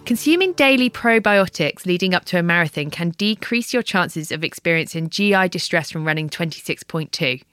Consuming 0.10 0.54
daily 0.54 0.90
probiotics 0.90 1.86
leading 1.86 2.16
up 2.16 2.26
to 2.26 2.40
a 2.40 2.42
marathon 2.42 2.90
can 2.90 3.12
decrease 3.12 3.72
your 3.72 3.84
chances 3.84 4.32
of 4.32 4.44
experiencing 4.44 5.08
GI 5.08 5.50
distress 5.50 5.92
from 5.92 6.04
running 6.04 6.32
26.2. 6.32 7.44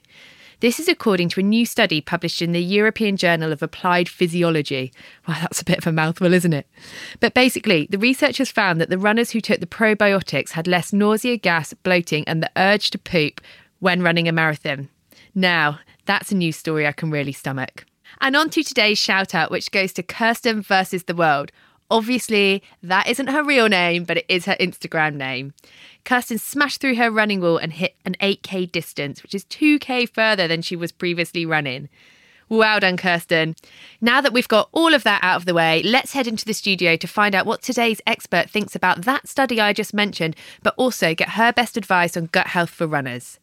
This 0.61 0.81
is 0.81 0.89
according 0.89 1.29
to 1.29 1.41
a 1.41 1.43
new 1.43 1.67
study 1.67 2.01
published 2.01 2.41
in 2.41 2.53
the 2.53 2.63
European 2.63 3.19
Journal 3.19 3.53
of 3.53 3.63
Applied 3.63 4.09
Physiology. 4.09 4.91
Wow, 5.29 5.37
that's 5.43 5.61
a 5.61 5.67
bit 5.67 5.77
of 5.77 5.87
a 5.87 5.93
mouthful, 5.93 6.33
isn't 6.33 6.55
it? 6.55 6.67
But 7.21 7.35
basically, 7.35 7.89
the 7.91 7.99
researchers 7.99 8.51
found 8.51 8.81
that 8.81 8.89
the 8.89 8.97
runners 8.97 9.33
who 9.33 9.43
took 9.43 9.61
the 9.61 9.67
probiotics 9.67 10.53
had 10.53 10.67
less 10.67 10.95
nausea, 10.95 11.37
gas, 11.37 11.75
bloating, 11.75 12.27
and 12.27 12.43
the 12.43 12.51
urge 12.57 12.89
to 12.93 12.99
poop 12.99 13.43
when 13.81 14.01
running 14.01 14.29
a 14.29 14.33
marathon. 14.33 14.89
Now, 15.35 15.81
that's 16.07 16.33
a 16.33 16.35
news 16.35 16.57
story 16.57 16.87
I 16.87 16.93
can 16.93 17.11
really 17.11 17.33
stomach. 17.33 17.85
And 18.23 18.35
on 18.35 18.49
to 18.49 18.63
today's 18.63 18.97
shout 18.97 19.35
out, 19.35 19.51
which 19.51 19.71
goes 19.71 19.93
to 19.93 20.03
Kirsten 20.03 20.63
versus 20.63 21.05
the 21.05 21.15
world. 21.15 21.53
Obviously, 21.91 22.63
that 22.83 23.07
isn't 23.07 23.29
her 23.29 23.45
real 23.45 23.69
name, 23.69 24.05
but 24.05 24.19
it 24.19 24.27
is 24.29 24.45
her 24.47 24.57
Instagram 24.59 25.15
name. 25.15 25.55
Kirsten 26.05 26.39
smashed 26.39 26.81
through 26.81 26.97
her 26.97 27.11
running 27.11 27.41
wall 27.41 27.59
and 27.59 27.73
hit 27.73 27.95
an 28.05 28.17
8k 28.21 28.71
distance, 28.71 29.23
which 29.23 29.35
is 29.35 29.45
2k 29.45 30.09
further 30.09 30.49
than 30.49 30.63
she 30.63 30.77
was 30.77 30.93
previously 30.93 31.47
running. 31.47 31.89
Well 32.49 32.79
done, 32.79 32.97
Kirsten. 32.97 33.57
Now 34.01 34.21
that 34.21 34.33
we've 34.33 34.47
got 34.47 34.69
all 34.71 34.95
of 34.95 35.03
that 35.03 35.23
out 35.25 35.37
of 35.37 35.47
the 35.47 35.55
way, 35.55 35.83
let's 35.83 36.13
head 36.13 36.29
into 36.29 36.45
the 36.45 36.55
studio 36.55 36.97
to 36.97 37.09
find 37.09 37.35
out 37.35 37.47
what 37.47 37.63
today's 37.63 38.01
expert 38.07 38.49
thinks 38.49 38.77
about 38.77 39.03
that 39.03 39.29
study 39.29 39.61
I 39.61 39.73
just 39.73 39.93
mentioned, 39.93 40.37
but 40.63 40.75
also 40.77 41.15
get 41.15 41.31
her 41.31 41.53
best 41.53 41.77
advice 41.77 42.17
on 42.17 42.27
gut 42.27 42.49
health 42.49 42.71
for 42.71 42.87
runners. 42.87 43.41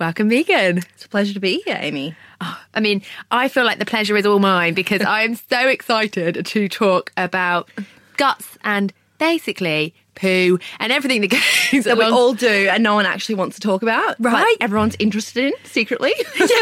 Welcome, 0.00 0.28
Megan. 0.28 0.78
It's 0.78 1.04
a 1.04 1.08
pleasure 1.10 1.34
to 1.34 1.40
be 1.40 1.60
here, 1.66 1.76
Amy. 1.78 2.16
Oh, 2.40 2.58
I 2.72 2.80
mean, 2.80 3.02
I 3.30 3.48
feel 3.48 3.66
like 3.66 3.78
the 3.78 3.84
pleasure 3.84 4.16
is 4.16 4.24
all 4.24 4.38
mine 4.38 4.72
because 4.72 5.02
I 5.06 5.24
am 5.24 5.34
so 5.34 5.68
excited 5.68 6.46
to 6.46 6.68
talk 6.70 7.12
about 7.18 7.68
guts 8.16 8.56
and 8.64 8.94
basically 9.18 9.94
poo 10.14 10.58
and 10.78 10.90
everything 10.90 11.20
that 11.20 11.26
goes 11.28 11.84
that 11.84 11.98
we 11.98 12.04
all 12.04 12.32
do 12.32 12.48
and 12.48 12.82
no 12.82 12.94
one 12.94 13.04
actually 13.04 13.34
wants 13.34 13.56
to 13.56 13.60
talk 13.60 13.82
about. 13.82 14.16
Right. 14.18 14.56
But 14.58 14.64
everyone's 14.64 14.96
interested 14.98 15.44
in 15.44 15.52
secretly. 15.64 16.14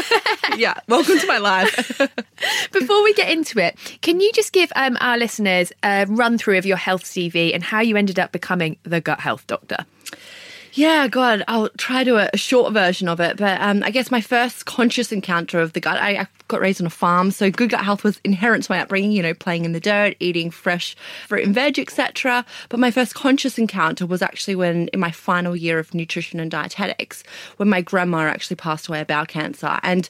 yeah. 0.56 0.74
Welcome 0.88 1.20
to 1.20 1.26
my 1.28 1.38
life. 1.38 1.96
Before 2.72 3.04
we 3.04 3.14
get 3.14 3.30
into 3.30 3.60
it, 3.60 3.78
can 4.02 4.18
you 4.18 4.32
just 4.32 4.52
give 4.52 4.72
um, 4.74 4.98
our 5.00 5.16
listeners 5.16 5.72
a 5.84 6.06
run 6.06 6.38
through 6.38 6.58
of 6.58 6.66
your 6.66 6.76
health 6.76 7.04
CV 7.04 7.54
and 7.54 7.62
how 7.62 7.78
you 7.78 7.96
ended 7.96 8.18
up 8.18 8.32
becoming 8.32 8.78
the 8.82 9.00
gut 9.00 9.20
health 9.20 9.46
doctor? 9.46 9.86
Yeah, 10.72 11.08
God, 11.08 11.44
I'll 11.48 11.70
try 11.70 12.04
to 12.04 12.16
a, 12.16 12.30
a 12.32 12.36
short 12.36 12.72
version 12.72 13.08
of 13.08 13.20
it. 13.20 13.36
But 13.36 13.60
um, 13.60 13.82
I 13.82 13.90
guess 13.90 14.10
my 14.10 14.20
first 14.20 14.66
conscious 14.66 15.12
encounter 15.12 15.60
of 15.60 15.72
the 15.72 15.80
gut, 15.80 15.96
I, 15.96 16.18
I 16.20 16.26
got 16.48 16.60
raised 16.60 16.80
on 16.80 16.86
a 16.86 16.90
farm, 16.90 17.30
so 17.30 17.50
good 17.50 17.70
gut 17.70 17.84
health 17.84 18.04
was 18.04 18.20
inherent 18.24 18.64
to 18.64 18.72
my 18.72 18.80
upbringing. 18.80 19.12
You 19.12 19.22
know, 19.22 19.34
playing 19.34 19.64
in 19.64 19.72
the 19.72 19.80
dirt, 19.80 20.16
eating 20.20 20.50
fresh 20.50 20.96
fruit 21.26 21.44
and 21.44 21.54
veg, 21.54 21.78
etc. 21.78 22.44
But 22.68 22.80
my 22.80 22.90
first 22.90 23.14
conscious 23.14 23.58
encounter 23.58 24.06
was 24.06 24.22
actually 24.22 24.56
when, 24.56 24.88
in 24.88 25.00
my 25.00 25.10
final 25.10 25.56
year 25.56 25.78
of 25.78 25.94
nutrition 25.94 26.40
and 26.40 26.50
dietetics, 26.50 27.22
when 27.56 27.68
my 27.68 27.80
grandma 27.80 28.18
actually 28.18 28.56
passed 28.56 28.88
away 28.88 29.00
of 29.00 29.06
bowel 29.06 29.26
cancer, 29.26 29.78
and 29.82 30.08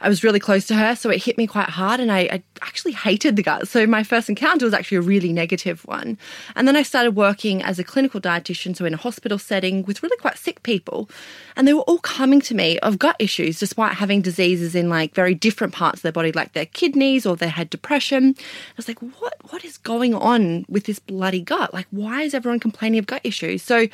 I 0.00 0.08
was 0.08 0.24
really 0.24 0.40
close 0.40 0.66
to 0.68 0.74
her, 0.74 0.96
so 0.96 1.10
it 1.10 1.22
hit 1.22 1.38
me 1.38 1.46
quite 1.46 1.68
hard, 1.68 2.00
and 2.00 2.10
I, 2.10 2.20
I 2.20 2.42
actually 2.62 2.92
hated 2.92 3.36
the 3.36 3.42
gut. 3.42 3.68
So 3.68 3.86
my 3.86 4.02
first 4.02 4.28
encounter 4.28 4.64
was 4.64 4.74
actually 4.74 4.98
a 4.98 5.02
really 5.02 5.32
negative 5.32 5.84
one, 5.86 6.18
and 6.56 6.66
then 6.66 6.76
I 6.76 6.82
started 6.82 7.12
working 7.12 7.62
as 7.62 7.78
a 7.78 7.84
clinical 7.84 8.20
dietitian, 8.20 8.76
so 8.76 8.84
in 8.84 8.94
a 8.94 8.98
hospital 8.98 9.38
setting 9.38 9.84
with 9.84 9.99
really 10.02 10.16
quite 10.18 10.38
sick 10.38 10.62
people, 10.62 11.08
and 11.56 11.66
they 11.66 11.74
were 11.74 11.82
all 11.82 11.98
coming 11.98 12.40
to 12.42 12.54
me 12.54 12.78
of 12.80 12.98
gut 12.98 13.16
issues 13.18 13.58
despite 13.58 13.94
having 13.94 14.20
diseases 14.20 14.74
in 14.74 14.88
like 14.88 15.14
very 15.14 15.34
different 15.34 15.72
parts 15.72 15.98
of 15.98 16.02
their 16.02 16.12
body, 16.12 16.32
like 16.32 16.52
their 16.52 16.66
kidneys 16.66 17.26
or 17.26 17.36
they 17.36 17.48
had 17.48 17.70
depression. 17.70 18.34
I 18.38 18.74
was 18.76 18.88
like, 18.88 19.00
what 19.00 19.34
what 19.50 19.64
is 19.64 19.78
going 19.78 20.14
on 20.14 20.64
with 20.68 20.84
this 20.84 20.98
bloody 20.98 21.40
gut? 21.40 21.72
Like, 21.72 21.86
why 21.90 22.22
is 22.22 22.34
everyone 22.34 22.60
complaining 22.60 22.98
of 22.98 23.06
gut 23.06 23.22
issues? 23.24 23.62
So 23.62 23.86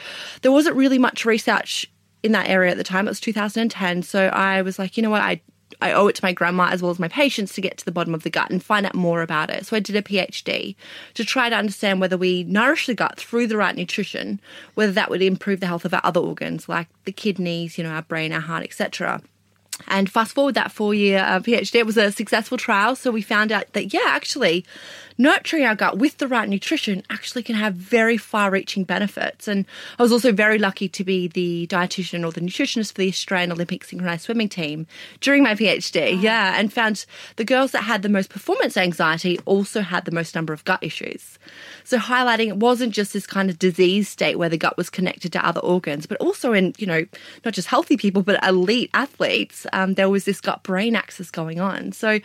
there 0.43 0.53
wasn't 0.53 0.77
really 0.77 0.99
much 0.99 1.25
research 1.25 1.91
in 2.23 2.33
that 2.33 2.49
area 2.49 2.71
at 2.71 2.77
the 2.77 2.85
time. 2.85 3.07
It 3.07 3.11
was 3.11 3.21
2010. 3.21 4.03
So 4.03 4.27
I 4.27 4.63
was 4.63 4.79
like, 4.79 4.97
you 4.97 5.03
know 5.03 5.11
what, 5.11 5.23
I 5.23 5.41
I 5.81 5.93
owe 5.93 6.07
it 6.07 6.15
to 6.17 6.25
my 6.25 6.33
grandma 6.33 6.69
as 6.71 6.83
well 6.83 6.91
as 6.91 6.99
my 6.99 7.09
patients 7.09 7.55
to 7.55 7.61
get 7.61 7.77
to 7.79 7.85
the 7.85 7.93
bottom 7.93 8.15
of 8.15 8.23
the 8.23 8.31
gut 8.31 8.51
and 8.51 8.63
find 8.63 8.87
out 8.87 8.95
more 8.95 9.23
about 9.23 9.51
it. 9.51 9.67
So 9.67 9.77
I 9.77 9.81
did 9.81 9.97
a 9.97 10.03
PhD 10.03 10.75
to 11.15 11.25
try 11.25 11.49
to 11.51 11.57
understand 11.57 12.01
whether 12.01 12.17
we 12.17 12.45
nourish 12.45 12.87
the 12.87 12.95
gut 12.95 13.19
through 13.19 13.49
the 13.49 13.57
right 13.57 13.77
nutrition, 13.77 14.41
whether 14.75 14.93
that 14.93 15.11
would 15.11 15.23
improve 15.23 15.61
the 15.61 15.67
health 15.67 15.85
of 15.85 15.93
our 15.93 16.01
other 16.05 16.21
organs 16.21 16.69
like 16.69 16.89
the 17.05 17.13
kidneys, 17.13 17.77
you 17.77 17.85
know, 17.85 17.91
our 17.91 18.03
brain, 18.03 18.33
our 18.33 18.41
heart, 18.41 18.63
etc. 18.63 19.21
And 19.89 20.11
fast 20.11 20.35
forward 20.35 20.55
that 20.55 20.73
four 20.73 20.95
year 20.95 21.19
uh, 21.19 21.41
PhD, 21.41 21.77
it 21.77 21.87
was 21.87 21.97
a 21.97 22.11
successful 22.11 22.57
trial. 22.57 22.97
So 22.97 23.11
we 23.11 23.23
found 23.23 23.53
out 23.53 23.73
that, 23.75 23.93
yeah, 23.93 24.07
actually, 24.07 24.65
nurturing 25.19 25.65
our 25.65 25.75
gut 25.75 25.99
with 25.99 26.19
the 26.19 26.29
right 26.29 26.49
nutrition 26.49 27.03
actually 27.11 27.43
can 27.43 27.55
have 27.55 27.75
very 27.75 28.17
far 28.17 28.51
reaching 28.51 28.85
benefits. 28.85 29.49
And 29.49 29.67
I 29.99 30.03
was 30.03 30.13
also 30.13 30.33
very 30.33 30.59
lucky 30.59 30.89
to 30.89 31.05
be 31.05 31.29
the 31.29 31.67
dietitian 31.69 32.25
or 32.25 32.33
the 32.33 32.41
nutritionist 32.41 32.93
for 32.93 32.99
the 32.99 33.09
Australian 33.09 33.53
Olympic 33.53 33.85
synchronized 33.85 34.25
swimming 34.25 34.49
team 34.49 34.87
during 35.21 35.43
my 35.43 35.55
PhD. 35.55 36.21
Yeah. 36.21 36.59
And 36.59 36.73
found 36.73 37.07
the 37.37 37.45
girls 37.45 37.73
that 37.73 37.83
had 37.83 38.03
the 38.03 38.09
most 38.09 38.31
performance 38.31 38.77
anxiety 38.77 39.39
also 39.45 39.81
had 39.81 40.05
the 40.05 40.13
most 40.13 40.35
number 40.35 40.53
of 40.53 40.65
gut 40.65 40.83
issues. 40.83 41.39
So 41.85 41.99
highlighting 41.99 42.49
it 42.49 42.57
wasn't 42.57 42.93
just 42.93 43.13
this 43.13 43.27
kind 43.27 43.51
of 43.51 43.59
disease 43.59 44.09
state 44.09 44.39
where 44.39 44.49
the 44.49 44.59
gut 44.59 44.77
was 44.77 44.91
connected 44.91 45.33
to 45.33 45.47
other 45.47 45.61
organs, 45.61 46.07
but 46.07 46.19
also 46.19 46.53
in, 46.53 46.75
you 46.79 46.87
know, 46.87 47.07
not 47.45 47.55
just 47.55 47.69
healthy 47.69 47.97
people, 47.97 48.23
but 48.23 48.43
elite 48.45 48.91
athletes 48.93 49.67
um, 49.73 49.95
there 49.95 50.09
was 50.09 50.25
this 50.25 50.41
gut 50.41 50.63
brain 50.63 50.97
axis 50.97 51.31
going 51.31 51.61
on. 51.61 51.93
So 51.93 52.21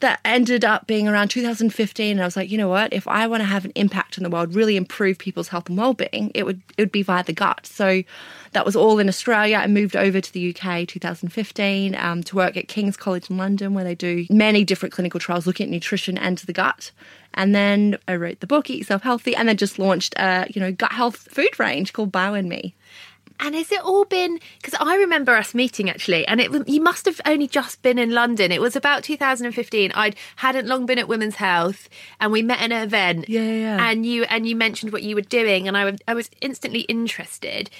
that 0.00 0.20
ended 0.24 0.64
up 0.64 0.86
being 0.86 1.08
around 1.08 1.28
2015. 1.28 2.12
And 2.12 2.20
I 2.20 2.24
was 2.24 2.35
like, 2.36 2.50
you 2.50 2.58
know 2.58 2.68
what? 2.68 2.92
If 2.92 3.08
I 3.08 3.26
want 3.26 3.40
to 3.40 3.46
have 3.46 3.64
an 3.64 3.72
impact 3.74 4.16
in 4.18 4.24
the 4.24 4.30
world, 4.30 4.54
really 4.54 4.76
improve 4.76 5.18
people's 5.18 5.48
health 5.48 5.68
and 5.68 5.78
well-being, 5.78 6.30
it 6.34 6.44
would 6.44 6.60
it 6.76 6.82
would 6.82 6.92
be 6.92 7.02
via 7.02 7.24
the 7.24 7.32
gut. 7.32 7.66
So 7.66 8.02
that 8.52 8.64
was 8.64 8.76
all 8.76 8.98
in 8.98 9.08
Australia. 9.08 9.56
I 9.56 9.66
moved 9.66 9.96
over 9.96 10.20
to 10.20 10.32
the 10.32 10.54
UK 10.54 10.86
2015 10.86 11.94
um, 11.94 12.22
to 12.22 12.36
work 12.36 12.56
at 12.56 12.68
King's 12.68 12.96
College 12.96 13.30
in 13.30 13.36
London, 13.36 13.74
where 13.74 13.84
they 13.84 13.94
do 13.94 14.26
many 14.30 14.64
different 14.64 14.92
clinical 14.92 15.20
trials 15.20 15.46
looking 15.46 15.64
at 15.64 15.70
nutrition 15.70 16.16
and 16.16 16.38
the 16.38 16.52
gut. 16.52 16.90
And 17.34 17.54
then 17.54 17.98
I 18.08 18.16
wrote 18.16 18.40
the 18.40 18.46
book 18.46 18.70
Eat 18.70 18.78
Yourself 18.78 19.02
Healthy, 19.02 19.36
and 19.36 19.48
then 19.48 19.56
just 19.56 19.78
launched 19.78 20.14
a 20.16 20.46
you 20.54 20.60
know 20.60 20.72
gut 20.72 20.92
health 20.92 21.28
food 21.30 21.58
range 21.58 21.92
called 21.92 22.12
Bio 22.12 22.34
and 22.34 22.48
Me. 22.48 22.74
And 23.40 23.54
has 23.54 23.70
it 23.70 23.80
all 23.80 24.04
been? 24.04 24.38
Because 24.60 24.78
I 24.80 24.96
remember 24.96 25.34
us 25.34 25.54
meeting 25.54 25.90
actually, 25.90 26.26
and 26.26 26.40
it 26.40 26.50
you 26.68 26.80
must 26.80 27.04
have 27.06 27.20
only 27.26 27.46
just 27.46 27.82
been 27.82 27.98
in 27.98 28.10
London. 28.10 28.52
It 28.52 28.60
was 28.60 28.76
about 28.76 29.04
2015. 29.04 29.92
I'd 29.94 30.16
hadn't 30.36 30.66
long 30.66 30.86
been 30.86 30.98
at 30.98 31.08
Women's 31.08 31.36
Health, 31.36 31.88
and 32.20 32.32
we 32.32 32.42
met 32.42 32.60
at 32.60 32.72
an 32.72 32.82
event. 32.82 33.28
Yeah, 33.28 33.42
yeah. 33.42 33.88
And 33.90 34.06
you 34.06 34.24
and 34.24 34.48
you 34.48 34.56
mentioned 34.56 34.92
what 34.92 35.02
you 35.02 35.14
were 35.14 35.20
doing, 35.22 35.68
and 35.68 35.76
I 35.76 35.84
was- 35.84 36.00
I 36.08 36.14
was 36.14 36.30
instantly 36.40 36.80
interested. 36.82 37.70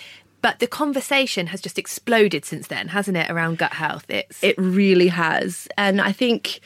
But 0.43 0.59
the 0.61 0.67
conversation 0.67 1.49
has 1.49 1.61
just 1.61 1.79
exploded 1.79 2.45
since 2.45 2.69
then, 2.69 2.89
hasn't 2.89 3.17
it? 3.17 3.31
Around 3.31 3.59
gut 3.59 3.73
health, 3.73 4.05
it's 4.09 4.45
It 4.45 4.55
really 4.59 5.09
has. 5.09 5.67
And 5.77 6.01
I 6.01 6.13
think, 6.13 6.61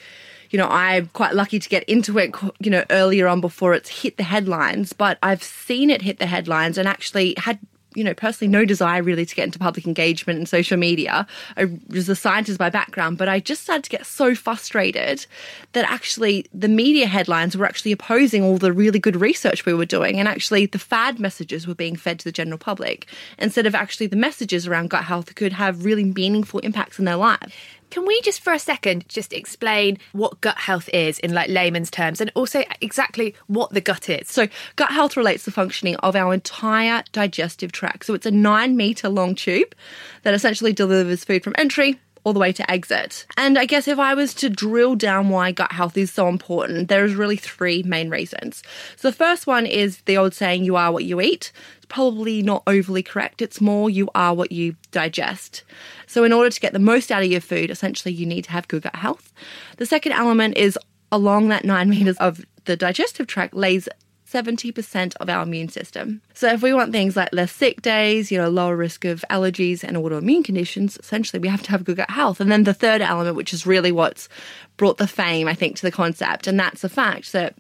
you 0.50 0.58
know, 0.58 0.66
I'm 0.68 1.06
quite 1.14 1.34
lucky 1.34 1.58
to 1.58 1.68
get 1.68 1.84
into 1.84 2.18
it, 2.18 2.34
you 2.58 2.70
know, 2.70 2.84
earlier 2.90 3.26
on 3.26 3.40
before 3.40 3.72
it's 3.72 4.02
hit 4.02 4.16
the 4.18 4.24
headlines, 4.24 4.92
but 4.92 5.18
I've 5.22 5.42
seen 5.42 5.88
it 5.88 6.02
hit 6.02 6.18
the 6.18 6.26
headlines 6.26 6.76
and 6.76 6.86
actually 6.88 7.34
had 7.38 7.58
you 7.94 8.04
know, 8.04 8.14
personally, 8.14 8.50
no 8.50 8.64
desire 8.64 9.02
really 9.02 9.26
to 9.26 9.34
get 9.34 9.44
into 9.44 9.58
public 9.58 9.86
engagement 9.86 10.38
and 10.38 10.48
social 10.48 10.76
media. 10.76 11.26
I 11.56 11.66
was 11.88 12.08
a 12.08 12.14
scientist 12.14 12.58
by 12.58 12.70
background, 12.70 13.18
but 13.18 13.28
I 13.28 13.40
just 13.40 13.62
started 13.62 13.84
to 13.84 13.90
get 13.90 14.06
so 14.06 14.34
frustrated 14.34 15.26
that 15.72 15.90
actually 15.90 16.46
the 16.54 16.68
media 16.68 17.06
headlines 17.06 17.56
were 17.56 17.66
actually 17.66 17.92
opposing 17.92 18.44
all 18.44 18.58
the 18.58 18.72
really 18.72 18.98
good 18.98 19.16
research 19.16 19.66
we 19.66 19.74
were 19.74 19.86
doing. 19.86 20.20
And 20.20 20.28
actually, 20.28 20.66
the 20.66 20.78
fad 20.78 21.18
messages 21.18 21.66
were 21.66 21.74
being 21.74 21.96
fed 21.96 22.20
to 22.20 22.24
the 22.24 22.32
general 22.32 22.58
public 22.58 23.08
instead 23.38 23.66
of 23.66 23.74
actually 23.74 24.06
the 24.06 24.16
messages 24.16 24.66
around 24.66 24.90
gut 24.90 25.04
health 25.04 25.34
could 25.34 25.52
have 25.52 25.84
really 25.84 26.04
meaningful 26.04 26.60
impacts 26.60 26.98
in 26.98 27.04
their 27.04 27.16
lives. 27.16 27.52
Can 27.90 28.06
we 28.06 28.20
just 28.22 28.40
for 28.40 28.52
a 28.52 28.58
second 28.58 29.08
just 29.08 29.32
explain 29.32 29.98
what 30.12 30.40
gut 30.40 30.56
health 30.58 30.88
is 30.92 31.18
in 31.18 31.32
like 31.32 31.50
layman's 31.50 31.90
terms 31.90 32.20
and 32.20 32.30
also 32.34 32.62
exactly 32.80 33.34
what 33.48 33.70
the 33.72 33.80
gut 33.80 34.08
is? 34.08 34.28
So, 34.28 34.48
gut 34.76 34.90
health 34.90 35.16
relates 35.16 35.44
to 35.44 35.50
the 35.50 35.54
functioning 35.54 35.96
of 35.96 36.14
our 36.14 36.32
entire 36.32 37.02
digestive 37.12 37.72
tract. 37.72 38.06
So, 38.06 38.14
it's 38.14 38.26
a 38.26 38.30
nine 38.30 38.76
meter 38.76 39.08
long 39.08 39.34
tube 39.34 39.74
that 40.22 40.34
essentially 40.34 40.72
delivers 40.72 41.24
food 41.24 41.42
from 41.42 41.54
entry 41.58 41.98
all 42.24 42.32
the 42.32 42.40
way 42.40 42.52
to 42.52 42.70
exit. 42.70 43.26
And 43.36 43.58
I 43.58 43.64
guess 43.64 43.88
if 43.88 43.98
I 43.98 44.14
was 44.14 44.34
to 44.34 44.50
drill 44.50 44.94
down 44.94 45.28
why 45.28 45.52
gut 45.52 45.72
health 45.72 45.96
is 45.96 46.12
so 46.12 46.28
important, 46.28 46.88
there's 46.88 47.14
really 47.14 47.36
three 47.36 47.82
main 47.82 48.10
reasons. 48.10 48.62
So, 48.96 49.10
the 49.10 49.16
first 49.16 49.46
one 49.46 49.66
is 49.66 50.02
the 50.02 50.16
old 50.16 50.34
saying, 50.34 50.64
you 50.64 50.76
are 50.76 50.92
what 50.92 51.04
you 51.04 51.20
eat. 51.20 51.52
It's 51.76 51.86
probably 51.86 52.42
not 52.42 52.62
overly 52.66 53.02
correct. 53.02 53.42
It's 53.42 53.60
more, 53.60 53.88
you 53.88 54.08
are 54.14 54.34
what 54.34 54.52
you 54.52 54.76
digest. 54.90 55.62
So, 56.06 56.24
in 56.24 56.32
order 56.32 56.50
to 56.50 56.60
get 56.60 56.72
the 56.72 56.78
most 56.78 57.10
out 57.10 57.22
of 57.22 57.30
your 57.30 57.40
food, 57.40 57.70
essentially, 57.70 58.12
you 58.12 58.26
need 58.26 58.44
to 58.44 58.52
have 58.52 58.68
good 58.68 58.82
gut 58.82 58.96
health. 58.96 59.32
The 59.78 59.86
second 59.86 60.12
element 60.12 60.56
is 60.56 60.78
along 61.12 61.48
that 61.48 61.64
nine 61.64 61.90
meters 61.90 62.16
of 62.18 62.44
the 62.64 62.76
digestive 62.76 63.26
tract 63.26 63.54
lays 63.54 63.88
70% 64.30 65.16
of 65.16 65.28
our 65.28 65.42
immune 65.42 65.68
system. 65.68 66.22
So 66.34 66.52
if 66.52 66.62
we 66.62 66.72
want 66.72 66.92
things 66.92 67.16
like 67.16 67.32
less 67.32 67.52
sick 67.52 67.82
days, 67.82 68.30
you 68.30 68.38
know, 68.38 68.48
lower 68.48 68.76
risk 68.76 69.04
of 69.04 69.24
allergies 69.30 69.82
and 69.82 69.96
autoimmune 69.96 70.44
conditions, 70.44 70.96
essentially 70.98 71.40
we 71.40 71.48
have 71.48 71.62
to 71.62 71.70
have 71.70 71.84
good 71.84 71.96
gut 71.96 72.10
health. 72.10 72.40
And 72.40 72.50
then 72.50 72.64
the 72.64 72.74
third 72.74 73.00
element, 73.00 73.36
which 73.36 73.52
is 73.52 73.66
really 73.66 73.92
what's 73.92 74.28
brought 74.76 74.98
the 74.98 75.06
fame, 75.06 75.48
I 75.48 75.54
think, 75.54 75.76
to 75.76 75.82
the 75.82 75.90
concept, 75.90 76.46
and 76.46 76.58
that's 76.58 76.82
the 76.82 76.88
fact 76.88 77.32
that 77.32 77.54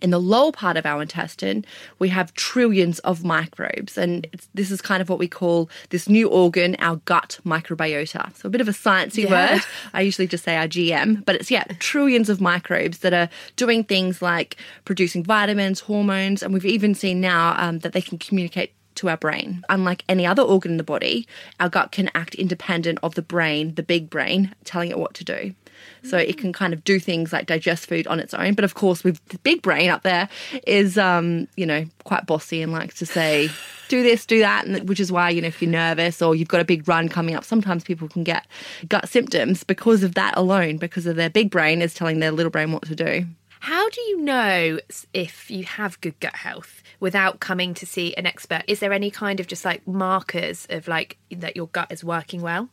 in 0.00 0.10
the 0.10 0.18
lower 0.20 0.52
part 0.52 0.76
of 0.76 0.86
our 0.86 1.02
intestine, 1.02 1.64
we 1.98 2.08
have 2.08 2.32
trillions 2.34 2.98
of 3.00 3.24
microbes. 3.24 3.98
And 3.98 4.26
it's, 4.32 4.48
this 4.54 4.70
is 4.70 4.80
kind 4.80 5.02
of 5.02 5.08
what 5.08 5.18
we 5.18 5.28
call 5.28 5.68
this 5.90 6.08
new 6.08 6.28
organ, 6.28 6.76
our 6.78 6.96
gut 7.04 7.38
microbiota. 7.44 8.34
So 8.36 8.46
a 8.46 8.50
bit 8.50 8.60
of 8.60 8.68
a 8.68 8.72
sciencey 8.72 9.24
Yeah. 9.24 9.54
word. 9.54 9.62
I 9.92 10.00
usually 10.00 10.26
just 10.26 10.44
say 10.44 10.56
our 10.56 10.66
GM, 10.68 11.24
but 11.24 11.34
it's, 11.36 11.50
yeah, 11.50 11.64
trillions 11.78 12.28
of 12.28 12.40
microbes 12.40 12.98
that 12.98 13.12
are 13.12 13.28
doing 13.56 13.84
things 13.84 14.22
like 14.22 14.56
producing 14.84 15.22
vitamins, 15.24 15.80
hormones, 15.80 16.42
and 16.42 16.52
we've 16.52 16.64
even 16.66 16.94
seen 16.94 17.20
now 17.20 17.54
um, 17.58 17.80
that 17.80 17.92
they 17.92 18.02
can 18.02 18.18
communicate 18.18 18.72
to 18.94 19.08
our 19.08 19.16
brain. 19.16 19.64
Unlike 19.70 20.04
any 20.08 20.26
other 20.26 20.42
organ 20.42 20.72
in 20.72 20.76
the 20.76 20.84
body, 20.84 21.26
our 21.58 21.68
gut 21.70 21.92
can 21.92 22.10
act 22.14 22.34
independent 22.34 22.98
of 23.02 23.14
the 23.14 23.22
brain, 23.22 23.74
the 23.74 23.82
big 23.82 24.10
brain, 24.10 24.54
telling 24.64 24.90
it 24.90 24.98
what 24.98 25.14
to 25.14 25.24
do. 25.24 25.54
So 26.02 26.16
it 26.18 26.38
can 26.38 26.52
kind 26.52 26.72
of 26.72 26.84
do 26.84 26.98
things 26.98 27.32
like 27.32 27.46
digest 27.46 27.86
food 27.86 28.06
on 28.06 28.20
its 28.20 28.34
own. 28.34 28.54
But 28.54 28.64
of 28.64 28.74
course, 28.74 29.04
with 29.04 29.24
the 29.26 29.38
big 29.38 29.62
brain 29.62 29.90
up 29.90 30.02
there 30.02 30.28
is, 30.66 30.98
um, 30.98 31.48
you 31.56 31.66
know, 31.66 31.84
quite 32.04 32.26
bossy 32.26 32.62
and 32.62 32.72
likes 32.72 32.98
to 32.98 33.06
say, 33.06 33.50
do 33.88 34.02
this, 34.02 34.24
do 34.24 34.40
that, 34.40 34.66
and 34.66 34.88
which 34.88 35.00
is 35.00 35.12
why, 35.12 35.30
you 35.30 35.42
know, 35.42 35.48
if 35.48 35.60
you're 35.60 35.70
nervous 35.70 36.22
or 36.22 36.34
you've 36.34 36.48
got 36.48 36.60
a 36.60 36.64
big 36.64 36.88
run 36.88 37.08
coming 37.08 37.34
up, 37.34 37.44
sometimes 37.44 37.84
people 37.84 38.08
can 38.08 38.24
get 38.24 38.46
gut 38.88 39.08
symptoms 39.08 39.64
because 39.64 40.02
of 40.02 40.14
that 40.14 40.36
alone, 40.36 40.78
because 40.78 41.06
of 41.06 41.16
their 41.16 41.30
big 41.30 41.50
brain 41.50 41.82
is 41.82 41.94
telling 41.94 42.18
their 42.18 42.32
little 42.32 42.50
brain 42.50 42.72
what 42.72 42.82
to 42.84 42.94
do. 42.94 43.26
How 43.62 43.88
do 43.90 44.00
you 44.00 44.20
know 44.22 44.80
if 45.14 45.48
you 45.48 45.62
have 45.62 46.00
good 46.00 46.18
gut 46.18 46.34
health 46.34 46.82
without 46.98 47.38
coming 47.38 47.74
to 47.74 47.86
see 47.86 48.12
an 48.14 48.26
expert? 48.26 48.64
Is 48.66 48.80
there 48.80 48.92
any 48.92 49.08
kind 49.08 49.38
of 49.38 49.46
just 49.46 49.64
like 49.64 49.86
markers 49.86 50.66
of 50.68 50.88
like 50.88 51.16
that 51.30 51.54
your 51.54 51.68
gut 51.68 51.92
is 51.92 52.02
working 52.02 52.42
well? 52.42 52.68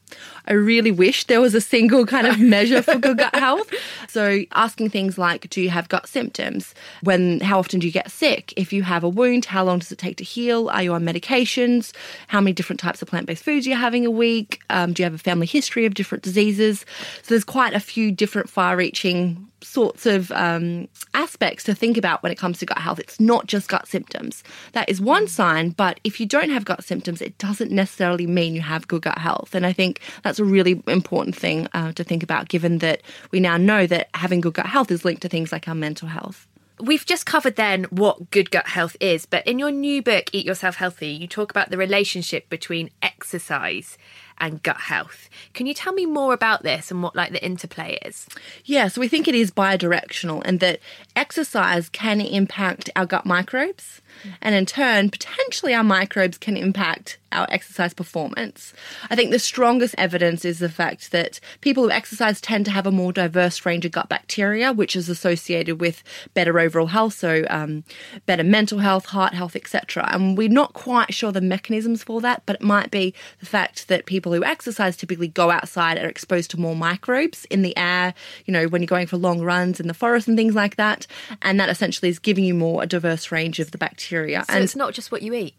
I 0.48 0.54
really 0.54 0.90
wish 0.90 1.26
there 1.26 1.42
was 1.42 1.54
a 1.54 1.62
single 1.62 2.08
kind 2.08 2.26
of 2.26 2.40
measure 2.56 2.82
for 2.82 2.98
good 2.98 3.20
gut 3.20 3.36
health. 3.36 3.72
So 4.08 4.46
asking 4.54 4.90
things 4.90 5.20
like, 5.20 5.48
do 5.52 5.62
you 5.62 5.70
have 5.70 5.90
gut 5.90 6.08
symptoms? 6.08 6.74
When, 7.04 7.40
how 7.42 7.60
often 7.60 7.80
do 7.80 7.86
you 7.86 7.94
get 7.94 8.10
sick? 8.10 8.52
If 8.58 8.74
you 8.74 8.82
have 8.82 9.04
a 9.04 9.10
wound, 9.10 9.46
how 9.46 9.64
long 9.64 9.78
does 9.78 9.92
it 9.92 10.00
take 10.00 10.18
to 10.18 10.24
heal? 10.24 10.70
Are 10.70 10.82
you 10.82 10.94
on 10.96 11.04
medications? 11.04 11.94
How 12.30 12.42
many 12.42 12.54
different 12.54 12.80
types 12.80 13.04
of 13.04 13.08
plant-based 13.08 13.44
foods 13.44 13.68
are 13.68 13.70
you 13.70 13.76
having 13.76 14.08
a 14.08 14.12
week? 14.12 14.60
Um, 14.72 14.94
do 14.94 15.04
you 15.04 15.06
have 15.06 15.14
a 15.14 15.20
family 15.20 15.46
history 15.46 15.86
of 15.86 15.94
different 15.94 16.24
diseases? 16.24 16.84
So 17.22 17.36
there's 17.36 17.44
quite 17.44 17.76
a 17.76 17.80
few 17.80 18.12
different 18.12 18.50
far-reaching 18.50 19.49
sorts 19.62 20.06
of 20.06 20.32
um, 20.32 20.88
aspects 21.14 21.64
to 21.66 21.76
think 21.76 21.98
about 21.98 22.24
when 22.24 22.32
it 22.32 22.38
comes 22.38 22.60
to 22.60 22.66
gut 22.66 22.78
health. 22.78 23.00
It's 23.00 23.20
not 23.20 23.48
just 23.48 23.70
gut 23.70 23.88
symptoms. 23.88 24.44
That 24.74 24.90
is 24.90 25.02
one 25.02 25.28
sign, 25.28 25.72
but 25.72 26.00
if 26.04 26.20
you 26.20 26.26
don't 26.26 26.50
have 26.50 26.66
gut 26.66 26.84
symptoms, 26.84 27.22
it 27.22 27.38
doesn't 27.38 27.72
necessarily 27.72 28.28
mean 28.28 28.56
you 28.56 28.62
have 28.62 28.88
good 28.88 29.02
gut 29.02 29.18
health. 29.18 29.56
And 29.56 29.66
I 29.66 29.74
think 29.74 30.02
that's 30.24 30.40
a 30.40 30.46
really 30.46 30.82
important 30.88 31.36
thing 31.36 31.68
uh, 31.74 31.92
to 31.94 32.04
think 32.04 32.24
about, 32.24 32.50
given 32.50 32.80
that 32.80 33.02
we 33.32 33.40
now 33.40 33.58
know 33.58 33.86
that 33.88 34.10
having 34.14 34.42
good 34.42 34.54
gut 34.54 34.68
health 34.68 34.92
is 34.92 35.06
linked 35.06 35.22
to 35.24 35.30
things 35.30 35.52
like 35.52 35.68
our 35.68 35.76
mental 35.76 36.08
health. 36.08 36.48
We've 36.82 37.06
just 37.06 37.26
covered 37.26 37.58
then 37.58 37.84
what 37.86 38.32
good 38.32 38.52
gut 38.52 38.68
health 38.68 38.96
is, 39.02 39.26
but 39.26 39.46
in 39.46 39.60
your 39.60 39.70
new 39.70 40.02
book, 40.02 40.30
Eat 40.32 40.46
Yourself 40.46 40.78
Healthy, 40.78 41.10
you 41.10 41.28
talk 41.28 41.52
about 41.52 41.72
the 41.72 41.78
relationship 41.78 42.48
between 42.48 42.90
exercise 43.02 43.98
and 44.40 44.62
gut 44.64 44.78
health. 44.78 45.30
Can 45.54 45.66
you 45.66 45.74
tell 45.74 45.94
me 45.94 46.06
more 46.06 46.34
about 46.34 46.64
this 46.64 46.92
and 46.92 47.04
what 47.04 47.16
like 47.16 47.32
the 47.32 47.44
interplay 47.44 48.00
is? 48.06 48.28
Yeah, 48.66 48.88
so 48.88 49.02
we 49.02 49.08
think 49.08 49.28
it 49.28 49.36
is 49.36 49.52
bidirectional 49.52 50.42
and 50.46 50.60
that 50.60 50.80
exercise 51.16 51.90
can 51.90 52.22
impact 52.22 52.90
our 52.96 53.06
gut 53.06 53.26
microbes 53.26 54.02
and 54.42 54.56
in 54.56 54.66
turn, 54.66 55.10
potentially 55.10 55.74
our 55.74 55.84
microbes 55.84 56.38
can 56.38 56.58
impact 56.58 57.18
our 57.32 57.48
exercise 57.52 57.94
performance. 57.94 58.74
I 59.10 59.16
think 59.16 59.30
the 59.30 59.40
strongest 59.40 59.94
evidence 59.98 60.44
is 60.44 60.60
the 60.60 60.70
fact 60.70 61.12
that 61.12 61.40
people 61.62 61.84
who 61.84 61.92
exercise 61.92 62.42
tend 62.42 62.66
to 62.66 62.72
have 62.72 62.88
a 62.88 62.92
more 62.92 63.14
diverse 63.14 63.66
range 63.66 63.86
of 63.86 63.92
gut 63.92 64.10
bacteria, 64.10 64.74
which 64.74 64.96
is 64.96 65.10
associated 65.10 65.80
with 65.80 66.04
better 66.34 66.60
overall 66.60 66.88
health, 66.88 67.14
so 67.14 67.46
um, 67.50 67.84
better 68.26 68.44
mental 68.44 68.80
health, 68.80 69.06
heart 69.06 69.34
health, 69.34 69.56
etc. 69.56 70.10
And 70.12 70.38
we're 70.38 70.50
not 70.50 70.74
quite 70.74 71.14
sure 71.14 71.32
the 71.32 71.42
mechanisms 71.42 72.04
for 72.04 72.20
that, 72.22 72.42
but 72.46 72.56
it 72.56 72.64
might 72.64 72.90
be 72.90 73.14
the 73.40 73.46
fact 73.46 73.88
that 73.90 74.08
people 74.08 74.29
who 74.32 74.44
exercise 74.44 74.98
typically 74.98 75.28
go 75.28 75.52
outside 75.52 75.98
and 75.98 76.06
are 76.06 76.10
exposed 76.10 76.52
to 76.52 76.60
more 76.60 76.76
microbes 76.76 77.46
in 77.46 77.62
the 77.62 77.76
air, 77.78 78.14
you 78.46 78.54
know, 78.54 78.68
when 78.68 78.82
you're 78.82 78.88
going 78.88 79.08
for 79.08 79.18
long 79.18 79.42
runs 79.42 79.80
in 79.80 79.88
the 79.88 79.94
forest 79.94 80.28
and 80.28 80.38
things 80.38 80.56
like 80.56 80.76
that. 80.76 81.08
And 81.42 81.60
that 81.60 81.70
essentially 81.70 82.10
is 82.10 82.20
giving 82.20 82.44
you 82.44 82.54
more 82.54 82.84
a 82.84 82.86
diverse 82.86 83.32
range 83.32 83.60
of 83.60 83.72
the 83.72 83.78
bacteria. 83.78 84.46
So 84.46 84.54
and 84.54 84.64
it's 84.64 84.76
not 84.76 84.94
just 84.94 85.12
what 85.12 85.22
you 85.22 85.34
eat. 85.34 85.56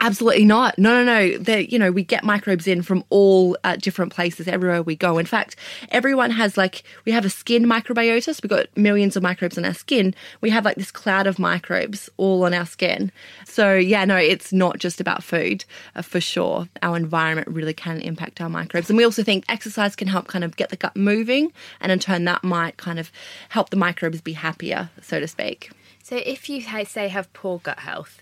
Absolutely 0.00 0.44
not. 0.44 0.78
No, 0.78 1.02
no, 1.02 1.04
no. 1.04 1.38
They, 1.38 1.66
you 1.66 1.78
know, 1.78 1.90
we 1.90 2.02
get 2.02 2.24
microbes 2.24 2.66
in 2.66 2.82
from 2.82 3.04
all 3.10 3.56
uh, 3.64 3.76
different 3.76 4.12
places 4.12 4.48
everywhere 4.48 4.82
we 4.82 4.96
go. 4.96 5.18
In 5.18 5.26
fact, 5.26 5.56
everyone 5.90 6.30
has 6.32 6.56
like 6.56 6.82
we 7.04 7.12
have 7.12 7.24
a 7.24 7.30
skin 7.30 7.64
microbiota. 7.64 8.34
So 8.34 8.40
we've 8.42 8.50
got 8.50 8.66
millions 8.76 9.16
of 9.16 9.22
microbes 9.22 9.56
on 9.56 9.64
our 9.64 9.74
skin. 9.74 10.14
We 10.40 10.50
have 10.50 10.64
like 10.64 10.76
this 10.76 10.90
cloud 10.90 11.26
of 11.26 11.38
microbes 11.38 12.10
all 12.16 12.44
on 12.44 12.52
our 12.52 12.66
skin. 12.66 13.12
So 13.44 13.74
yeah, 13.74 14.04
no, 14.04 14.16
it's 14.16 14.52
not 14.52 14.78
just 14.78 15.00
about 15.00 15.22
food 15.22 15.64
uh, 15.94 16.02
for 16.02 16.20
sure. 16.20 16.68
Our 16.82 16.96
environment 16.96 17.48
really 17.48 17.74
can 17.74 18.00
impact 18.00 18.40
our 18.40 18.48
microbes, 18.48 18.90
and 18.90 18.96
we 18.96 19.04
also 19.04 19.22
think 19.22 19.44
exercise 19.48 19.96
can 19.96 20.08
help 20.08 20.26
kind 20.26 20.44
of 20.44 20.56
get 20.56 20.70
the 20.70 20.76
gut 20.76 20.96
moving, 20.96 21.52
and 21.80 21.92
in 21.92 21.98
turn 21.98 22.24
that 22.24 22.42
might 22.42 22.76
kind 22.76 22.98
of 22.98 23.10
help 23.48 23.70
the 23.70 23.76
microbes 23.76 24.20
be 24.20 24.32
happier, 24.32 24.90
so 25.00 25.20
to 25.20 25.28
speak. 25.28 25.70
So 26.02 26.16
if 26.16 26.50
you 26.50 26.60
say 26.84 27.08
have 27.08 27.32
poor 27.32 27.60
gut 27.60 27.78
health, 27.78 28.20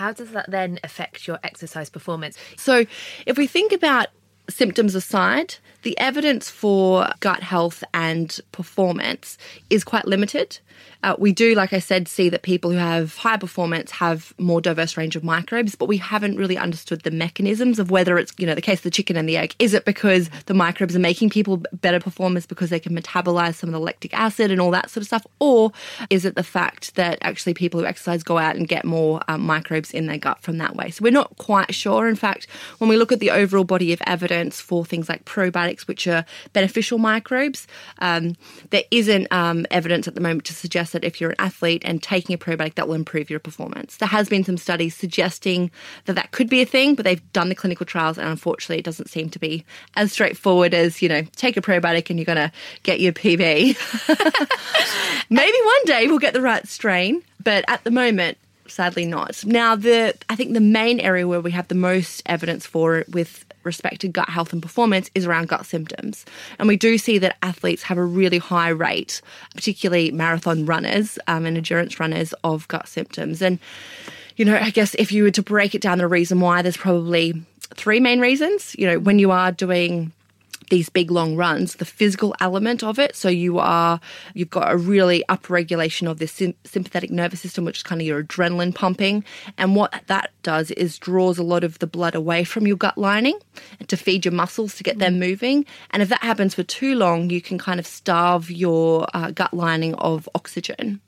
how 0.00 0.12
does 0.14 0.30
that 0.30 0.50
then 0.50 0.80
affect 0.82 1.28
your 1.28 1.38
exercise 1.42 1.90
performance? 1.90 2.38
So, 2.56 2.86
if 3.26 3.36
we 3.36 3.46
think 3.46 3.70
about 3.70 4.08
symptoms 4.48 4.94
aside, 4.94 5.56
the 5.82 5.98
evidence 5.98 6.50
for 6.50 7.08
gut 7.20 7.42
health 7.42 7.82
and 7.94 8.38
performance 8.52 9.38
is 9.68 9.84
quite 9.84 10.06
limited. 10.06 10.58
Uh, 11.02 11.16
we 11.18 11.32
do, 11.32 11.54
like 11.54 11.72
I 11.72 11.78
said, 11.78 12.08
see 12.08 12.28
that 12.28 12.42
people 12.42 12.70
who 12.70 12.76
have 12.76 13.16
high 13.16 13.38
performance 13.38 13.90
have 13.92 14.34
more 14.38 14.60
diverse 14.60 14.96
range 14.96 15.16
of 15.16 15.24
microbes, 15.24 15.74
but 15.74 15.86
we 15.86 15.96
haven't 15.96 16.36
really 16.36 16.58
understood 16.58 17.02
the 17.02 17.10
mechanisms 17.10 17.78
of 17.78 17.90
whether 17.90 18.18
it's, 18.18 18.32
you 18.36 18.46
know, 18.46 18.54
the 18.54 18.60
case 18.60 18.80
of 18.80 18.84
the 18.84 18.90
chicken 18.90 19.16
and 19.16 19.28
the 19.28 19.36
egg. 19.36 19.54
Is 19.58 19.72
it 19.72 19.86
because 19.86 20.28
the 20.44 20.52
microbes 20.52 20.94
are 20.94 21.00
making 21.00 21.30
people 21.30 21.62
better 21.80 22.00
performers 22.00 22.44
because 22.44 22.68
they 22.68 22.80
can 22.80 22.94
metabolize 22.94 23.54
some 23.54 23.68
of 23.68 23.72
the 23.72 23.80
lactic 23.80 24.12
acid 24.12 24.50
and 24.50 24.60
all 24.60 24.70
that 24.72 24.90
sort 24.90 25.02
of 25.02 25.06
stuff? 25.06 25.26
Or 25.38 25.72
is 26.10 26.26
it 26.26 26.34
the 26.34 26.42
fact 26.42 26.94
that 26.96 27.18
actually 27.22 27.54
people 27.54 27.80
who 27.80 27.86
exercise 27.86 28.22
go 28.22 28.36
out 28.36 28.56
and 28.56 28.68
get 28.68 28.84
more 28.84 29.22
um, 29.28 29.40
microbes 29.40 29.92
in 29.92 30.06
their 30.06 30.18
gut 30.18 30.42
from 30.42 30.58
that 30.58 30.76
way? 30.76 30.90
So 30.90 31.02
we're 31.02 31.12
not 31.12 31.34
quite 31.38 31.74
sure. 31.74 32.08
In 32.08 32.16
fact, 32.16 32.46
when 32.76 32.90
we 32.90 32.98
look 32.98 33.10
at 33.10 33.20
the 33.20 33.30
overall 33.30 33.64
body 33.64 33.94
of 33.94 34.02
evidence 34.06 34.60
for 34.60 34.84
things 34.84 35.08
like 35.08 35.24
probiotics, 35.24 35.69
which 35.86 36.06
are 36.06 36.24
beneficial 36.52 36.98
microbes, 36.98 37.66
um, 37.98 38.36
there 38.70 38.84
isn't 38.90 39.30
um, 39.32 39.66
evidence 39.70 40.08
at 40.08 40.14
the 40.14 40.20
moment 40.20 40.44
to 40.46 40.54
suggest 40.54 40.92
that 40.92 41.04
if 41.04 41.20
you're 41.20 41.30
an 41.30 41.36
athlete 41.38 41.82
and 41.84 42.02
taking 42.02 42.34
a 42.34 42.38
probiotic, 42.38 42.74
that 42.74 42.88
will 42.88 42.94
improve 42.94 43.30
your 43.30 43.40
performance. 43.40 43.96
There 43.96 44.08
has 44.08 44.28
been 44.28 44.44
some 44.44 44.56
studies 44.56 44.94
suggesting 44.94 45.70
that 46.04 46.14
that 46.14 46.30
could 46.32 46.48
be 46.48 46.60
a 46.60 46.66
thing, 46.66 46.94
but 46.94 47.04
they've 47.04 47.32
done 47.32 47.48
the 47.48 47.54
clinical 47.54 47.86
trials, 47.86 48.18
and 48.18 48.28
unfortunately, 48.28 48.78
it 48.78 48.84
doesn't 48.84 49.10
seem 49.10 49.30
to 49.30 49.38
be 49.38 49.64
as 49.96 50.12
straightforward 50.12 50.74
as 50.74 51.02
you 51.02 51.08
know, 51.08 51.22
take 51.36 51.56
a 51.56 51.60
probiotic 51.60 52.10
and 52.10 52.18
you're 52.18 52.26
going 52.26 52.36
to 52.36 52.52
get 52.82 53.00
your 53.00 53.12
PB. 53.12 53.76
Maybe 55.30 55.58
one 55.64 55.84
day 55.84 56.06
we'll 56.06 56.18
get 56.18 56.34
the 56.34 56.40
right 56.40 56.66
strain, 56.66 57.22
but 57.42 57.64
at 57.68 57.84
the 57.84 57.90
moment, 57.90 58.38
sadly 58.66 59.06
not. 59.06 59.44
Now, 59.44 59.76
the 59.76 60.14
I 60.28 60.36
think 60.36 60.54
the 60.54 60.60
main 60.60 61.00
area 61.00 61.26
where 61.26 61.40
we 61.40 61.52
have 61.52 61.68
the 61.68 61.74
most 61.74 62.22
evidence 62.26 62.66
for 62.66 62.98
it 62.98 63.08
with 63.10 63.44
respect 63.64 64.00
to 64.00 64.08
gut 64.08 64.28
health 64.28 64.52
and 64.52 64.62
performance 64.62 65.10
is 65.14 65.26
around 65.26 65.48
gut 65.48 65.66
symptoms. 65.66 66.24
And 66.58 66.68
we 66.68 66.76
do 66.76 66.98
see 66.98 67.18
that 67.18 67.36
athletes 67.42 67.82
have 67.84 67.98
a 67.98 68.04
really 68.04 68.38
high 68.38 68.68
rate, 68.68 69.20
particularly 69.54 70.10
marathon 70.10 70.66
runners 70.66 71.18
um, 71.26 71.46
and 71.46 71.56
endurance 71.56 72.00
runners, 72.00 72.32
of 72.44 72.68
gut 72.68 72.88
symptoms. 72.88 73.42
And, 73.42 73.58
you 74.36 74.44
know, 74.44 74.56
I 74.56 74.70
guess 74.70 74.94
if 74.94 75.12
you 75.12 75.24
were 75.24 75.30
to 75.32 75.42
break 75.42 75.74
it 75.74 75.82
down, 75.82 75.98
the 75.98 76.08
reason 76.08 76.40
why, 76.40 76.62
there's 76.62 76.76
probably 76.76 77.34
three 77.74 78.00
main 78.00 78.20
reasons. 78.20 78.74
You 78.78 78.86
know, 78.86 78.98
when 78.98 79.18
you 79.18 79.30
are 79.30 79.52
doing 79.52 80.12
these 80.70 80.88
big 80.88 81.10
long 81.10 81.36
runs, 81.36 81.74
the 81.74 81.84
physical 81.84 82.34
element 82.40 82.82
of 82.82 82.98
it. 82.98 83.14
So 83.14 83.28
you 83.28 83.58
are, 83.58 84.00
you've 84.34 84.50
got 84.50 84.72
a 84.72 84.76
really 84.76 85.22
upregulation 85.28 86.10
of 86.10 86.18
this 86.18 86.42
sympathetic 86.64 87.10
nervous 87.10 87.40
system, 87.40 87.64
which 87.64 87.78
is 87.78 87.82
kind 87.82 88.00
of 88.00 88.06
your 88.06 88.22
adrenaline 88.22 88.74
pumping. 88.74 89.24
And 89.58 89.76
what 89.76 89.94
that 90.06 90.30
does 90.42 90.70
is 90.70 90.98
draws 90.98 91.38
a 91.38 91.42
lot 91.42 91.64
of 91.64 91.78
the 91.80 91.86
blood 91.86 92.14
away 92.14 92.44
from 92.44 92.66
your 92.66 92.76
gut 92.76 92.96
lining 92.96 93.38
to 93.86 93.96
feed 93.96 94.24
your 94.24 94.32
muscles 94.32 94.76
to 94.76 94.82
get 94.82 94.98
them 94.98 95.18
moving. 95.18 95.66
And 95.90 96.02
if 96.02 96.08
that 96.08 96.22
happens 96.22 96.54
for 96.54 96.62
too 96.62 96.94
long, 96.94 97.30
you 97.30 97.42
can 97.42 97.58
kind 97.58 97.78
of 97.78 97.86
starve 97.86 98.50
your 98.50 99.06
uh, 99.12 99.32
gut 99.32 99.52
lining 99.52 99.94
of 99.96 100.28
oxygen. 100.34 101.00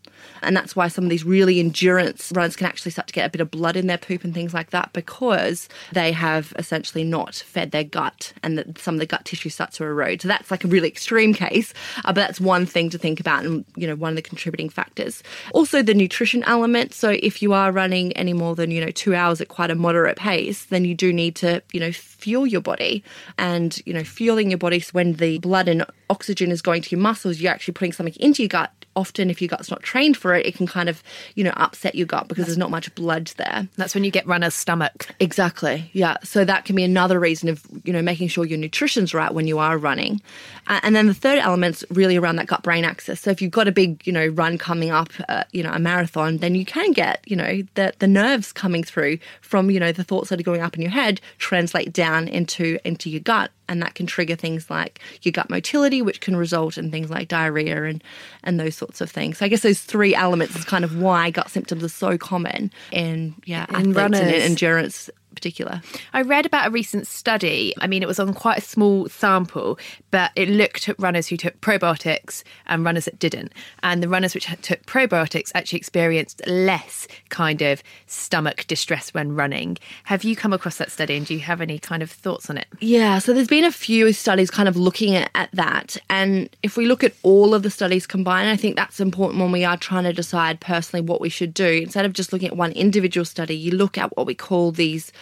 And 0.42 0.56
that's 0.56 0.76
why 0.76 0.88
some 0.88 1.04
of 1.04 1.10
these 1.10 1.24
really 1.24 1.60
endurance 1.60 2.32
runners 2.34 2.56
can 2.56 2.66
actually 2.66 2.90
start 2.90 3.08
to 3.08 3.12
get 3.12 3.26
a 3.26 3.30
bit 3.30 3.40
of 3.40 3.50
blood 3.50 3.76
in 3.76 3.86
their 3.86 3.98
poop 3.98 4.24
and 4.24 4.34
things 4.34 4.52
like 4.54 4.70
that 4.70 4.92
because 4.92 5.68
they 5.92 6.12
have 6.12 6.52
essentially 6.58 7.04
not 7.04 7.34
fed 7.34 7.70
their 7.70 7.84
gut 7.84 8.32
and 8.42 8.58
that 8.58 8.78
some 8.78 8.94
of 8.94 9.00
the 9.00 9.06
gut 9.06 9.24
tissue 9.24 9.48
starts 9.48 9.76
to 9.78 9.84
erode. 9.84 10.22
So 10.22 10.28
that's 10.28 10.50
like 10.50 10.64
a 10.64 10.68
really 10.68 10.88
extreme 10.88 11.34
case, 11.34 11.72
uh, 12.04 12.12
but 12.12 12.16
that's 12.16 12.40
one 12.40 12.66
thing 12.66 12.90
to 12.90 12.98
think 12.98 13.20
about 13.20 13.44
and, 13.44 13.64
you 13.76 13.86
know, 13.86 13.94
one 13.94 14.10
of 14.10 14.16
the 14.16 14.22
contributing 14.22 14.68
factors. 14.68 15.22
Also, 15.52 15.82
the 15.82 15.94
nutrition 15.94 16.42
element. 16.44 16.94
So 16.94 17.10
if 17.10 17.42
you 17.42 17.52
are 17.52 17.72
running 17.72 18.12
any 18.12 18.32
more 18.32 18.54
than, 18.54 18.70
you 18.70 18.84
know, 18.84 18.90
two 18.90 19.14
hours 19.14 19.40
at 19.40 19.48
quite 19.48 19.70
a 19.70 19.74
moderate 19.74 20.16
pace, 20.16 20.66
then 20.66 20.84
you 20.84 20.94
do 20.94 21.12
need 21.12 21.36
to, 21.36 21.62
you 21.72 21.80
know, 21.80 21.92
fuel 21.92 22.46
your 22.46 22.60
body. 22.60 23.02
And, 23.38 23.80
you 23.86 23.92
know, 23.92 24.04
fueling 24.04 24.50
your 24.50 24.58
body 24.58 24.82
when 24.92 25.14
the 25.14 25.38
blood 25.38 25.68
and 25.68 25.84
oxygen 26.12 26.50
is 26.50 26.60
going 26.60 26.82
to 26.82 26.90
your 26.90 27.00
muscles, 27.00 27.40
you're 27.40 27.50
actually 27.50 27.72
putting 27.72 27.92
something 27.92 28.14
into 28.20 28.42
your 28.42 28.48
gut 28.48 28.70
often 28.94 29.30
if 29.30 29.40
your 29.40 29.48
gut's 29.48 29.70
not 29.70 29.82
trained 29.82 30.16
for 30.16 30.34
it, 30.34 30.46
it 30.46 30.54
can 30.54 30.66
kind 30.66 30.88
of, 30.88 31.02
you 31.34 31.42
know, 31.42 31.52
upset 31.56 31.94
your 31.94 32.06
gut 32.06 32.28
because 32.28 32.46
there's 32.46 32.58
not 32.58 32.70
much 32.70 32.94
blood 32.94 33.32
there. 33.36 33.66
That's 33.76 33.94
when 33.94 34.04
you 34.04 34.10
get 34.10 34.26
runner's 34.26 34.54
stomach. 34.54 35.08
Exactly. 35.20 35.90
Yeah. 35.92 36.16
So 36.22 36.44
that 36.44 36.64
can 36.64 36.76
be 36.76 36.84
another 36.84 37.18
reason 37.18 37.48
of, 37.48 37.64
you 37.84 37.92
know, 37.92 38.02
making 38.02 38.28
sure 38.28 38.44
your 38.44 38.58
nutrition's 38.58 39.14
right 39.14 39.32
when 39.32 39.46
you 39.46 39.58
are 39.58 39.78
running. 39.78 40.20
Uh, 40.66 40.80
and 40.82 40.94
then 40.94 41.06
the 41.06 41.14
third 41.14 41.38
element's 41.38 41.84
really 41.90 42.16
around 42.16 42.36
that 42.36 42.46
gut 42.46 42.62
brain 42.62 42.84
axis. 42.84 43.20
So 43.20 43.30
if 43.30 43.40
you've 43.40 43.50
got 43.50 43.66
a 43.66 43.72
big, 43.72 44.06
you 44.06 44.12
know, 44.12 44.26
run 44.26 44.58
coming 44.58 44.90
up, 44.90 45.08
uh, 45.28 45.44
you 45.52 45.62
know, 45.62 45.72
a 45.72 45.78
marathon, 45.78 46.38
then 46.38 46.54
you 46.54 46.64
can 46.64 46.92
get, 46.92 47.22
you 47.26 47.36
know, 47.36 47.62
the, 47.74 47.94
the 47.98 48.06
nerves 48.06 48.52
coming 48.52 48.84
through 48.84 49.18
from, 49.40 49.70
you 49.70 49.80
know, 49.80 49.92
the 49.92 50.04
thoughts 50.04 50.28
that 50.28 50.38
are 50.38 50.44
going 50.44 50.60
up 50.60 50.74
in 50.74 50.82
your 50.82 50.90
head 50.90 51.20
translate 51.38 51.92
down 51.92 52.28
into 52.28 52.78
into 52.84 53.08
your 53.08 53.20
gut 53.20 53.50
and 53.72 53.82
that 53.82 53.94
can 53.94 54.06
trigger 54.06 54.36
things 54.36 54.70
like 54.70 55.00
your 55.22 55.32
gut 55.32 55.50
motility, 55.50 56.02
which 56.02 56.20
can 56.20 56.36
result 56.36 56.76
in 56.78 56.90
things 56.90 57.10
like 57.10 57.26
diarrhea 57.26 57.84
and 57.84 58.04
and 58.44 58.60
those 58.60 58.76
sorts 58.76 59.00
of 59.00 59.10
things. 59.10 59.38
So 59.38 59.46
I 59.46 59.48
guess 59.48 59.62
those 59.62 59.80
three 59.80 60.14
elements 60.14 60.54
is 60.54 60.64
kind 60.64 60.84
of 60.84 60.96
why 60.98 61.30
gut 61.30 61.50
symptoms 61.50 61.82
are 61.82 61.88
so 61.88 62.18
common 62.18 62.70
in 62.92 63.34
yeah 63.46 63.66
In 63.70 63.96
athletes 63.96 64.20
and 64.20 64.30
endurance 64.30 65.10
particular. 65.34 65.82
I 66.12 66.22
read 66.22 66.46
about 66.46 66.68
a 66.68 66.70
recent 66.70 67.06
study. 67.06 67.74
I 67.80 67.86
mean, 67.86 68.02
it 68.02 68.08
was 68.08 68.18
on 68.18 68.34
quite 68.34 68.58
a 68.58 68.62
small 68.62 69.08
sample, 69.08 69.78
but 70.10 70.30
it 70.36 70.48
looked 70.48 70.88
at 70.88 70.98
runners 71.00 71.28
who 71.28 71.36
took 71.36 71.60
probiotics 71.60 72.42
and 72.66 72.84
runners 72.84 73.06
that 73.06 73.18
didn't. 73.18 73.52
And 73.82 74.02
the 74.02 74.08
runners 74.08 74.34
which 74.34 74.46
took 74.62 74.84
probiotics 74.86 75.50
actually 75.54 75.78
experienced 75.78 76.42
less 76.46 77.06
kind 77.28 77.62
of 77.62 77.82
stomach 78.06 78.66
distress 78.66 79.12
when 79.14 79.34
running. 79.34 79.78
Have 80.04 80.24
you 80.24 80.36
come 80.36 80.52
across 80.52 80.76
that 80.76 80.90
study 80.90 81.16
and 81.16 81.26
do 81.26 81.34
you 81.34 81.40
have 81.40 81.60
any 81.60 81.78
kind 81.78 82.02
of 82.02 82.10
thoughts 82.10 82.50
on 82.50 82.58
it? 82.58 82.66
Yeah, 82.80 83.18
so 83.18 83.32
there's 83.32 83.48
been 83.48 83.64
a 83.64 83.72
few 83.72 84.12
studies 84.12 84.50
kind 84.50 84.68
of 84.68 84.76
looking 84.76 85.14
at, 85.14 85.30
at 85.34 85.50
that. 85.52 85.96
And 86.10 86.48
if 86.62 86.76
we 86.76 86.86
look 86.86 87.04
at 87.04 87.14
all 87.22 87.54
of 87.54 87.62
the 87.62 87.70
studies 87.70 88.06
combined, 88.06 88.48
I 88.48 88.56
think 88.56 88.76
that's 88.76 89.00
important 89.00 89.40
when 89.40 89.52
we 89.52 89.64
are 89.64 89.76
trying 89.76 90.04
to 90.04 90.12
decide 90.12 90.60
personally 90.60 91.04
what 91.04 91.20
we 91.20 91.28
should 91.28 91.54
do. 91.54 91.80
Instead 91.82 92.04
of 92.04 92.12
just 92.12 92.32
looking 92.32 92.48
at 92.48 92.56
one 92.56 92.72
individual 92.72 93.24
study, 93.24 93.56
you 93.56 93.70
look 93.70 93.98
at 93.98 94.16
what 94.16 94.26
we 94.26 94.34
call 94.34 94.72
these 94.72 95.12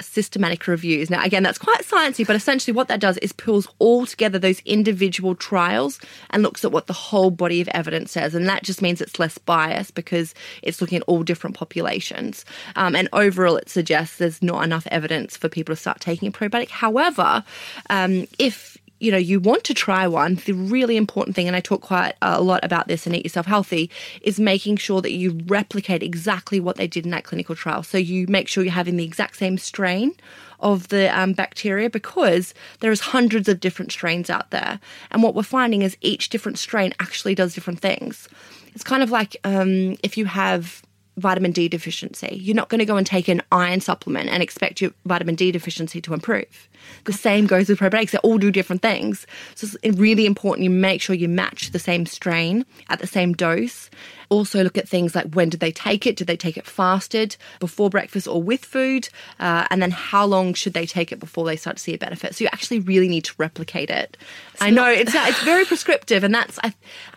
systematic 0.00 0.66
reviews. 0.66 1.10
Now, 1.10 1.22
again, 1.22 1.42
that's 1.42 1.58
quite 1.58 1.82
sciencey, 1.82 2.26
but 2.26 2.36
essentially 2.36 2.74
what 2.74 2.88
that 2.88 3.00
does 3.00 3.16
is 3.18 3.32
pulls 3.32 3.68
all 3.78 4.06
together 4.06 4.38
those 4.38 4.60
individual 4.60 5.34
trials 5.34 5.98
and 6.30 6.42
looks 6.42 6.64
at 6.64 6.72
what 6.72 6.86
the 6.86 6.92
whole 6.92 7.30
body 7.30 7.60
of 7.60 7.68
evidence 7.68 8.12
says. 8.12 8.34
And 8.34 8.48
that 8.48 8.62
just 8.62 8.82
means 8.82 9.00
it's 9.00 9.18
less 9.18 9.38
biased 9.38 9.94
because 9.94 10.34
it's 10.62 10.80
looking 10.80 10.96
at 10.96 11.04
all 11.06 11.22
different 11.22 11.56
populations. 11.56 12.44
Um, 12.76 12.94
and 12.94 13.08
overall, 13.12 13.56
it 13.56 13.68
suggests 13.68 14.18
there's 14.18 14.42
not 14.42 14.64
enough 14.64 14.86
evidence 14.90 15.36
for 15.36 15.48
people 15.48 15.74
to 15.74 15.80
start 15.80 16.00
taking 16.00 16.28
a 16.28 16.32
probiotic. 16.32 16.70
However, 16.70 17.44
um, 17.90 18.26
if 18.38 18.76
you 18.98 19.10
know 19.10 19.18
you 19.18 19.40
want 19.40 19.64
to 19.64 19.74
try 19.74 20.06
one. 20.06 20.36
The 20.46 20.52
really 20.52 20.96
important 20.96 21.36
thing 21.36 21.46
and 21.46 21.56
i 21.56 21.60
talk 21.60 21.82
quite 21.82 22.14
a 22.22 22.40
lot 22.40 22.64
about 22.64 22.88
this 22.88 23.06
in 23.06 23.14
eat 23.14 23.24
yourself 23.24 23.46
healthy 23.46 23.90
is 24.22 24.40
making 24.40 24.76
sure 24.76 25.00
that 25.02 25.12
you 25.12 25.38
replicate 25.46 26.02
exactly 26.02 26.60
what 26.60 26.76
they 26.76 26.86
did 26.86 27.04
in 27.04 27.10
that 27.10 27.24
clinical 27.24 27.54
trial. 27.54 27.82
So 27.82 27.98
you 27.98 28.26
make 28.28 28.48
sure 28.48 28.64
you're 28.64 28.72
having 28.72 28.96
the 28.96 29.04
exact 29.04 29.36
same 29.36 29.58
strain 29.58 30.14
of 30.60 30.88
the 30.88 31.08
um, 31.18 31.32
bacteria 31.32 31.90
because 31.90 32.54
there's 32.80 33.00
hundreds 33.00 33.48
of 33.48 33.60
different 33.60 33.92
strains 33.92 34.30
out 34.30 34.50
there. 34.50 34.80
And 35.10 35.22
what 35.22 35.34
we're 35.34 35.42
finding 35.42 35.82
is 35.82 35.96
each 36.00 36.30
different 36.30 36.58
strain 36.58 36.94
actually 36.98 37.34
does 37.34 37.54
different 37.54 37.80
things. 37.80 38.28
It's 38.74 38.84
kind 38.84 39.02
of 39.02 39.10
like 39.10 39.36
um, 39.44 39.96
if 40.02 40.16
you 40.16 40.26
have 40.26 40.82
vitamin 41.16 41.50
D 41.50 41.68
deficiency. 41.68 42.38
You're 42.40 42.56
not 42.56 42.68
going 42.68 42.78
to 42.78 42.84
go 42.84 42.96
and 42.96 43.06
take 43.06 43.28
an 43.28 43.42
iron 43.52 43.80
supplement 43.80 44.28
and 44.28 44.42
expect 44.42 44.80
your 44.80 44.92
vitamin 45.04 45.34
D 45.34 45.50
deficiency 45.50 46.00
to 46.02 46.14
improve. 46.14 46.68
The 47.04 47.12
same 47.12 47.46
goes 47.46 47.68
with 47.68 47.78
probiotics. 47.78 48.10
They 48.10 48.18
all 48.18 48.38
do 48.38 48.50
different 48.50 48.82
things. 48.82 49.26
So 49.54 49.68
it's 49.82 49.98
really 49.98 50.26
important 50.26 50.64
you 50.64 50.70
make 50.70 51.00
sure 51.00 51.16
you 51.16 51.28
match 51.28 51.70
the 51.72 51.78
same 51.78 52.06
strain 52.06 52.64
at 52.88 52.98
the 52.98 53.06
same 53.06 53.32
dose. 53.32 53.90
Also, 54.28 54.62
look 54.62 54.78
at 54.78 54.88
things 54.88 55.14
like 55.14 55.34
when 55.34 55.48
did 55.48 55.60
they 55.60 55.72
take 55.72 56.06
it? 56.06 56.16
Did 56.16 56.26
they 56.26 56.36
take 56.36 56.56
it 56.56 56.66
fasted, 56.66 57.36
before 57.60 57.90
breakfast, 57.90 58.28
or 58.28 58.42
with 58.42 58.64
food? 58.64 59.08
Uh, 59.40 59.66
and 59.70 59.82
then 59.82 59.90
how 59.90 60.26
long 60.26 60.54
should 60.54 60.74
they 60.74 60.86
take 60.86 61.12
it 61.12 61.20
before 61.20 61.44
they 61.44 61.56
start 61.56 61.76
to 61.76 61.82
see 61.82 61.94
a 61.94 61.98
benefit? 61.98 62.34
So 62.34 62.44
you 62.44 62.50
actually 62.52 62.80
really 62.80 63.08
need 63.08 63.24
to 63.24 63.34
replicate 63.38 63.90
it. 63.90 64.16
I 64.60 64.70
know 64.70 64.86
it's 64.86 65.14
it's 65.14 65.42
very 65.42 65.64
prescriptive, 65.64 66.24
and 66.24 66.34
that's 66.34 66.58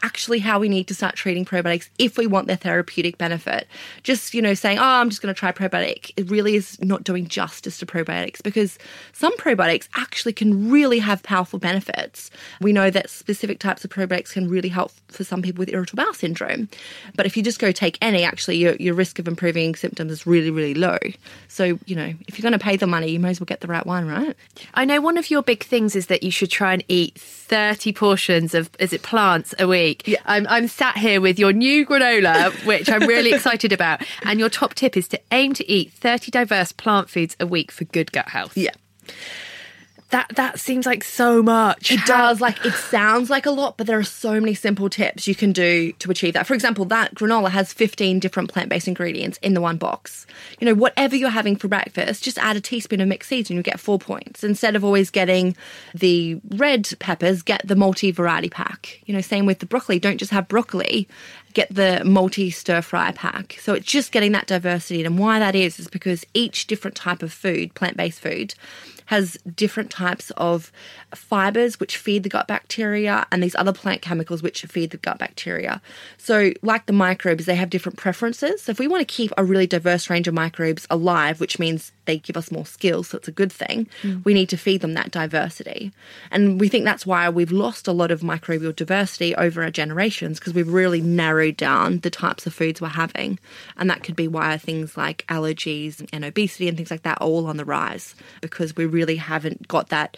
actually 0.04 0.40
how 0.40 0.60
we 0.60 0.70
need 0.70 0.88
to 0.88 0.96
start 0.96 1.16
treating 1.16 1.46
probiotics 1.46 1.90
if 1.98 2.18
we 2.18 2.28
want 2.28 2.48
their 2.48 2.56
therapeutic 2.56 3.18
benefit. 3.18 3.68
Just 4.04 4.34
you 4.34 4.42
know 4.42 4.54
saying, 4.54 4.80
oh, 4.80 4.84
I'm 4.84 5.10
just 5.10 5.22
going 5.22 5.34
to 5.34 5.40
try 5.40 5.52
probiotic, 5.52 6.12
it 6.18 6.30
really 6.30 6.56
is 6.56 6.80
not 6.82 7.04
doing 7.04 7.28
justice 7.28 7.78
to 7.80 7.86
probiotics 7.86 8.42
because 8.44 8.78
some 9.14 9.36
probiotics 9.38 9.88
actually 9.96 10.34
can 10.34 10.70
really 10.70 11.00
have 11.00 11.24
powerful 11.24 11.60
benefits. 11.60 12.32
We 12.62 12.74
know 12.74 12.90
that 12.90 13.10
specific 13.10 13.60
types 13.60 13.84
of 13.84 13.92
probiotics 13.92 14.34
can 14.34 14.50
really 14.50 14.70
help 14.70 14.92
for 15.08 15.24
some 15.24 15.42
people 15.42 15.60
with 15.60 15.70
irritable 15.70 16.04
bowel 16.04 16.14
syndrome. 16.14 16.70
But 17.16 17.26
if 17.26 17.38
you 17.38 17.44
just 17.44 17.60
go 17.60 17.72
take 17.72 17.98
any, 18.02 18.24
actually, 18.24 18.58
your, 18.58 18.76
your 18.76 18.94
risk 18.94 19.20
of 19.20 19.28
improving 19.28 19.76
symptoms 19.76 20.12
is 20.12 20.26
really, 20.28 20.52
really 20.52 20.74
low. 20.74 20.98
So, 21.48 21.80
you 21.86 21.96
know, 21.96 22.14
if 22.28 22.38
you're 22.38 22.44
going 22.44 22.58
to 22.58 22.64
pay 22.64 22.78
the 22.78 22.88
money, 22.88 23.10
you 23.12 23.20
may 23.20 23.30
as 23.30 23.40
well 23.40 23.46
get 23.46 23.62
the 23.62 23.68
right 23.68 23.86
one, 23.86 24.08
right? 24.08 24.36
I 24.74 24.86
know 24.86 25.02
one 25.02 25.18
of 25.18 25.30
your 25.30 25.42
big 25.42 25.64
things 25.64 25.96
is 25.96 26.08
that 26.08 26.24
you 26.24 26.32
should 26.32 26.52
try 26.52 26.74
and 26.74 26.84
eat 26.88 27.20
30 27.20 27.94
portions 27.94 28.54
of, 28.54 28.70
is 28.80 28.94
it 28.94 29.02
plants 29.02 29.54
a 29.60 29.68
week? 29.68 30.08
Yeah. 30.08 30.20
I'm, 30.26 30.48
I'm 30.48 30.68
sat 30.68 30.98
here 30.98 31.22
with 31.22 31.40
your 31.40 31.54
new 31.54 31.86
granola, 31.86 32.52
which 32.66 32.90
I'm 32.90 33.08
really 33.08 33.34
excited 33.34 33.74
about. 33.74 34.02
And 34.24 34.40
your 34.40 34.50
top 34.50 34.74
tip 34.74 34.96
is 34.96 35.08
to 35.10 35.20
aim 35.32 35.54
to 35.54 35.70
eat 35.70 35.92
30 35.94 36.32
diverse 36.32 36.72
plant 36.72 37.10
foods 37.10 37.36
a 37.40 37.48
week 37.48 37.72
for 37.72 37.86
good 37.86 38.12
gut 38.12 38.30
health. 38.30 38.56
Yeah. 38.58 38.72
That 40.12 40.32
that 40.36 40.60
seems 40.60 40.88
like 40.88 41.04
so 41.04 41.44
much. 41.44 41.92
It 41.92 42.00
How- 42.00 42.06
does. 42.08 42.42
Like 42.42 42.66
it 42.66 42.74
sounds 42.74 43.30
like 43.30 43.46
a 43.46 43.52
lot, 43.52 43.78
but 43.78 43.86
there 43.86 44.00
are 44.00 44.04
so 44.04 44.40
many 44.40 44.56
simple 44.56 44.90
tips 44.90 45.28
you 45.28 45.36
can 45.36 45.52
do 45.52 45.92
to 45.94 46.10
achieve 46.10 46.34
that. 46.34 46.48
For 46.48 46.56
example, 46.56 46.86
that 46.86 47.14
granola 47.14 47.50
has 47.52 47.72
15 47.74 48.20
different 48.20 48.52
plant 48.52 48.70
based 48.70 48.88
ingredients 48.88 49.38
in 49.44 49.54
the 49.54 49.62
one 49.62 49.78
box. 49.78 50.26
You 50.60 50.66
know, 50.66 50.74
whatever 50.74 51.16
you're 51.16 51.30
having 51.30 51.56
for 51.56 51.68
breakfast, 51.68 52.24
just 52.24 52.40
add 52.40 52.56
a 52.56 52.62
teaspoon 52.62 53.02
of 53.02 53.08
mixed 53.08 53.30
seeds 53.30 53.50
and 53.52 53.58
you 53.58 53.62
get 53.64 53.80
four 53.80 54.00
points. 54.00 54.44
Instead 54.44 54.76
of 54.76 54.84
always 54.84 55.12
getting 55.12 55.56
the 55.94 56.42
red 56.56 56.90
peppers, 57.00 57.44
get 57.44 57.62
the 57.68 57.76
multi 57.76 58.10
variety 58.12 58.50
pack. 58.50 59.02
You 59.06 59.14
know, 59.14 59.22
same 59.22 59.46
with 59.46 59.60
the 59.60 59.68
broccoli. 59.68 60.00
Don't 60.00 60.18
just 60.18 60.32
have 60.32 60.48
broccoli. 60.48 61.08
Get 61.54 61.74
the 61.74 62.04
multi 62.06 62.50
stir 62.52 62.82
fry 62.82 63.12
pack. 63.12 63.58
So 63.60 63.74
it's 63.74 63.86
just 63.86 64.12
getting 64.12 64.32
that 64.32 64.48
diversity. 64.48 65.04
And 65.04 65.20
why 65.20 65.40
that 65.40 65.56
is, 65.56 65.80
is 65.80 65.88
because 65.88 66.26
each 66.34 66.68
different 66.68 66.96
type 66.96 67.22
of 67.24 67.32
food, 67.34 67.74
plant 67.76 67.98
based 67.98 68.20
food, 68.22 68.54
has 69.10 69.40
different 69.56 69.90
types 69.90 70.30
of 70.38 70.72
fibers 71.16 71.80
which 71.80 71.98
feed 71.98 72.22
the 72.22 72.30
gut 72.30 72.48
bacteria 72.48 73.26
and 73.32 73.42
these 73.42 73.56
other 73.56 73.74
plant 73.74 74.04
chemicals 74.04 74.44
which 74.44 74.62
feed 74.66 74.92
the 74.92 74.98
gut 74.98 75.18
bacteria. 75.18 75.82
So, 76.20 76.52
like 76.62 76.86
the 76.86 76.94
microbes, 76.94 77.48
they 77.48 77.56
have 77.56 77.72
different 77.72 77.98
preferences. 77.98 78.62
So, 78.62 78.70
if 78.70 78.78
we 78.78 78.88
want 78.88 79.02
to 79.02 79.12
keep 79.12 79.32
a 79.36 79.44
really 79.44 79.66
diverse 79.66 80.12
range 80.12 80.28
of 80.28 80.36
microbes 80.36 80.86
alive, 80.92 81.40
which 81.40 81.58
means 81.58 81.92
they 82.10 82.18
give 82.18 82.36
us 82.36 82.52
more 82.52 82.66
skills, 82.66 83.10
so 83.10 83.20
it's 83.20 83.28
a 83.28 83.32
good 83.32 83.52
thing, 83.52 83.88
hmm. 84.02 84.18
we 84.24 84.34
need 84.34 84.50
to 84.50 84.58
feed 84.58 84.82
them 84.82 84.96
that 84.96 85.12
diversity. 85.12 85.92
And 86.32 86.60
we 86.60 86.68
think 86.68 86.84
that's 86.84 87.06
why 87.06 87.30
we've 87.30 87.52
lost 87.52 87.88
a 87.88 87.92
lot 87.92 88.10
of 88.10 88.22
microbial 88.22 88.76
diversity 88.76 89.36
over 89.36 89.62
our 89.62 89.70
generations 89.70 90.40
because 90.40 90.56
we've 90.56 90.74
really 90.74 91.02
narrowed 91.02 91.56
down 91.56 92.00
the 92.00 92.10
types 92.10 92.48
of 92.48 92.54
foods 92.56 92.82
we're 92.82 92.88
having. 92.88 93.38
And 93.78 93.92
that 93.92 94.02
could 94.02 94.16
be 94.16 94.28
why 94.28 94.58
things 94.58 94.98
like 94.98 95.24
allergies 95.30 96.04
and 96.12 96.26
obesity 96.26 96.68
and 96.68 96.76
things 96.76 96.90
like 96.90 97.04
that 97.04 97.22
are 97.22 97.28
all 97.28 97.46
on 97.46 97.58
the 97.58 97.66
rise 97.66 98.16
because 98.42 98.76
we 98.76 98.88
really 98.88 99.18
haven't 99.18 99.68
got 99.68 99.90
that 99.90 100.18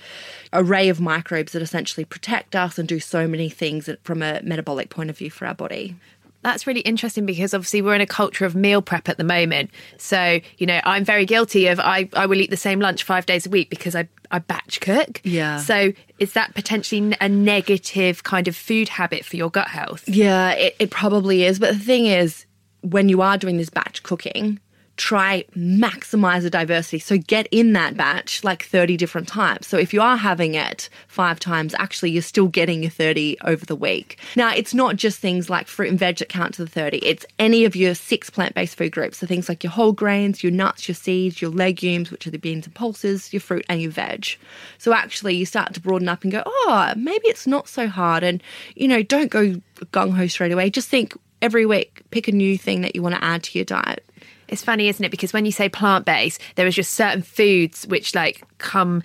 array 0.54 0.88
of 0.88 1.02
microbes 1.02 1.52
that 1.52 1.62
essentially 1.62 2.06
protect 2.06 2.56
us 2.56 2.80
and 2.80 2.88
do 2.88 3.02
so 3.02 3.28
many 3.28 3.50
things 3.50 3.90
from 4.04 4.22
a 4.22 4.40
metabolic 4.44 4.90
point 4.90 5.10
of 5.10 5.18
view 5.18 5.30
for 5.30 5.46
our 5.46 5.56
body. 5.56 5.98
That's 6.44 6.66
really 6.66 6.82
interesting 6.82 7.26
because 7.26 7.54
obviously 7.54 7.82
we're 7.82 7.96
in 7.96 8.02
a 8.02 8.08
culture 8.08 8.46
of 8.46 8.56
meal 8.56 8.82
prep 8.82 9.10
at 9.10 9.18
the 9.18 9.24
moment. 9.24 9.70
So, 9.98 10.40
you 10.58 10.66
know, 10.66 10.80
I'm 10.84 11.06
very 11.06 11.26
guilty 11.26 11.68
of 11.68 11.80
I, 11.80 12.10
I 12.14 12.26
will 12.26 12.42
eat 12.42 12.50
the 12.50 12.58
same 12.58 12.80
lunch 12.80 13.04
five 13.04 13.26
days 13.26 13.46
a 13.46 13.50
week 13.50 13.70
because 13.70 13.96
I, 13.96 14.08
I 14.32 14.40
batch 14.40 14.82
cook. 14.82 15.22
Yeah. 15.24 15.58
So 15.58 15.94
is 16.20 16.34
that 16.34 16.56
potentially 16.56 17.16
a 17.22 17.30
negative 17.30 18.24
kind 18.24 18.48
of 18.48 18.56
food 18.56 18.90
habit 18.90 19.24
for 19.24 19.36
your 19.36 19.50
gut 19.50 19.68
health? 19.68 20.08
Yeah, 20.10 20.52
it, 20.54 20.76
it 20.80 20.90
probably 20.90 21.44
is. 21.44 21.60
But 21.60 21.74
the 21.74 21.80
thing 21.80 22.08
is, 22.08 22.46
when 22.82 23.10
you 23.10 23.22
are 23.22 23.38
doing 23.38 23.58
this 23.58 23.70
batch 23.70 24.02
cooking, 24.02 24.60
try 24.98 25.44
maximize 25.56 26.44
the 26.44 26.50
diversity. 26.50 27.00
So 27.00 27.18
get 27.18 27.48
in 27.52 27.74
that 27.74 27.98
batch 27.98 28.44
like 28.44 28.64
30 28.64 28.98
different 28.98 29.28
types. 29.28 29.68
So 29.68 29.78
if 29.78 29.94
you 29.94 30.02
are 30.02 30.18
having 30.18 30.56
it 30.56 30.90
five 31.08 31.40
times, 31.40 31.74
actually 31.78 32.12
you're 32.12 32.22
still 32.22 32.48
getting 32.48 32.84
your 32.84 32.92
30 32.92 33.38
over 33.44 33.66
the 33.66 33.76
week. 33.76 34.20
Now, 34.36 34.54
it's 34.54 34.74
not 34.74 34.96
just 34.96 35.20
things 35.20 35.50
like 35.50 35.68
fruit 35.68 35.90
and 35.90 36.00
veg 36.00 36.18
that 36.18 36.30
count 36.30 36.54
to 36.56 36.66
the 36.66 36.70
30. 36.70 37.00
It's 37.00 37.26
any 37.40 37.66
of 37.66 37.76
your 37.76 37.96
six 37.96 38.30
plant-based 38.30 38.78
food 38.78 38.92
groups. 38.92 39.18
So 39.18 39.28
things 39.28 39.50
like 39.50 39.64
your 39.64 39.72
whole 39.72 39.92
grains, 39.92 40.44
your 40.44 40.52
nuts, 40.52 40.88
your 40.88 40.96
seeds, 40.96 41.42
your 41.42 41.52
legumes, 41.52 42.12
which 42.12 42.28
are 42.28 42.32
the 42.32 42.38
beans 42.38 42.66
and 42.66 42.76
pulses, 42.76 43.34
your 43.34 43.42
fruit 43.42 43.66
and 43.70 43.82
your 43.82 43.92
veg. 43.92 44.38
So 44.78 44.94
actually 44.94 45.36
you 45.36 45.46
start 45.46 45.74
to 45.74 45.80
broaden 45.82 46.10
up 46.10 46.24
and 46.24 46.32
go, 46.32 46.44
"Oh, 46.46 46.94
maybe 46.96 47.28
it's 47.28 47.48
not 47.48 47.68
so 47.68 47.88
hard." 47.88 48.24
And 48.24 48.44
you 48.76 48.88
know, 48.88 49.04
don't 49.04 49.32
go 49.32 49.56
gung 49.92 50.14
ho 50.16 50.28
straight 50.28 50.52
away. 50.52 50.70
Just 50.70 50.90
think 50.90 51.18
every 51.42 51.66
week 51.66 52.02
pick 52.12 52.28
a 52.28 52.32
new 52.32 52.58
thing 52.58 52.82
that 52.82 52.96
you 52.96 53.02
want 53.02 53.16
to 53.16 53.24
add 53.24 53.44
to 53.44 53.58
your 53.58 53.66
diet. 53.66 54.06
It's 54.52 54.64
funny, 54.64 54.90
isn't 54.90 55.04
it? 55.04 55.10
Because 55.10 55.32
when 55.32 55.46
you 55.46 55.52
say 55.52 55.70
plant 55.70 56.06
based, 56.06 56.42
there 56.56 56.68
is 56.68 56.76
just 56.76 56.94
certain 56.94 57.22
foods 57.22 57.88
which 57.88 58.14
like 58.14 58.44
come 58.58 59.02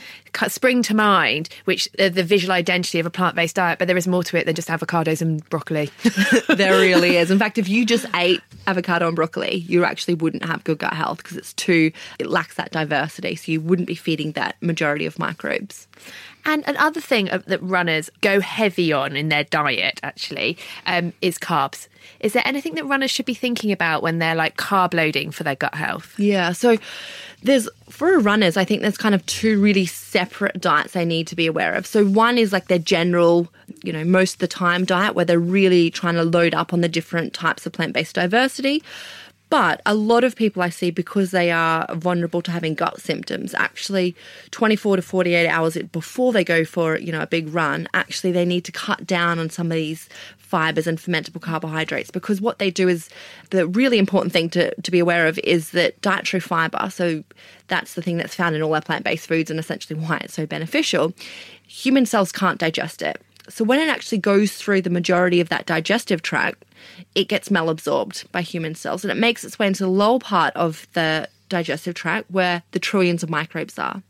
spring 0.49 0.83
to 0.83 0.95
mind, 0.95 1.49
which 1.65 1.89
are 1.99 2.11
the 2.11 2.25
visual 2.25 2.53
identity 2.53 2.99
of 2.99 3.07
a 3.07 3.11
plant 3.11 3.37
based 3.37 3.57
diet. 3.57 3.79
But 3.79 3.89
there 3.89 3.97
is 3.97 4.09
more 4.09 4.25
to 4.25 4.37
it 4.37 4.45
than 4.45 4.57
just 4.57 4.69
avocados 4.69 5.23
and 5.23 5.49
broccoli. 5.49 5.91
there 6.49 6.79
really 6.79 7.17
is. 7.17 7.31
In 7.31 7.39
fact, 7.39 7.59
if 7.59 7.69
you 7.69 7.87
just 7.87 8.07
ate 8.15 8.43
avocado 8.67 9.07
and 9.07 9.15
broccoli, 9.15 9.59
you 9.69 9.85
actually 9.85 10.15
wouldn't 10.15 10.45
have 10.45 10.65
good 10.65 10.79
gut 10.79 10.93
health 10.93 11.19
because 11.19 11.37
it's 11.37 11.53
too 11.53 11.93
it 12.19 12.27
lacks 12.27 12.57
that 12.57 12.73
diversity. 12.73 13.37
So 13.37 13.53
you 13.53 13.61
wouldn't 13.61 13.87
be 13.87 13.95
feeding 13.95 14.33
that 14.33 14.61
majority 14.61 15.07
of 15.07 15.19
microbes. 15.19 15.87
And 16.47 16.63
another 16.67 17.01
thing 17.01 17.27
that 17.27 17.63
runners 17.63 18.09
go 18.21 18.41
heavy 18.41 18.93
on 18.93 19.17
in 19.17 19.29
their 19.29 19.45
diet 19.45 20.01
actually 20.03 20.57
um, 20.87 21.13
is 21.21 21.39
carbs. 21.39 21.89
Is 22.21 22.33
there 22.35 22.43
anything 22.47 22.77
that 22.77 22.85
runners 22.85 23.11
should 23.11 23.27
be 23.27 23.35
thinking 23.35 23.73
about 23.73 24.01
when 24.01 24.21
they're 24.21 24.37
like 24.37 24.57
carb 24.57 24.95
loading 24.95 25.33
for 25.33 25.43
their 25.43 25.57
gut 25.57 25.75
health? 25.75 26.19
Yeah. 26.19 26.53
So 26.53 26.79
there's 27.43 27.69
for 27.91 28.19
runners, 28.21 28.57
I 28.57 28.65
think 28.65 28.81
there's 28.81 28.97
kind 28.97 29.15
of 29.15 29.27
two 29.27 29.61
really 29.61 29.87
separate 29.87 30.61
diets 30.61 30.93
they 30.93 31.05
need 31.05 31.27
to 31.27 31.37
be 31.37 31.47
aware 31.47 31.75
of. 31.75 31.85
So 31.85 32.07
one 32.07 32.39
is 32.39 32.53
like 32.53 32.69
their 32.69 32.79
general, 32.79 33.49
you 33.83 33.93
know, 33.93 34.05
most 34.05 34.35
of 34.35 34.39
the 34.39 34.49
time 34.49 34.85
diet 34.85 35.15
where 35.15 35.25
they're 35.25 35.39
really 35.41 35.91
trying 35.91 36.15
to 36.15 36.25
load 36.25 36.55
up 36.55 36.73
on 36.73 36.81
the 36.81 36.89
different 36.89 37.35
types 37.35 37.67
of 37.67 37.73
plant-based 37.73 38.15
diversity. 38.15 38.83
But 39.49 39.81
a 39.87 39.95
lot 39.95 40.25
of 40.25 40.35
people 40.35 40.61
I 40.61 40.71
see, 40.71 40.91
because 40.91 41.31
they 41.31 41.53
are 41.53 41.87
vulnerable 41.95 42.43
to 42.43 42.51
having 42.51 42.75
gut 42.75 43.01
symptoms, 43.01 43.55
actually 43.55 44.17
24 44.51 44.97
to 44.97 45.03
48 45.03 45.49
hours 45.49 45.79
before 45.93 46.33
they 46.33 46.43
go 46.43 46.65
for, 46.65 46.99
you 46.99 47.13
know, 47.13 47.21
a 47.23 47.27
big 47.27 47.53
run, 47.55 47.87
actually 47.95 48.33
they 48.33 48.45
need 48.45 48.65
to 48.65 48.73
cut 48.73 49.07
down 49.07 49.39
on 49.39 49.49
some 49.49 49.69
of 49.69 49.77
these 49.77 50.09
fibers 50.37 50.87
and 50.87 50.99
fermentable 50.99 51.41
carbohydrates 51.41 52.11
because 52.11 52.41
what 52.41 52.59
they 52.59 52.71
do 52.71 52.89
is 52.89 53.09
the 53.51 53.67
really 53.67 53.99
important 53.99 54.33
thing 54.33 54.49
to, 54.49 54.75
to 54.81 54.91
be 54.91 55.01
aware 55.01 55.27
of 55.27 55.39
is 55.41 55.71
that 55.71 56.01
dietary 56.03 56.41
fiber, 56.41 56.89
so 56.91 57.23
that's 57.69 57.95
the 57.95 58.03
thing 58.03 58.17
that's 58.17 58.35
found 58.35 58.55
in 58.55 58.63
all 58.63 58.75
our 58.75 58.81
plant-based 58.81 59.27
foods 59.27 59.51
and 59.51 59.59
essentially 59.59 59.99
why 59.99 60.19
it's 60.19 60.35
so 60.35 60.47
beneficial, 60.47 61.13
human 61.67 62.07
cells 62.07 62.31
can't 62.31 62.59
digest 62.59 63.03
it. 63.03 63.21
So 63.49 63.65
when 63.65 63.81
it 63.81 63.89
actually 63.89 64.19
goes 64.19 64.53
through 64.53 64.83
the 64.83 64.91
majority 64.91 65.41
of 65.41 65.49
that 65.49 65.67
digestive 65.67 66.23
tract, 66.23 66.65
it 67.15 67.29
gets 67.29 67.49
malabsorbed 67.49 68.31
by 68.33 68.43
human 68.43 68.75
cells 68.75 69.05
and 69.05 69.11
it 69.11 69.17
makes 69.17 69.45
its 69.45 69.59
way 69.59 69.67
into 69.67 69.85
the 69.85 69.91
lower 69.91 70.19
part 70.19 70.55
of 70.55 70.87
the 70.95 71.29
digestive 71.49 71.95
tract 71.95 72.31
where 72.31 72.63
the 72.73 72.79
trillions 72.79 73.23
of 73.23 73.31
microbes 73.31 73.79
are. 73.79 74.03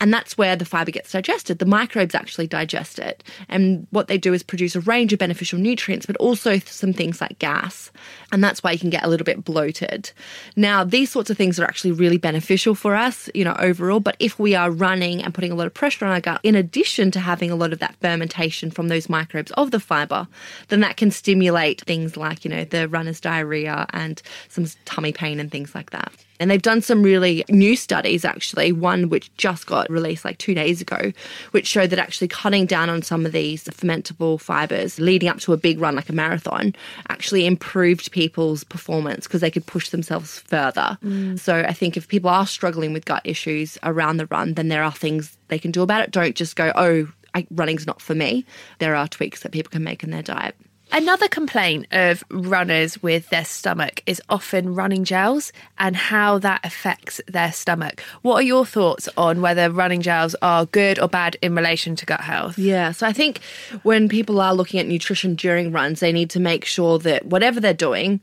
And 0.00 0.12
that's 0.12 0.38
where 0.38 0.56
the 0.56 0.64
fiber 0.64 0.90
gets 0.90 1.12
digested. 1.12 1.58
The 1.58 1.66
microbes 1.66 2.14
actually 2.14 2.46
digest 2.46 2.98
it. 2.98 3.22
And 3.48 3.86
what 3.90 4.08
they 4.08 4.18
do 4.18 4.32
is 4.32 4.42
produce 4.42 4.76
a 4.76 4.80
range 4.80 5.12
of 5.12 5.18
beneficial 5.18 5.58
nutrients, 5.58 6.06
but 6.06 6.16
also 6.16 6.58
some 6.58 6.92
things 6.92 7.20
like 7.20 7.38
gas. 7.38 7.90
And 8.32 8.42
that's 8.42 8.62
why 8.62 8.72
you 8.72 8.78
can 8.78 8.90
get 8.90 9.04
a 9.04 9.08
little 9.08 9.24
bit 9.24 9.44
bloated. 9.44 10.10
Now, 10.56 10.84
these 10.84 11.10
sorts 11.10 11.30
of 11.30 11.36
things 11.36 11.58
are 11.58 11.64
actually 11.64 11.92
really 11.92 12.18
beneficial 12.18 12.74
for 12.74 12.94
us, 12.94 13.28
you 13.34 13.44
know, 13.44 13.56
overall. 13.58 14.00
But 14.00 14.16
if 14.18 14.38
we 14.38 14.54
are 14.54 14.70
running 14.70 15.22
and 15.22 15.34
putting 15.34 15.52
a 15.52 15.54
lot 15.54 15.66
of 15.66 15.74
pressure 15.74 16.04
on 16.04 16.12
our 16.12 16.20
gut, 16.20 16.40
in 16.42 16.54
addition 16.54 17.10
to 17.12 17.20
having 17.20 17.50
a 17.50 17.56
lot 17.56 17.72
of 17.72 17.78
that 17.80 17.96
fermentation 18.00 18.70
from 18.70 18.88
those 18.88 19.08
microbes 19.08 19.50
of 19.52 19.70
the 19.70 19.80
fiber, 19.80 20.28
then 20.68 20.80
that 20.80 20.96
can 20.96 21.10
stimulate 21.10 21.80
things 21.82 22.16
like, 22.16 22.44
you 22.44 22.50
know, 22.50 22.64
the 22.64 22.88
runner's 22.88 23.20
diarrhea 23.20 23.86
and 23.90 24.22
some 24.48 24.66
tummy 24.84 25.12
pain 25.12 25.40
and 25.40 25.50
things 25.50 25.74
like 25.74 25.90
that. 25.90 26.12
And 26.40 26.50
they've 26.50 26.62
done 26.62 26.80
some 26.82 27.02
really 27.02 27.44
new 27.48 27.76
studies, 27.76 28.24
actually, 28.24 28.72
one 28.72 29.08
which 29.08 29.34
just 29.36 29.66
got 29.66 29.90
released 29.90 30.24
like 30.24 30.38
two 30.38 30.54
days 30.54 30.80
ago, 30.80 31.12
which 31.50 31.66
showed 31.66 31.90
that 31.90 31.98
actually 31.98 32.28
cutting 32.28 32.66
down 32.66 32.88
on 32.90 33.02
some 33.02 33.26
of 33.26 33.32
these 33.32 33.64
fermentable 33.64 34.40
fibers 34.40 34.98
leading 35.00 35.28
up 35.28 35.38
to 35.40 35.52
a 35.52 35.56
big 35.56 35.80
run 35.80 35.96
like 35.96 36.08
a 36.08 36.12
marathon 36.12 36.74
actually 37.08 37.46
improved 37.46 38.12
people's 38.12 38.64
performance 38.64 39.26
because 39.26 39.40
they 39.40 39.50
could 39.50 39.66
push 39.66 39.88
themselves 39.88 40.38
further. 40.40 40.98
Mm. 41.04 41.38
So 41.38 41.54
I 41.56 41.72
think 41.72 41.96
if 41.96 42.08
people 42.08 42.30
are 42.30 42.46
struggling 42.46 42.92
with 42.92 43.04
gut 43.04 43.22
issues 43.24 43.78
around 43.82 44.18
the 44.18 44.26
run, 44.26 44.54
then 44.54 44.68
there 44.68 44.82
are 44.82 44.92
things 44.92 45.36
they 45.48 45.58
can 45.58 45.70
do 45.70 45.82
about 45.82 46.02
it. 46.02 46.10
Don't 46.10 46.36
just 46.36 46.56
go, 46.56 46.72
oh, 46.74 47.08
I, 47.34 47.46
running's 47.50 47.86
not 47.86 48.00
for 48.00 48.14
me. 48.14 48.44
There 48.78 48.94
are 48.94 49.08
tweaks 49.08 49.40
that 49.40 49.52
people 49.52 49.70
can 49.70 49.84
make 49.84 50.02
in 50.02 50.10
their 50.10 50.22
diet. 50.22 50.54
Another 50.90 51.28
complaint 51.28 51.86
of 51.92 52.24
runners 52.30 53.02
with 53.02 53.28
their 53.28 53.44
stomach 53.44 54.02
is 54.06 54.22
often 54.28 54.74
running 54.74 55.04
gels 55.04 55.52
and 55.78 55.94
how 55.94 56.38
that 56.38 56.64
affects 56.64 57.20
their 57.28 57.52
stomach. 57.52 58.00
What 58.22 58.36
are 58.36 58.42
your 58.42 58.64
thoughts 58.64 59.08
on 59.16 59.42
whether 59.42 59.70
running 59.70 60.00
gels 60.00 60.34
are 60.40 60.64
good 60.66 60.98
or 60.98 61.06
bad 61.06 61.36
in 61.42 61.54
relation 61.54 61.94
to 61.96 62.06
gut 62.06 62.22
health? 62.22 62.58
Yeah, 62.58 62.92
so 62.92 63.06
I 63.06 63.12
think 63.12 63.40
when 63.82 64.08
people 64.08 64.40
are 64.40 64.54
looking 64.54 64.80
at 64.80 64.86
nutrition 64.86 65.34
during 65.34 65.72
runs, 65.72 66.00
they 66.00 66.12
need 66.12 66.30
to 66.30 66.40
make 66.40 66.64
sure 66.64 66.98
that 67.00 67.26
whatever 67.26 67.60
they're 67.60 67.74
doing 67.74 68.22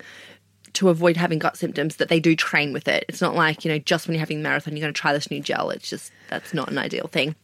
to 0.74 0.90
avoid 0.90 1.18
having 1.18 1.40
gut 1.40 1.58
symptoms, 1.58 1.98
that 1.98 2.10
they 2.10 2.20
do 2.20 2.36
train 2.36 2.74
with 2.74 2.88
it. 2.88 3.06
It's 3.08 3.22
not 3.22 3.36
like, 3.36 3.64
you 3.64 3.72
know, 3.72 3.80
just 3.80 4.08
when 4.08 4.16
you're 4.16 4.20
having 4.20 4.40
a 4.40 4.44
marathon, 4.44 4.76
you're 4.76 4.82
going 4.82 4.94
to 4.94 5.00
try 5.00 5.14
this 5.14 5.32
new 5.32 5.40
gel. 5.40 5.70
It's 5.70 5.90
just, 5.90 6.12
that's 6.30 6.54
not 6.54 6.70
an 6.70 6.78
ideal 6.78 7.08
thing. 7.08 7.36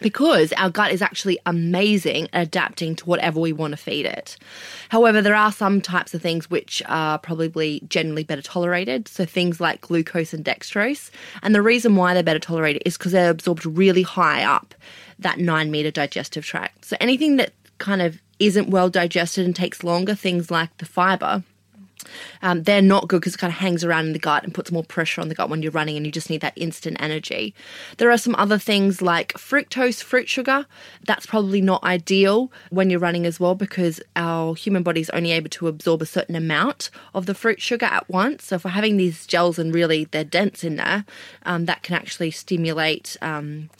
Because 0.00 0.52
our 0.54 0.70
gut 0.70 0.90
is 0.92 1.02
actually 1.02 1.38
amazing 1.46 2.28
at 2.32 2.42
adapting 2.42 2.96
to 2.96 3.04
whatever 3.06 3.38
we 3.40 3.52
want 3.52 3.72
to 3.72 3.76
feed 3.76 4.06
it. 4.06 4.36
However, 4.88 5.22
there 5.22 5.34
are 5.34 5.52
some 5.52 5.80
types 5.80 6.14
of 6.14 6.22
things 6.22 6.50
which 6.50 6.82
are 6.86 7.18
probably 7.18 7.80
generally 7.88 8.24
better 8.24 8.42
tolerated. 8.42 9.06
So 9.08 9.24
things 9.24 9.60
like 9.60 9.80
glucose 9.80 10.34
and 10.34 10.44
dextrose. 10.44 11.10
And 11.42 11.54
the 11.54 11.62
reason 11.62 11.96
why 11.96 12.14
they're 12.14 12.22
better 12.22 12.38
tolerated 12.38 12.82
is 12.84 12.98
because 12.98 13.12
they're 13.12 13.30
absorbed 13.30 13.64
really 13.64 14.02
high 14.02 14.42
up 14.42 14.74
that 15.18 15.38
nine 15.38 15.70
meter 15.70 15.90
digestive 15.90 16.44
tract. 16.44 16.84
So 16.84 16.96
anything 17.00 17.36
that 17.36 17.52
kind 17.78 18.02
of 18.02 18.20
isn't 18.38 18.68
well 18.68 18.90
digested 18.90 19.46
and 19.46 19.54
takes 19.54 19.84
longer, 19.84 20.14
things 20.14 20.50
like 20.50 20.76
the 20.78 20.86
fiber, 20.86 21.44
Um, 22.42 22.62
they're 22.62 22.82
not 22.82 23.08
good 23.08 23.20
because 23.20 23.34
it 23.34 23.38
kind 23.38 23.52
of 23.52 23.58
hangs 23.58 23.84
around 23.84 24.06
in 24.06 24.12
the 24.12 24.18
gut 24.18 24.44
and 24.44 24.54
puts 24.54 24.72
more 24.72 24.84
pressure 24.84 25.20
on 25.20 25.28
the 25.28 25.34
gut 25.34 25.50
when 25.50 25.62
you're 25.62 25.72
running, 25.72 25.96
and 25.96 26.06
you 26.06 26.12
just 26.12 26.30
need 26.30 26.40
that 26.40 26.52
instant 26.56 26.96
energy. 27.00 27.54
There 27.98 28.10
are 28.10 28.18
some 28.18 28.34
other 28.36 28.58
things 28.58 29.02
like 29.02 29.32
fructose, 29.34 30.02
fruit 30.02 30.28
sugar. 30.28 30.66
That's 31.06 31.26
probably 31.26 31.60
not 31.60 31.82
ideal 31.84 32.50
when 32.70 32.90
you're 32.90 33.00
running 33.00 33.26
as 33.26 33.38
well 33.38 33.54
because 33.54 34.00
our 34.16 34.54
human 34.54 34.82
body 34.82 35.00
is 35.00 35.10
only 35.10 35.32
able 35.32 35.50
to 35.50 35.68
absorb 35.68 36.02
a 36.02 36.06
certain 36.06 36.36
amount 36.36 36.90
of 37.14 37.26
the 37.26 37.34
fruit 37.34 37.60
sugar 37.60 37.86
at 37.86 38.08
once. 38.08 38.44
So 38.44 38.56
if 38.56 38.64
we're 38.64 38.70
having 38.70 38.96
these 38.96 39.26
gels 39.26 39.58
and 39.58 39.74
really 39.74 40.04
they're 40.04 40.24
dense 40.24 40.64
in 40.64 40.76
there, 40.76 41.04
um, 41.44 41.66
that 41.66 41.82
can 41.82 41.94
actually 41.94 42.30
stimulate 42.30 43.16
um, 43.22 43.70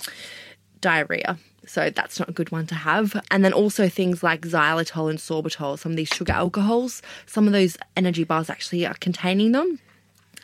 diarrhea. 0.80 1.38
So 1.66 1.90
that's 1.90 2.18
not 2.18 2.28
a 2.28 2.32
good 2.32 2.50
one 2.50 2.66
to 2.68 2.74
have. 2.74 3.20
And 3.30 3.44
then 3.44 3.52
also 3.52 3.88
things 3.88 4.22
like 4.22 4.42
xylitol 4.42 5.10
and 5.10 5.18
sorbitol, 5.18 5.78
some 5.78 5.92
of 5.92 5.96
these 5.96 6.08
sugar 6.08 6.32
alcohols, 6.32 7.02
some 7.26 7.46
of 7.46 7.52
those 7.52 7.76
energy 7.96 8.24
bars 8.24 8.50
actually 8.50 8.86
are 8.86 8.94
containing 8.94 9.52
them. 9.52 9.78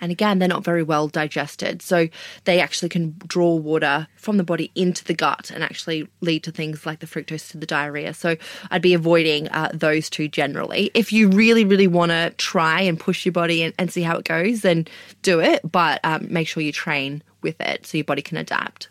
And 0.00 0.10
again, 0.10 0.38
they're 0.38 0.48
not 0.48 0.64
very 0.64 0.82
well 0.82 1.08
digested. 1.08 1.82
So 1.82 2.08
they 2.44 2.60
actually 2.60 2.88
can 2.88 3.16
draw 3.26 3.54
water 3.54 4.08
from 4.16 4.38
the 4.38 4.44
body 4.44 4.70
into 4.74 5.04
the 5.04 5.14
gut 5.14 5.50
and 5.50 5.62
actually 5.62 6.08
lead 6.20 6.42
to 6.44 6.52
things 6.52 6.86
like 6.86 7.00
the 7.00 7.06
fructose 7.06 7.50
to 7.50 7.58
the 7.58 7.66
diarrhea. 7.66 8.14
So 8.14 8.36
I'd 8.70 8.82
be 8.82 8.94
avoiding 8.94 9.48
uh, 9.48 9.70
those 9.74 10.08
two 10.08 10.28
generally. 10.28 10.90
If 10.94 11.12
you 11.12 11.28
really, 11.28 11.64
really 11.64 11.86
want 11.86 12.12
to 12.12 12.32
try 12.38 12.80
and 12.80 12.98
push 12.98 13.26
your 13.26 13.32
body 13.32 13.62
and, 13.62 13.74
and, 13.78 13.90
see 13.90 14.02
how 14.02 14.16
it 14.16 14.24
goes, 14.24 14.62
then 14.62 14.86
do 15.22 15.40
it. 15.40 15.60
But 15.70 16.00
um, 16.04 16.28
make 16.30 16.46
sure 16.46 16.62
you 16.62 16.72
train 16.72 17.22
with 17.42 17.60
it 17.60 17.84
so 17.86 17.98
your 17.98 18.04
body 18.04 18.22
can 18.22 18.36
adapt. 18.36 18.88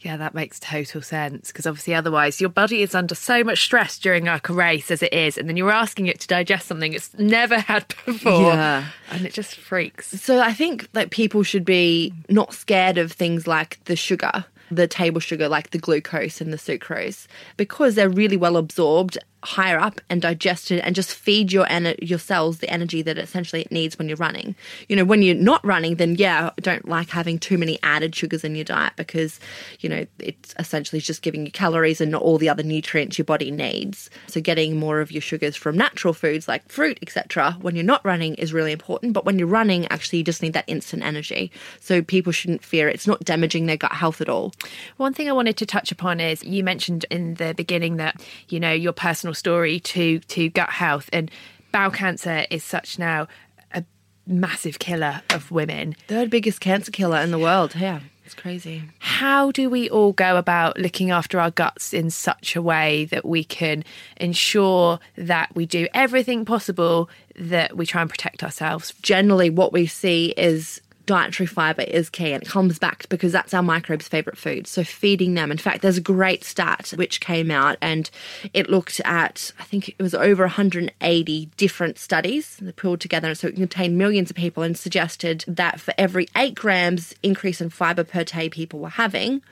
Yeah, 0.00 0.16
that 0.16 0.34
makes 0.34 0.58
total 0.58 1.02
sense 1.02 1.48
because 1.48 1.66
obviously, 1.66 1.94
otherwise, 1.94 2.40
your 2.40 2.48
body 2.50 2.80
is 2.82 2.94
under 2.94 3.14
so 3.14 3.44
much 3.44 3.62
stress 3.62 3.98
during 3.98 4.24
like 4.24 4.48
a 4.48 4.52
race 4.54 4.90
as 4.90 5.02
it 5.02 5.12
is, 5.12 5.36
and 5.36 5.46
then 5.48 5.56
you're 5.58 5.70
asking 5.70 6.06
it 6.06 6.20
to 6.20 6.26
digest 6.26 6.66
something 6.66 6.94
it's 6.94 7.12
never 7.18 7.58
had 7.58 7.86
before, 8.06 8.52
Yeah. 8.52 8.86
and 9.10 9.26
it 9.26 9.34
just 9.34 9.56
freaks. 9.56 10.08
So 10.08 10.40
I 10.40 10.54
think 10.54 10.90
that 10.92 11.10
people 11.10 11.42
should 11.42 11.66
be 11.66 12.14
not 12.30 12.54
scared 12.54 12.96
of 12.96 13.12
things 13.12 13.46
like 13.46 13.78
the 13.84 13.94
sugar, 13.96 14.46
the 14.70 14.86
table 14.86 15.20
sugar, 15.20 15.48
like 15.48 15.70
the 15.70 15.78
glucose 15.78 16.40
and 16.40 16.50
the 16.50 16.56
sucrose, 16.56 17.26
because 17.58 17.94
they're 17.94 18.08
really 18.08 18.38
well 18.38 18.56
absorbed 18.56 19.18
higher 19.42 19.78
up 19.78 20.00
and 20.10 20.20
digested 20.20 20.80
and 20.80 20.94
just 20.94 21.14
feed 21.14 21.50
your 21.52 21.64
ener- 21.66 21.96
your 22.00 22.18
cells 22.18 22.58
the 22.58 22.70
energy 22.70 23.02
that 23.02 23.16
essentially 23.18 23.62
it 23.62 23.72
needs 23.72 23.98
when 23.98 24.08
you're 24.08 24.16
running. 24.16 24.54
You 24.88 24.96
know, 24.96 25.04
when 25.04 25.22
you're 25.22 25.34
not 25.34 25.64
running, 25.64 25.96
then 25.96 26.16
yeah, 26.16 26.50
don't 26.60 26.86
like 26.86 27.08
having 27.08 27.38
too 27.38 27.56
many 27.56 27.78
added 27.82 28.14
sugars 28.14 28.44
in 28.44 28.54
your 28.54 28.64
diet 28.64 28.92
because, 28.96 29.40
you 29.80 29.88
know, 29.88 30.06
it's 30.18 30.54
essentially 30.58 31.00
just 31.00 31.22
giving 31.22 31.46
you 31.46 31.52
calories 31.52 32.00
and 32.00 32.10
not 32.10 32.22
all 32.22 32.38
the 32.38 32.48
other 32.48 32.62
nutrients 32.62 33.16
your 33.16 33.24
body 33.24 33.50
needs. 33.50 34.10
So 34.26 34.40
getting 34.40 34.78
more 34.78 35.00
of 35.00 35.10
your 35.10 35.22
sugars 35.22 35.56
from 35.56 35.76
natural 35.76 36.12
foods 36.12 36.46
like 36.46 36.68
fruit, 36.68 36.98
etc., 37.02 37.56
when 37.60 37.74
you're 37.74 37.84
not 37.84 38.04
running 38.04 38.34
is 38.34 38.52
really 38.52 38.72
important. 38.72 39.14
But 39.14 39.24
when 39.24 39.38
you're 39.38 39.48
running, 39.48 39.86
actually 39.86 40.18
you 40.18 40.24
just 40.24 40.42
need 40.42 40.52
that 40.52 40.64
instant 40.66 41.02
energy. 41.02 41.50
So 41.80 42.02
people 42.02 42.32
shouldn't 42.32 42.64
fear. 42.64 42.88
It's 42.88 43.06
not 43.06 43.24
damaging 43.24 43.66
their 43.66 43.76
gut 43.76 43.92
health 43.92 44.20
at 44.20 44.28
all. 44.28 44.52
One 44.98 45.14
thing 45.14 45.28
I 45.28 45.32
wanted 45.32 45.56
to 45.58 45.66
touch 45.66 45.90
upon 45.90 46.20
is 46.20 46.44
you 46.44 46.62
mentioned 46.62 47.06
in 47.10 47.34
the 47.34 47.54
beginning 47.54 47.96
that 47.96 48.20
you 48.48 48.60
know 48.60 48.72
your 48.72 48.92
personal 48.92 49.29
story 49.34 49.80
to 49.80 50.18
to 50.20 50.48
gut 50.50 50.70
health 50.70 51.08
and 51.12 51.30
bowel 51.72 51.90
cancer 51.90 52.44
is 52.50 52.64
such 52.64 52.98
now 52.98 53.28
a 53.72 53.84
massive 54.26 54.78
killer 54.78 55.22
of 55.30 55.50
women. 55.50 55.94
Third 56.08 56.30
biggest 56.30 56.60
cancer 56.60 56.90
killer 56.90 57.18
in 57.18 57.30
the 57.30 57.38
world. 57.38 57.74
Yeah, 57.74 58.00
it's 58.24 58.34
crazy. 58.34 58.84
How 58.98 59.50
do 59.50 59.68
we 59.68 59.90
all 59.90 60.12
go 60.12 60.36
about 60.36 60.78
looking 60.78 61.10
after 61.10 61.40
our 61.40 61.50
guts 61.50 61.92
in 61.92 62.10
such 62.10 62.56
a 62.56 62.62
way 62.62 63.06
that 63.06 63.24
we 63.24 63.44
can 63.44 63.84
ensure 64.16 65.00
that 65.16 65.54
we 65.54 65.66
do 65.66 65.88
everything 65.94 66.44
possible 66.44 67.10
that 67.36 67.76
we 67.76 67.86
try 67.86 68.02
and 68.02 68.10
protect 68.10 68.42
ourselves? 68.42 68.94
generally 69.02 69.50
what 69.50 69.72
we 69.72 69.86
see 69.86 70.32
is 70.36 70.80
dietary 71.10 71.48
fiber 71.48 71.82
is 71.82 72.08
key 72.08 72.32
and 72.32 72.40
it 72.40 72.48
comes 72.48 72.78
back 72.78 73.08
because 73.08 73.32
that's 73.32 73.52
our 73.52 73.64
microbes 73.64 74.06
favorite 74.06 74.38
food. 74.38 74.68
So 74.68 74.84
feeding 74.84 75.34
them. 75.34 75.50
In 75.50 75.58
fact 75.58 75.82
there's 75.82 75.96
a 75.96 76.00
great 76.00 76.44
stat 76.44 76.92
which 76.94 77.20
came 77.20 77.50
out 77.50 77.76
and 77.80 78.08
it 78.54 78.70
looked 78.70 79.00
at 79.04 79.50
i 79.58 79.64
think 79.64 79.88
it 79.88 80.00
was 80.00 80.14
over 80.14 80.44
180 80.44 81.46
different 81.56 81.98
studies 81.98 82.58
that 82.58 82.76
pulled 82.76 83.00
together. 83.00 83.34
So 83.34 83.48
it 83.48 83.56
contained 83.56 83.98
millions 83.98 84.30
of 84.30 84.36
people 84.36 84.62
and 84.62 84.78
suggested 84.78 85.44
that 85.48 85.80
for 85.80 85.92
every 85.98 86.28
8 86.36 86.54
grams 86.54 87.12
increase 87.24 87.60
in 87.60 87.70
fiber 87.70 88.04
per 88.04 88.22
day 88.22 88.48
people 88.48 88.78
were 88.78 88.90
having 88.90 89.42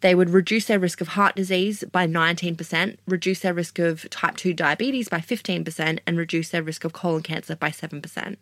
they 0.00 0.14
would 0.14 0.30
reduce 0.30 0.66
their 0.66 0.78
risk 0.78 1.00
of 1.00 1.08
heart 1.08 1.34
disease 1.34 1.82
by 1.90 2.06
19%, 2.06 2.96
reduce 3.06 3.40
their 3.40 3.54
risk 3.54 3.78
of 3.78 4.08
type 4.10 4.36
2 4.36 4.54
diabetes 4.54 5.08
by 5.08 5.18
15%, 5.18 5.98
and 6.06 6.16
reduce 6.18 6.50
their 6.50 6.62
risk 6.62 6.84
of 6.84 6.92
colon 6.92 7.22
cancer 7.22 7.56
by 7.56 7.70
7%. 7.70 8.36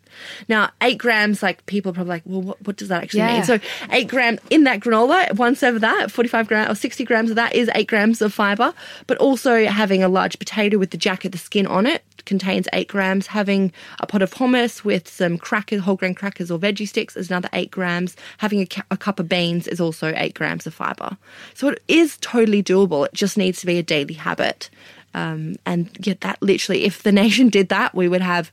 Now, 0.47 0.69
eight 0.81 0.97
grams, 0.97 1.41
like 1.41 1.65
people 1.65 1.91
are 1.91 1.93
probably 1.93 2.09
like, 2.09 2.23
well, 2.25 2.41
what, 2.41 2.65
what 2.65 2.75
does 2.77 2.89
that 2.89 3.03
actually 3.03 3.19
Yeah. 3.21 3.33
mean? 3.33 3.43
So, 3.43 3.59
eight 3.91 4.07
grams 4.07 4.39
in 4.49 4.65
that 4.65 4.79
granola, 4.81 5.33
one 5.35 5.55
serve 5.55 5.75
of 5.75 5.81
that, 5.81 6.11
45 6.11 6.47
grams 6.47 6.69
or 6.71 6.75
60 6.75 7.03
grams 7.05 7.29
of 7.29 7.35
that 7.35 7.55
is 7.55 7.69
eight 7.75 7.87
grams 7.87 8.21
of 8.21 8.33
fiber. 8.33 8.73
But 9.07 9.17
also 9.17 9.65
having 9.65 10.03
a 10.03 10.09
large 10.09 10.37
potato 10.39 10.77
with 10.77 10.91
the 10.91 10.97
jacket, 10.97 11.31
the 11.31 11.37
skin 11.37 11.65
on 11.67 11.85
it, 11.85 12.03
contains 12.25 12.67
eight 12.73 12.87
grams. 12.89 13.27
Having 13.27 13.71
a 14.01 14.05
pot 14.07 14.21
of 14.21 14.33
hummus 14.33 14.83
with 14.83 15.07
some 15.07 15.37
crackers, 15.37 15.81
whole 15.81 15.95
grain 15.95 16.13
crackers 16.13 16.51
or 16.51 16.59
veggie 16.59 16.87
sticks 16.87 17.15
is 17.15 17.29
another 17.29 17.49
eight 17.53 17.71
grams. 17.71 18.15
Having 18.39 18.61
a, 18.61 18.65
cu- 18.65 18.81
a 18.91 18.97
cup 18.97 19.19
of 19.19 19.29
beans 19.29 19.65
is 19.67 19.79
also 19.79 20.13
eight 20.17 20.33
grams 20.33 20.67
of 20.67 20.73
fiber. 20.73 21.17
So 21.53 21.69
it 21.69 21.83
is 21.87 22.17
totally 22.17 22.63
doable. 22.63 23.05
It 23.05 23.13
just 23.13 23.37
needs 23.37 23.59
to 23.61 23.65
be 23.65 23.77
a 23.77 23.83
daily 23.83 24.13
habit. 24.13 24.69
Um, 25.13 25.55
and 25.65 25.89
yet, 26.05 26.21
that 26.21 26.41
literally, 26.41 26.85
if 26.85 27.03
the 27.03 27.11
nation 27.23 27.49
did 27.49 27.69
that, 27.69 27.95
we 27.95 28.07
would 28.07 28.21
have 28.21 28.51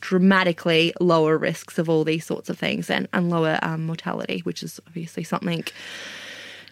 dramatically 0.00 0.92
lower 1.00 1.36
risks 1.36 1.78
of 1.78 1.88
all 1.88 2.04
these 2.04 2.24
sorts 2.24 2.48
of 2.48 2.58
things 2.58 2.90
and, 2.90 3.08
and 3.12 3.28
lower 3.30 3.58
um, 3.62 3.86
mortality, 3.86 4.40
which 4.44 4.62
is 4.62 4.78
obviously 4.86 5.24
something. 5.24 5.64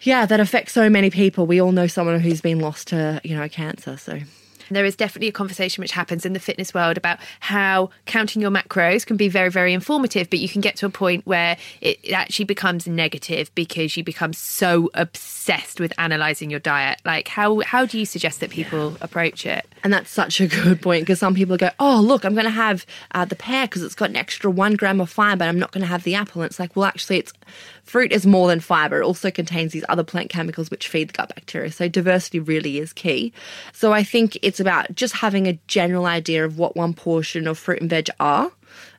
Yeah, 0.01 0.25
that 0.25 0.39
affects 0.39 0.73
so 0.73 0.89
many 0.89 1.09
people. 1.09 1.45
We 1.45 1.59
all 1.59 1.71
know 1.71 1.87
someone 1.87 2.19
who's 2.19 2.41
been 2.41 2.59
lost 2.59 2.89
to, 2.89 3.19
you 3.23 3.35
know, 3.35 3.49
cancer. 3.49 3.97
So 3.97 4.19
There 4.69 4.85
is 4.85 4.95
definitely 4.95 5.27
a 5.27 5.33
conversation 5.33 5.81
which 5.81 5.91
happens 5.91 6.25
in 6.25 6.33
the 6.33 6.39
fitness 6.39 6.73
world 6.73 6.97
about 6.97 7.19
how 7.39 7.89
counting 8.05 8.41
your 8.41 8.51
macros 8.51 9.05
can 9.05 9.17
be 9.17 9.27
very, 9.27 9.49
very 9.49 9.73
informative, 9.73 10.29
but 10.29 10.39
you 10.39 10.49
can 10.49 10.61
get 10.61 10.75
to 10.77 10.85
a 10.85 10.89
point 10.89 11.25
where 11.25 11.57
it, 11.81 11.99
it 12.03 12.13
actually 12.13 12.45
becomes 12.45 12.87
negative 12.87 13.53
because 13.55 13.95
you 13.95 14.03
become 14.03 14.33
so 14.33 14.89
obsessed 14.93 15.79
with 15.79 15.93
analysing 15.97 16.49
your 16.49 16.59
diet. 16.59 16.99
Like, 17.05 17.27
how, 17.27 17.59
how 17.61 17.85
do 17.85 17.99
you 17.99 18.05
suggest 18.05 18.39
that 18.39 18.49
people 18.49 18.97
approach 19.01 19.45
it? 19.45 19.65
And 19.83 19.93
that's 19.93 20.09
such 20.09 20.41
a 20.41 20.47
good 20.47 20.81
point 20.81 21.03
because 21.03 21.19
some 21.19 21.35
people 21.35 21.57
go, 21.57 21.69
oh, 21.79 22.01
look, 22.01 22.25
I'm 22.25 22.33
going 22.33 22.45
to 22.45 22.51
have 22.51 22.85
uh, 23.11 23.25
the 23.25 23.35
pear 23.35 23.67
because 23.67 23.83
it's 23.83 23.95
got 23.95 24.09
an 24.09 24.15
extra 24.15 24.49
one 24.49 24.75
gram 24.75 24.99
of 24.99 25.09
fiber. 25.09 25.45
But 25.45 25.49
I'm 25.49 25.59
not 25.59 25.71
going 25.71 25.81
to 25.81 25.87
have 25.87 26.03
the 26.03 26.15
apple. 26.15 26.41
And 26.41 26.49
it's 26.49 26.59
like, 26.59 26.75
well, 26.75 26.85
actually, 26.85 27.19
it's 27.19 27.33
fruit 27.85 28.11
is 28.11 28.25
more 28.25 28.47
than 28.47 28.59
fiber. 28.59 29.01
It 29.01 29.05
also 29.05 29.31
contains 29.31 29.71
these 29.71 29.85
other 29.87 30.03
plant 30.03 30.29
chemicals 30.29 30.69
which 30.69 30.87
feed 30.87 31.09
the 31.09 31.13
gut 31.13 31.33
bacteria. 31.33 31.71
So 31.71 31.87
diversity 31.87 32.39
really 32.39 32.79
is 32.79 32.91
key. 32.91 33.31
So 33.71 33.93
I 33.93 34.03
think 34.03 34.37
it's 34.41 34.59
about 34.59 34.93
just 34.93 35.15
having 35.15 35.47
a 35.47 35.59
general 35.67 36.05
idea 36.05 36.43
of 36.43 36.57
what 36.57 36.75
one 36.75 36.93
portion 36.93 37.47
of 37.47 37.57
fruit 37.57 37.81
and 37.81 37.89
veg 37.89 38.09
are. 38.19 38.51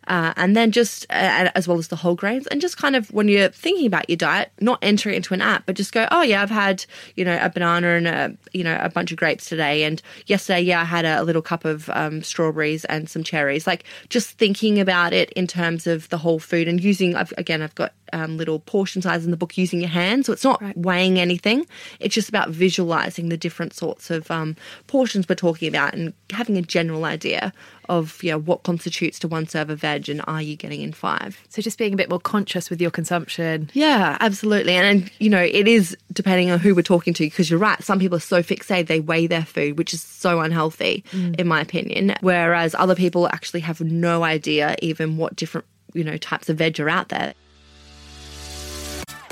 Uh, 0.06 0.32
and 0.36 0.56
then 0.56 0.70
just 0.70 1.06
uh, 1.10 1.50
as 1.54 1.66
well 1.66 1.78
as 1.78 1.88
the 1.88 1.96
whole 1.96 2.14
grains 2.14 2.46
and 2.48 2.60
just 2.60 2.76
kind 2.76 2.94
of 2.94 3.10
when 3.12 3.28
you're 3.28 3.48
thinking 3.48 3.86
about 3.86 4.08
your 4.08 4.16
diet 4.16 4.52
not 4.60 4.78
enter 4.82 5.10
it 5.10 5.16
into 5.16 5.34
an 5.34 5.40
app 5.40 5.64
but 5.66 5.74
just 5.74 5.92
go 5.92 6.06
oh 6.10 6.22
yeah 6.22 6.42
i've 6.42 6.50
had 6.50 6.84
you 7.16 7.24
know 7.24 7.38
a 7.42 7.50
banana 7.50 7.88
and 7.88 8.06
a 8.06 8.36
you 8.52 8.62
know 8.62 8.78
a 8.80 8.88
bunch 8.88 9.10
of 9.10 9.16
grapes 9.16 9.48
today. 9.48 9.84
And 9.84 10.00
yesterday 10.26 10.60
yeah 10.60 10.80
i 10.80 10.84
had 10.84 11.04
a, 11.04 11.20
a 11.20 11.24
little 11.24 11.42
cup 11.42 11.64
of 11.64 11.90
um, 11.90 12.22
strawberries 12.22 12.84
and 12.86 13.08
some 13.08 13.22
cherries. 13.22 13.66
Like 13.66 13.84
just 14.08 14.38
thinking 14.38 14.80
about 14.80 15.12
it 15.12 15.30
in 15.30 15.46
terms 15.46 15.86
of 15.86 16.08
the 16.08 16.18
whole 16.18 16.38
food 16.38 16.68
and 16.68 16.82
using 16.82 17.16
I've, 17.16 17.32
again 17.36 17.62
i've 17.62 17.74
got 17.74 17.92
um, 18.12 18.36
little 18.36 18.60
portion 18.60 19.02
size 19.02 19.24
in 19.24 19.30
the 19.30 19.36
book 19.36 19.58
using 19.58 19.80
your 19.80 19.88
hand 19.88 20.26
so 20.26 20.32
it's 20.32 20.44
not 20.44 20.62
weighing 20.76 21.18
anything. 21.18 21.66
It's 22.00 22.14
just 22.14 22.28
about 22.28 22.50
visualizing 22.50 23.28
the 23.28 23.36
different 23.36 23.74
sorts 23.74 24.10
of 24.10 24.30
um, 24.30 24.56
portions 24.86 25.28
we're 25.28 25.34
talking 25.34 25.68
about 25.68 25.94
and 25.94 26.12
having 26.30 26.56
a 26.56 26.62
general 26.62 27.04
idea 27.04 27.52
of 27.88 28.22
you 28.22 28.30
know 28.30 28.38
what 28.38 28.62
constitutes 28.62 29.18
to 29.18 29.28
one 29.28 29.46
serve 29.46 29.70
of 29.70 29.80
veg 29.80 30.08
and 30.08 30.22
are 30.26 30.42
you 30.42 30.56
getting 30.56 30.80
in 30.80 30.92
five 30.92 31.40
So 31.48 31.62
just 31.62 31.78
being 31.78 31.94
a 31.94 31.96
bit 31.96 32.08
more 32.10 32.20
conscious 32.20 32.70
with 32.70 32.80
your 32.80 32.90
consumption. 32.90 33.70
yeah 33.72 34.16
absolutely 34.20 34.74
and, 34.74 34.86
and 34.86 35.10
you 35.18 35.30
know 35.30 35.42
it 35.42 35.68
is 35.68 35.96
depending 36.12 36.50
on 36.50 36.58
who 36.58 36.74
we're 36.74 36.82
talking 36.82 37.14
to 37.14 37.24
because 37.24 37.50
you're 37.50 37.58
right 37.58 37.82
some 37.82 37.98
people 37.98 38.16
are 38.16 38.20
so 38.20 38.42
fixated 38.42 38.86
they 38.86 39.00
weigh 39.00 39.26
their 39.26 39.44
food 39.44 39.78
which 39.78 39.92
is 39.94 40.02
so 40.02 40.40
unhealthy 40.40 41.04
mm. 41.12 41.38
in 41.38 41.46
my 41.46 41.60
opinion 41.60 42.14
whereas 42.20 42.74
other 42.78 42.94
people 42.94 43.28
actually 43.28 43.60
have 43.60 43.80
no 43.80 44.22
idea 44.22 44.74
even 44.82 45.16
what 45.16 45.36
different 45.36 45.66
you 45.94 46.04
know 46.04 46.16
types 46.16 46.48
of 46.48 46.58
veg 46.58 46.78
are 46.80 46.88
out 46.88 47.08
there 47.08 47.34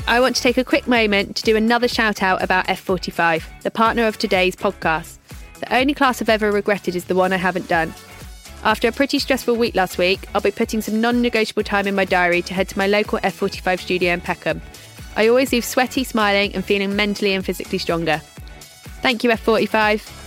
I 0.06 0.20
want 0.20 0.36
to 0.36 0.42
take 0.42 0.58
a 0.58 0.64
quick 0.64 0.86
moment 0.86 1.34
to 1.36 1.42
do 1.44 1.56
another 1.56 1.88
shout 1.88 2.22
out 2.22 2.42
about 2.42 2.66
F45, 2.66 3.62
the 3.62 3.70
partner 3.70 4.06
of 4.06 4.18
today's 4.18 4.54
podcast. 4.54 5.16
The 5.60 5.74
only 5.74 5.94
class 5.94 6.20
I've 6.20 6.28
ever 6.28 6.52
regretted 6.52 6.94
is 6.94 7.06
the 7.06 7.14
one 7.14 7.32
I 7.32 7.38
haven't 7.38 7.68
done. 7.68 7.94
After 8.64 8.88
a 8.88 8.92
pretty 8.92 9.18
stressful 9.18 9.56
week 9.56 9.74
last 9.74 9.98
week, 9.98 10.26
I'll 10.34 10.40
be 10.40 10.50
putting 10.50 10.80
some 10.80 10.98
non 10.98 11.20
negotiable 11.20 11.64
time 11.64 11.86
in 11.86 11.94
my 11.94 12.06
diary 12.06 12.40
to 12.42 12.54
head 12.54 12.66
to 12.70 12.78
my 12.78 12.86
local 12.86 13.18
F45 13.18 13.78
studio 13.78 14.14
in 14.14 14.22
Peckham. 14.22 14.62
I 15.16 15.28
always 15.28 15.52
leave 15.52 15.66
sweaty, 15.66 16.02
smiling, 16.02 16.54
and 16.54 16.64
feeling 16.64 16.96
mentally 16.96 17.34
and 17.34 17.44
physically 17.44 17.76
stronger. 17.76 18.22
Thank 19.02 19.22
you, 19.22 19.28
F45. 19.28 20.23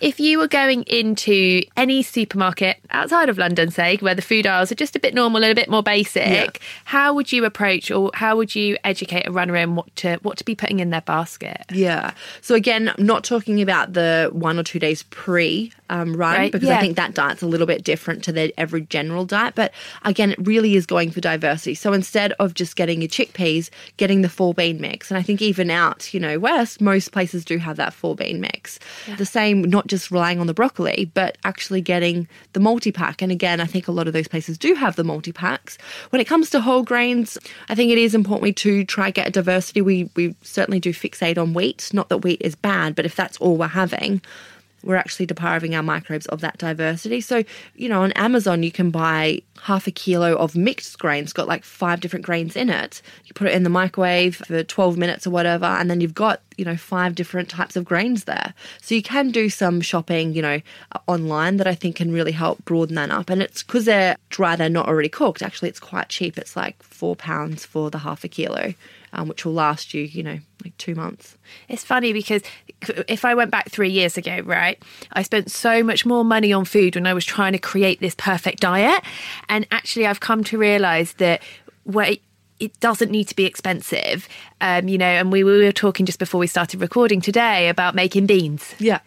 If 0.00 0.20
you 0.20 0.38
were 0.38 0.48
going 0.48 0.82
into 0.84 1.62
any 1.76 2.02
supermarket 2.02 2.78
outside 2.90 3.28
of 3.28 3.38
London, 3.38 3.70
say, 3.70 3.96
where 3.98 4.14
the 4.14 4.22
food 4.22 4.46
aisles 4.46 4.70
are 4.70 4.76
just 4.76 4.94
a 4.96 5.00
bit 5.00 5.14
normal 5.14 5.42
and 5.42 5.50
a 5.52 5.54
bit 5.54 5.68
more 5.68 5.82
basic, 5.82 6.26
Yeah. 6.26 6.46
how 6.84 7.14
would 7.14 7.32
you 7.32 7.44
approach 7.44 7.90
or 7.90 8.10
how 8.14 8.36
would 8.36 8.54
you 8.54 8.76
educate 8.84 9.26
a 9.26 9.32
runner 9.32 9.56
in 9.56 9.74
what 9.74 9.94
to 9.96 10.18
what 10.22 10.36
to 10.38 10.44
be 10.44 10.54
putting 10.54 10.80
in 10.80 10.90
their 10.90 11.00
basket? 11.02 11.64
Yeah. 11.72 12.12
So 12.40 12.54
again, 12.54 12.92
I'm 12.96 13.04
not 13.06 13.24
talking 13.24 13.60
about 13.60 13.92
the 13.94 14.30
one 14.32 14.58
or 14.58 14.62
two 14.62 14.78
days 14.78 15.02
pre 15.04 15.72
um, 15.90 16.14
run 16.14 16.34
Right, 16.36 16.52
because 16.52 16.68
yeah. 16.68 16.76
I 16.76 16.80
think 16.82 16.96
that 16.96 17.14
diet's 17.14 17.40
a 17.42 17.46
little 17.46 17.66
bit 17.66 17.82
different 17.82 18.22
to 18.24 18.32
the 18.32 18.52
every 18.58 18.82
general 18.82 19.24
diet. 19.24 19.54
But 19.54 19.72
again, 20.04 20.32
it 20.32 20.38
really 20.46 20.76
is 20.76 20.84
going 20.84 21.10
for 21.10 21.20
diversity. 21.20 21.74
So 21.74 21.92
instead 21.94 22.32
of 22.38 22.52
just 22.54 22.76
getting 22.76 23.00
your 23.00 23.08
chickpeas, 23.08 23.70
getting 23.96 24.20
the 24.22 24.28
four 24.28 24.52
bean 24.52 24.80
mix, 24.80 25.10
and 25.10 25.16
I 25.18 25.22
think 25.22 25.40
even 25.40 25.70
out, 25.70 26.12
you 26.12 26.20
know, 26.20 26.38
west, 26.38 26.80
most 26.82 27.10
places 27.12 27.44
do 27.44 27.56
have 27.58 27.76
that 27.78 27.94
four 27.94 28.14
bean 28.14 28.40
mix. 28.40 28.78
The 29.16 29.24
same, 29.26 29.62
not 29.62 29.86
just 29.88 30.10
relying 30.10 30.40
on 30.40 30.46
the 30.46 30.54
broccoli, 30.54 31.10
but 31.14 31.38
actually 31.44 31.80
getting 31.80 32.28
the 32.52 32.60
multi 32.60 32.92
pack. 32.92 33.22
And 33.22 33.32
again, 33.32 33.60
I 33.60 33.66
think 33.66 33.88
a 33.88 33.92
lot 33.92 34.06
of 34.06 34.12
those 34.12 34.28
places 34.28 34.58
do 34.58 34.74
have 34.74 34.96
the 34.96 35.04
multi 35.04 35.32
packs. 35.32 35.78
When 36.10 36.20
it 36.20 36.26
comes 36.26 36.50
to 36.50 36.60
whole 36.60 36.82
grains, 36.82 37.38
I 37.68 37.74
think 37.74 37.90
it 37.90 37.98
is 37.98 38.14
important 38.14 38.56
to 38.58 38.84
try 38.84 39.10
get 39.10 39.28
a 39.28 39.30
diversity. 39.30 39.80
We 39.80 40.10
we 40.14 40.34
certainly 40.42 40.80
do 40.80 40.92
fixate 40.92 41.38
on 41.38 41.54
wheat. 41.54 41.90
Not 41.92 42.08
that 42.08 42.18
wheat 42.18 42.40
is 42.42 42.54
bad, 42.54 42.94
but 42.94 43.04
if 43.04 43.16
that's 43.16 43.36
all 43.38 43.56
we're 43.56 43.68
having, 43.68 44.20
we're 44.82 44.96
actually 44.96 45.26
depriving 45.26 45.74
our 45.74 45.82
microbes 45.82 46.26
of 46.26 46.40
that 46.40 46.58
diversity. 46.58 47.20
So, 47.20 47.44
you 47.74 47.88
know, 47.88 48.02
on 48.02 48.12
Amazon, 48.12 48.62
you 48.62 48.70
can 48.70 48.90
buy 48.90 49.42
half 49.62 49.86
a 49.86 49.90
kilo 49.90 50.36
of 50.36 50.54
mixed 50.54 50.98
grains, 50.98 51.32
got 51.32 51.48
like 51.48 51.64
five 51.64 52.00
different 52.00 52.24
grains 52.24 52.54
in 52.54 52.70
it. 52.70 53.02
You 53.24 53.32
put 53.34 53.48
it 53.48 53.54
in 53.54 53.64
the 53.64 53.70
microwave 53.70 54.36
for 54.36 54.62
12 54.62 54.96
minutes 54.96 55.26
or 55.26 55.30
whatever, 55.30 55.66
and 55.66 55.90
then 55.90 56.00
you've 56.00 56.14
got, 56.14 56.42
you 56.56 56.64
know, 56.64 56.76
five 56.76 57.14
different 57.14 57.48
types 57.48 57.76
of 57.76 57.84
grains 57.84 58.24
there. 58.24 58.54
So 58.80 58.94
you 58.94 59.02
can 59.02 59.30
do 59.30 59.50
some 59.50 59.80
shopping, 59.80 60.32
you 60.32 60.42
know, 60.42 60.60
uh, 60.92 60.98
online 61.06 61.56
that 61.56 61.66
I 61.66 61.74
think 61.74 61.96
can 61.96 62.12
really 62.12 62.32
help 62.32 62.64
broaden 62.64 62.94
that 62.94 63.10
up. 63.10 63.30
And 63.30 63.42
it's 63.42 63.62
because 63.62 63.84
they're 63.84 64.16
dry, 64.30 64.54
they're 64.56 64.68
not 64.68 64.88
already 64.88 65.08
cooked. 65.08 65.42
Actually, 65.42 65.70
it's 65.70 65.80
quite 65.80 66.08
cheap. 66.08 66.38
It's 66.38 66.56
like 66.56 66.80
four 66.82 67.16
pounds 67.16 67.66
for 67.66 67.90
the 67.90 67.98
half 67.98 68.24
a 68.24 68.28
kilo, 68.28 68.74
um, 69.12 69.28
which 69.28 69.44
will 69.44 69.52
last 69.52 69.94
you, 69.94 70.02
you 70.02 70.22
know, 70.22 70.38
like 70.64 70.76
two 70.76 70.94
months. 70.94 71.36
It's 71.68 71.84
funny 71.84 72.12
because 72.12 72.42
if 73.08 73.24
I 73.24 73.34
went 73.34 73.50
back 73.50 73.70
three 73.70 73.90
years 73.90 74.16
ago, 74.16 74.40
right, 74.44 74.80
I 75.12 75.22
spent 75.22 75.50
so 75.50 75.82
much 75.82 76.06
more 76.06 76.24
money 76.24 76.52
on 76.52 76.64
food 76.64 76.94
when 76.94 77.06
I 77.06 77.14
was 77.14 77.24
trying 77.24 77.52
to 77.52 77.58
create 77.58 78.00
this 78.00 78.14
perfect 78.14 78.60
diet. 78.60 79.02
And 79.48 79.66
actually, 79.70 80.06
I've 80.06 80.20
come 80.20 80.44
to 80.44 80.58
realize 80.58 81.14
that 81.14 81.42
where 81.84 82.16
it 82.60 82.80
doesn't 82.80 83.10
need 83.10 83.28
to 83.28 83.36
be 83.36 83.44
expensive, 83.44 84.28
um, 84.60 84.88
you 84.88 84.98
know, 84.98 85.06
and 85.06 85.30
we, 85.32 85.44
we 85.44 85.64
were 85.64 85.72
talking 85.72 86.06
just 86.06 86.18
before 86.18 86.40
we 86.40 86.46
started 86.46 86.80
recording 86.80 87.20
today 87.20 87.68
about 87.68 87.94
making 87.94 88.26
beans. 88.26 88.74
Yeah. 88.78 89.00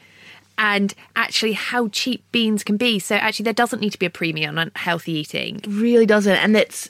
And 0.58 0.94
actually, 1.16 1.54
how 1.54 1.88
cheap 1.88 2.24
beans 2.32 2.64
can 2.64 2.78
be. 2.78 3.00
So, 3.00 3.16
actually, 3.16 3.46
there 3.46 3.54
doesn't 3.54 3.80
need 3.80 3.92
to 3.92 4.00
be 4.00 4.06
a 4.06 4.12
premium 4.12 4.60
on 4.60 4.72
healthy 4.76 5.14
eating. 5.14 5.62
Really 5.68 6.06
doesn't. 6.06 6.36
And 6.36 6.56
it's 6.56 6.90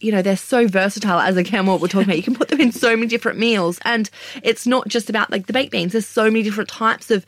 You 0.00 0.10
know, 0.10 0.22
they're 0.22 0.36
so 0.36 0.66
versatile 0.66 1.20
as 1.20 1.36
a 1.36 1.42
what 1.62 1.80
we're 1.80 1.88
talking 1.88 2.04
about. 2.04 2.16
You 2.16 2.22
can 2.22 2.34
put 2.34 2.48
them 2.48 2.60
in 2.60 2.72
so 2.72 2.96
many 2.96 3.06
different 3.06 3.38
meals. 3.38 3.78
And 3.84 4.08
it's 4.42 4.66
not 4.66 4.88
just 4.88 5.10
about 5.10 5.30
like 5.30 5.46
the 5.46 5.52
baked 5.52 5.72
beans. 5.72 5.92
There's 5.92 6.06
so 6.06 6.24
many 6.24 6.42
different 6.42 6.70
types 6.70 7.10
of 7.10 7.26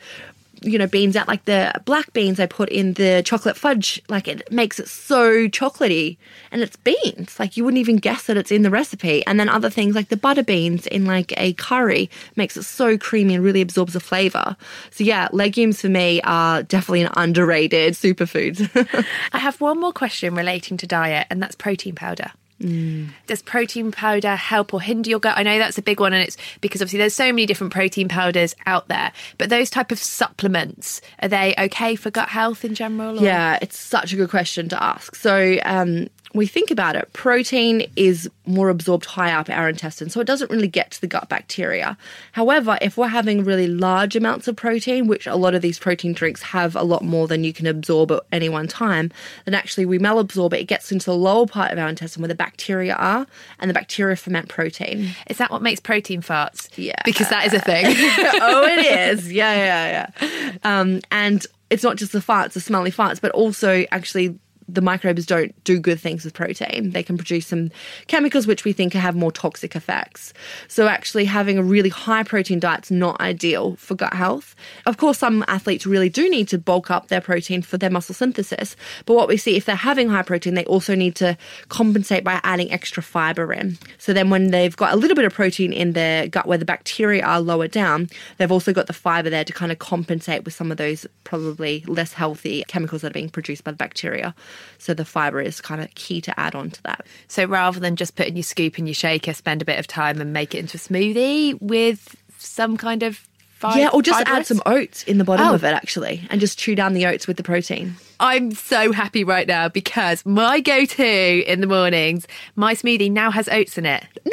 you 0.63 0.77
know, 0.77 0.87
beans 0.87 1.15
out 1.15 1.27
like 1.27 1.45
the 1.45 1.73
black 1.85 2.13
beans 2.13 2.39
I 2.39 2.45
put 2.45 2.69
in 2.69 2.93
the 2.93 3.21
chocolate 3.25 3.57
fudge, 3.57 4.01
like 4.09 4.27
it 4.27 4.49
makes 4.51 4.79
it 4.79 4.87
so 4.87 5.47
chocolatey 5.47 6.17
and 6.51 6.61
it's 6.61 6.75
beans. 6.77 7.39
Like 7.39 7.57
you 7.57 7.63
wouldn't 7.63 7.79
even 7.79 7.97
guess 7.97 8.27
that 8.27 8.37
it's 8.37 8.51
in 8.51 8.61
the 8.61 8.69
recipe. 8.69 9.25
And 9.25 9.39
then 9.39 9.49
other 9.49 9.69
things 9.69 9.95
like 9.95 10.09
the 10.09 10.17
butter 10.17 10.43
beans 10.43 10.87
in 10.87 11.05
like 11.05 11.33
a 11.37 11.53
curry 11.53 12.09
makes 12.35 12.55
it 12.57 12.63
so 12.63 12.97
creamy 12.97 13.35
and 13.35 13.43
really 13.43 13.61
absorbs 13.61 13.93
the 13.93 13.99
flavor. 13.99 14.55
So 14.91 15.03
yeah, 15.03 15.27
legumes 15.31 15.81
for 15.81 15.89
me 15.89 16.21
are 16.23 16.63
definitely 16.63 17.03
an 17.03 17.11
underrated 17.17 17.93
superfood. 17.93 19.05
I 19.33 19.39
have 19.39 19.59
one 19.59 19.79
more 19.79 19.93
question 19.93 20.35
relating 20.35 20.77
to 20.77 20.87
diet, 20.87 21.27
and 21.29 21.41
that's 21.41 21.55
protein 21.55 21.95
powder. 21.95 22.31
Does 22.59 23.41
protein 23.41 23.91
powder 23.91 24.35
help 24.35 24.73
or 24.73 24.81
hinder 24.81 25.09
your 25.09 25.19
gut? 25.19 25.37
I 25.37 25.43
know 25.43 25.57
that's 25.59 25.77
a 25.77 25.81
big 25.81 25.99
one, 25.99 26.13
and 26.13 26.23
it's 26.23 26.37
because 26.61 26.81
obviously 26.81 26.99
there's 26.99 27.13
so 27.13 27.25
many 27.25 27.45
different 27.45 27.73
protein 27.73 28.07
powders 28.07 28.55
out 28.65 28.87
there. 28.87 29.11
But 29.37 29.49
those 29.49 29.69
type 29.69 29.91
of 29.91 29.99
supplements 29.99 31.01
are 31.21 31.27
they 31.27 31.53
okay 31.57 31.95
for 31.95 32.09
gut 32.11 32.29
health 32.29 32.63
in 32.63 32.73
general? 32.75 33.19
or- 33.19 33.23
Yeah, 33.23 33.59
it's 33.61 33.77
such 33.77 34.13
a 34.13 34.15
good 34.15 34.29
question 34.29 34.69
to 34.69 34.81
ask. 34.81 35.15
So, 35.15 35.57
um, 35.65 36.07
we 36.33 36.47
think 36.47 36.71
about 36.71 36.95
it, 36.95 37.11
protein 37.13 37.85
is 37.95 38.29
more 38.45 38.69
absorbed 38.69 39.05
high 39.05 39.31
up 39.31 39.49
our 39.49 39.69
intestine, 39.69 40.09
so 40.09 40.19
it 40.19 40.27
doesn't 40.27 40.49
really 40.49 40.67
get 40.67 40.91
to 40.91 41.01
the 41.01 41.07
gut 41.07 41.29
bacteria. 41.29 41.97
However, 42.31 42.77
if 42.81 42.97
we're 42.97 43.07
having 43.07 43.43
really 43.43 43.67
large 43.67 44.15
amounts 44.15 44.47
of 44.47 44.55
protein, 44.55 45.07
which 45.07 45.27
a 45.27 45.35
lot 45.35 45.53
of 45.53 45.61
these 45.61 45.77
protein 45.77 46.13
drinks 46.13 46.41
have 46.41 46.75
a 46.75 46.83
lot 46.83 47.03
more 47.03 47.27
than 47.27 47.43
you 47.43 47.53
can 47.53 47.67
absorb 47.67 48.11
at 48.11 48.23
any 48.31 48.49
one 48.49 48.67
time, 48.67 49.11
then 49.45 49.53
actually 49.53 49.85
we 49.85 49.99
malabsorb 49.99 50.53
it. 50.53 50.61
It 50.61 50.65
gets 50.65 50.91
into 50.91 51.05
the 51.05 51.15
lower 51.15 51.45
part 51.45 51.71
of 51.71 51.77
our 51.77 51.87
intestine 51.87 52.21
where 52.21 52.27
the 52.27 52.35
bacteria 52.35 52.95
are, 52.95 53.27
and 53.59 53.69
the 53.69 53.73
bacteria 53.73 54.15
ferment 54.15 54.49
protein. 54.49 55.11
Is 55.27 55.37
that 55.37 55.51
what 55.51 55.61
makes 55.61 55.79
protein 55.79 56.21
farts? 56.21 56.69
Yeah. 56.75 56.95
because 57.05 57.29
that 57.29 57.45
is 57.45 57.53
a 57.53 57.59
thing. 57.59 57.85
oh, 57.87 58.63
it 58.65 58.85
is. 59.13 59.31
Yeah, 59.31 59.53
yeah, 59.55 60.11
yeah. 60.21 60.51
Um, 60.63 61.01
and 61.11 61.45
it's 61.69 61.83
not 61.83 61.97
just 61.97 62.11
the 62.11 62.19
farts, 62.19 62.53
the 62.53 62.61
smelly 62.61 62.91
farts, 62.91 63.21
but 63.21 63.31
also 63.31 63.85
actually 63.91 64.37
the 64.67 64.81
microbes 64.81 65.25
don't 65.25 65.53
do 65.63 65.79
good 65.79 65.99
things 65.99 66.23
with 66.23 66.33
protein. 66.33 66.91
They 66.91 67.03
can 67.03 67.17
produce 67.17 67.47
some 67.47 67.71
chemicals 68.07 68.47
which 68.47 68.63
we 68.63 68.73
think 68.73 68.93
have 68.93 69.15
more 69.15 69.31
toxic 69.31 69.75
effects. 69.75 70.33
So 70.67 70.87
actually 70.87 71.25
having 71.25 71.57
a 71.57 71.63
really 71.63 71.89
high 71.89 72.23
protein 72.23 72.59
diet's 72.59 72.91
not 72.91 73.19
ideal 73.19 73.75
for 73.75 73.95
gut 73.95 74.13
health. 74.13 74.55
Of 74.85 74.97
course, 74.97 75.17
some 75.17 75.43
athletes 75.47 75.85
really 75.85 76.09
do 76.09 76.29
need 76.29 76.47
to 76.49 76.57
bulk 76.57 76.89
up 76.91 77.07
their 77.07 77.21
protein 77.21 77.61
for 77.61 77.77
their 77.77 77.89
muscle 77.89 78.15
synthesis. 78.15 78.75
But 79.05 79.15
what 79.15 79.27
we 79.27 79.37
see 79.37 79.55
if 79.55 79.65
they're 79.65 79.75
having 79.75 80.09
high 80.09 80.23
protein, 80.23 80.53
they 80.53 80.65
also 80.65 80.95
need 80.95 81.15
to 81.15 81.37
compensate 81.69 82.23
by 82.23 82.39
adding 82.43 82.71
extra 82.71 83.03
fiber 83.03 83.51
in. 83.53 83.77
So 83.97 84.13
then 84.13 84.29
when 84.29 84.51
they've 84.51 84.75
got 84.75 84.93
a 84.93 84.95
little 84.95 85.15
bit 85.15 85.25
of 85.25 85.33
protein 85.33 85.73
in 85.73 85.93
their 85.93 86.27
gut 86.27 86.45
where 86.45 86.57
the 86.57 86.65
bacteria 86.65 87.23
are 87.23 87.41
lower 87.41 87.67
down, 87.67 88.09
they've 88.37 88.51
also 88.51 88.73
got 88.73 88.87
the 88.87 88.93
fiber 88.93 89.29
there 89.29 89.43
to 89.43 89.53
kind 89.53 89.71
of 89.71 89.79
compensate 89.79 90.45
with 90.45 90.53
some 90.53 90.71
of 90.71 90.77
those 90.77 91.05
probably 91.23 91.83
less 91.87 92.13
healthy 92.13 92.63
chemicals 92.67 93.01
that 93.01 93.11
are 93.11 93.13
being 93.13 93.29
produced 93.29 93.63
by 93.63 93.71
the 93.71 93.77
bacteria. 93.77 94.33
So 94.77 94.93
the 94.93 95.05
fiber 95.05 95.41
is 95.41 95.61
kind 95.61 95.81
of 95.81 95.93
key 95.95 96.21
to 96.21 96.39
add 96.39 96.55
on 96.55 96.71
to 96.71 96.83
that. 96.83 97.05
so 97.27 97.45
rather 97.45 97.79
than 97.79 97.95
just 97.95 98.15
putting 98.15 98.35
your 98.35 98.43
scoop 98.43 98.79
in 98.79 98.87
your 98.87 98.93
shaker, 98.93 99.33
spend 99.33 99.61
a 99.61 99.65
bit 99.65 99.79
of 99.79 99.87
time 99.87 100.21
and 100.21 100.33
make 100.33 100.55
it 100.55 100.59
into 100.59 100.77
a 100.77 100.79
smoothie 100.79 101.61
with 101.61 102.15
some 102.37 102.77
kind 102.77 103.03
of 103.03 103.27
fi- 103.63 103.79
yeah, 103.79 103.89
or 103.89 104.01
just 104.01 104.23
add 104.27 104.45
some 104.45 104.61
oats 104.65 105.03
in 105.03 105.17
the 105.17 105.23
bottom 105.23 105.47
Oh. 105.47 105.53
of 105.55 105.63
it 105.63 105.73
actually, 105.73 106.21
and 106.29 106.39
just 106.39 106.59
chew 106.59 106.75
down 106.75 106.93
the 106.93 107.05
oats 107.07 107.27
with 107.27 107.37
the 107.37 107.43
protein. 107.43 107.95
I'm 108.19 108.51
so 108.51 108.91
happy 108.93 109.23
right 109.25 109.47
now 109.47 109.67
because 109.67 110.25
my 110.25 110.61
go-to 110.61 111.43
in 111.45 111.59
the 111.59 111.67
mornings, 111.67 112.25
my 112.55 112.73
smoothie 112.73 113.11
now 113.11 113.31
has 113.31 113.49
oats 113.49 113.77
in 113.77 113.85
it. 113.85 114.05
No 114.25 114.31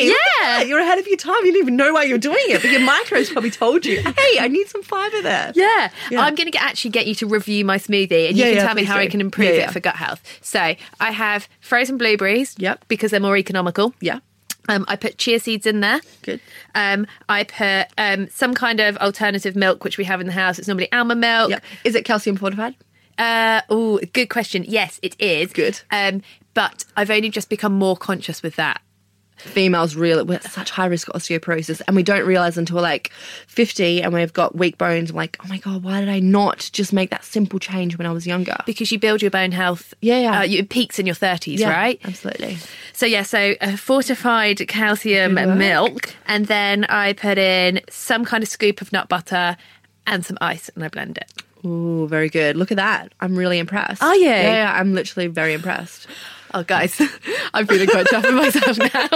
way! 0.00 0.12
Yeah. 0.40 0.62
you're 0.62 0.80
ahead 0.80 0.98
of 0.98 1.06
your 1.06 1.16
time. 1.18 1.36
You 1.44 1.52
didn't 1.52 1.62
even 1.62 1.76
know 1.76 1.92
why 1.92 2.02
you're 2.04 2.18
doing 2.18 2.38
it, 2.48 2.62
but 2.62 2.70
your 2.70 2.80
microbes 2.80 3.30
probably 3.30 3.50
told 3.50 3.84
you, 3.86 4.00
"Hey, 4.02 4.38
I 4.40 4.48
need 4.48 4.68
some 4.68 4.82
fiber 4.82 5.20
there." 5.22 5.52
Yeah. 5.54 5.90
Yeah. 6.10 6.20
I'm 6.22 6.34
going 6.34 6.50
to 6.50 6.62
actually 6.62 6.90
get 6.90 7.06
you 7.06 7.14
to 7.16 7.26
review 7.26 7.64
my 7.64 7.78
smoothie 7.78 8.28
and 8.28 8.36
you 8.36 8.44
Yeah, 8.44 8.50
can 8.50 8.54
yeah, 8.56 8.66
tell 8.66 8.74
me 8.74 8.84
how 8.84 8.96
I 8.96 9.06
can 9.06 9.20
improve 9.20 9.48
it 9.50 9.70
for 9.70 9.80
gut 9.80 9.96
health. 9.96 10.20
So 10.42 10.74
I 11.00 11.10
have 11.12 11.48
frozen 11.60 11.96
blueberries 11.98 12.54
Yep. 12.58 12.86
because 12.88 13.10
they're 13.12 13.20
more 13.20 13.36
economical. 13.36 13.94
Yeah. 14.00 14.18
Um, 14.68 14.84
I 14.86 14.96
put 14.96 15.18
chia 15.18 15.40
seeds 15.40 15.66
in 15.66 15.80
there. 15.80 16.00
Good. 16.22 16.40
Um, 16.74 17.06
I 17.28 17.44
put 17.44 17.86
um, 17.96 18.28
some 18.28 18.54
kind 18.54 18.80
of 18.80 18.96
alternative 18.98 19.56
milk, 19.56 19.82
which 19.82 19.98
we 19.98 20.04
have 20.04 20.20
in 20.20 20.26
the 20.26 20.32
house. 20.32 20.58
It's 20.58 20.68
normally 20.68 20.92
almond 20.92 21.20
milk. 21.20 21.50
Yep. 21.50 21.64
Is 21.84 21.94
it 21.94 22.04
calcium 22.04 22.36
fortified? 22.36 22.74
Uh, 23.16 23.62
oh, 23.68 23.98
good 24.12 24.28
question. 24.28 24.64
Yes, 24.68 25.00
it 25.02 25.20
is. 25.20 25.52
Good. 25.52 25.80
Um, 25.90 26.22
but 26.54 26.84
I've 26.96 27.10
only 27.10 27.30
just 27.30 27.48
become 27.48 27.72
more 27.72 27.96
conscious 27.96 28.42
with 28.42 28.56
that. 28.56 28.80
Females 29.38 29.94
really 29.96 30.22
we're 30.22 30.34
at 30.34 30.44
such 30.44 30.70
high 30.70 30.86
risk 30.86 31.08
of 31.08 31.14
osteoporosis, 31.20 31.80
and 31.86 31.96
we 31.96 32.02
don't 32.02 32.26
realize 32.26 32.58
until 32.58 32.76
we're 32.76 32.82
like 32.82 33.10
fifty, 33.46 34.02
and 34.02 34.12
we've 34.12 34.32
got 34.32 34.56
weak 34.56 34.78
bones. 34.78 35.10
I'm 35.10 35.16
like, 35.16 35.36
oh 35.44 35.48
my 35.48 35.58
god, 35.58 35.82
why 35.82 36.00
did 36.00 36.08
I 36.08 36.20
not 36.20 36.70
just 36.72 36.92
make 36.92 37.10
that 37.10 37.24
simple 37.24 37.58
change 37.58 37.96
when 37.98 38.06
I 38.06 38.12
was 38.12 38.26
younger? 38.26 38.56
Because 38.66 38.90
you 38.92 38.98
build 38.98 39.22
your 39.22 39.30
bone 39.30 39.52
health. 39.52 39.94
Yeah, 40.00 40.20
yeah. 40.20 40.40
Uh, 40.40 40.44
it 40.44 40.68
peaks 40.70 40.98
in 40.98 41.06
your 41.06 41.14
30s, 41.14 41.58
Yeah, 41.58 41.70
right? 41.70 42.00
Absolutely. 42.04 42.58
So 42.92 43.06
yeah, 43.06 43.22
so 43.22 43.54
a 43.60 43.76
fortified 43.76 44.66
calcium 44.68 45.34
milk, 45.34 46.14
and 46.26 46.46
then 46.46 46.84
I 46.84 47.12
put 47.12 47.38
in 47.38 47.80
some 47.88 48.24
kind 48.24 48.42
of 48.42 48.48
scoop 48.48 48.80
of 48.80 48.92
nut 48.92 49.08
butter 49.08 49.56
and 50.06 50.24
some 50.24 50.38
ice, 50.40 50.68
and 50.74 50.84
I 50.84 50.88
blend 50.88 51.18
it. 51.18 51.32
Oh, 51.64 52.06
very 52.06 52.28
good. 52.28 52.56
Look 52.56 52.70
at 52.70 52.76
that. 52.76 53.12
I'm 53.20 53.36
really 53.36 53.58
impressed. 53.58 54.02
Are 54.02 54.14
you? 54.14 54.26
Yeah, 54.26 54.52
yeah, 54.52 54.72
I'm 54.78 54.94
literally 54.94 55.26
very 55.26 55.52
impressed. 55.54 56.06
Oh, 56.54 56.62
guys, 56.62 57.00
I'm 57.54 57.66
feeling 57.66 57.88
quite 57.88 58.06
chuffed 58.06 58.24
with 58.24 58.34
myself 58.34 58.78
now. 58.94 59.08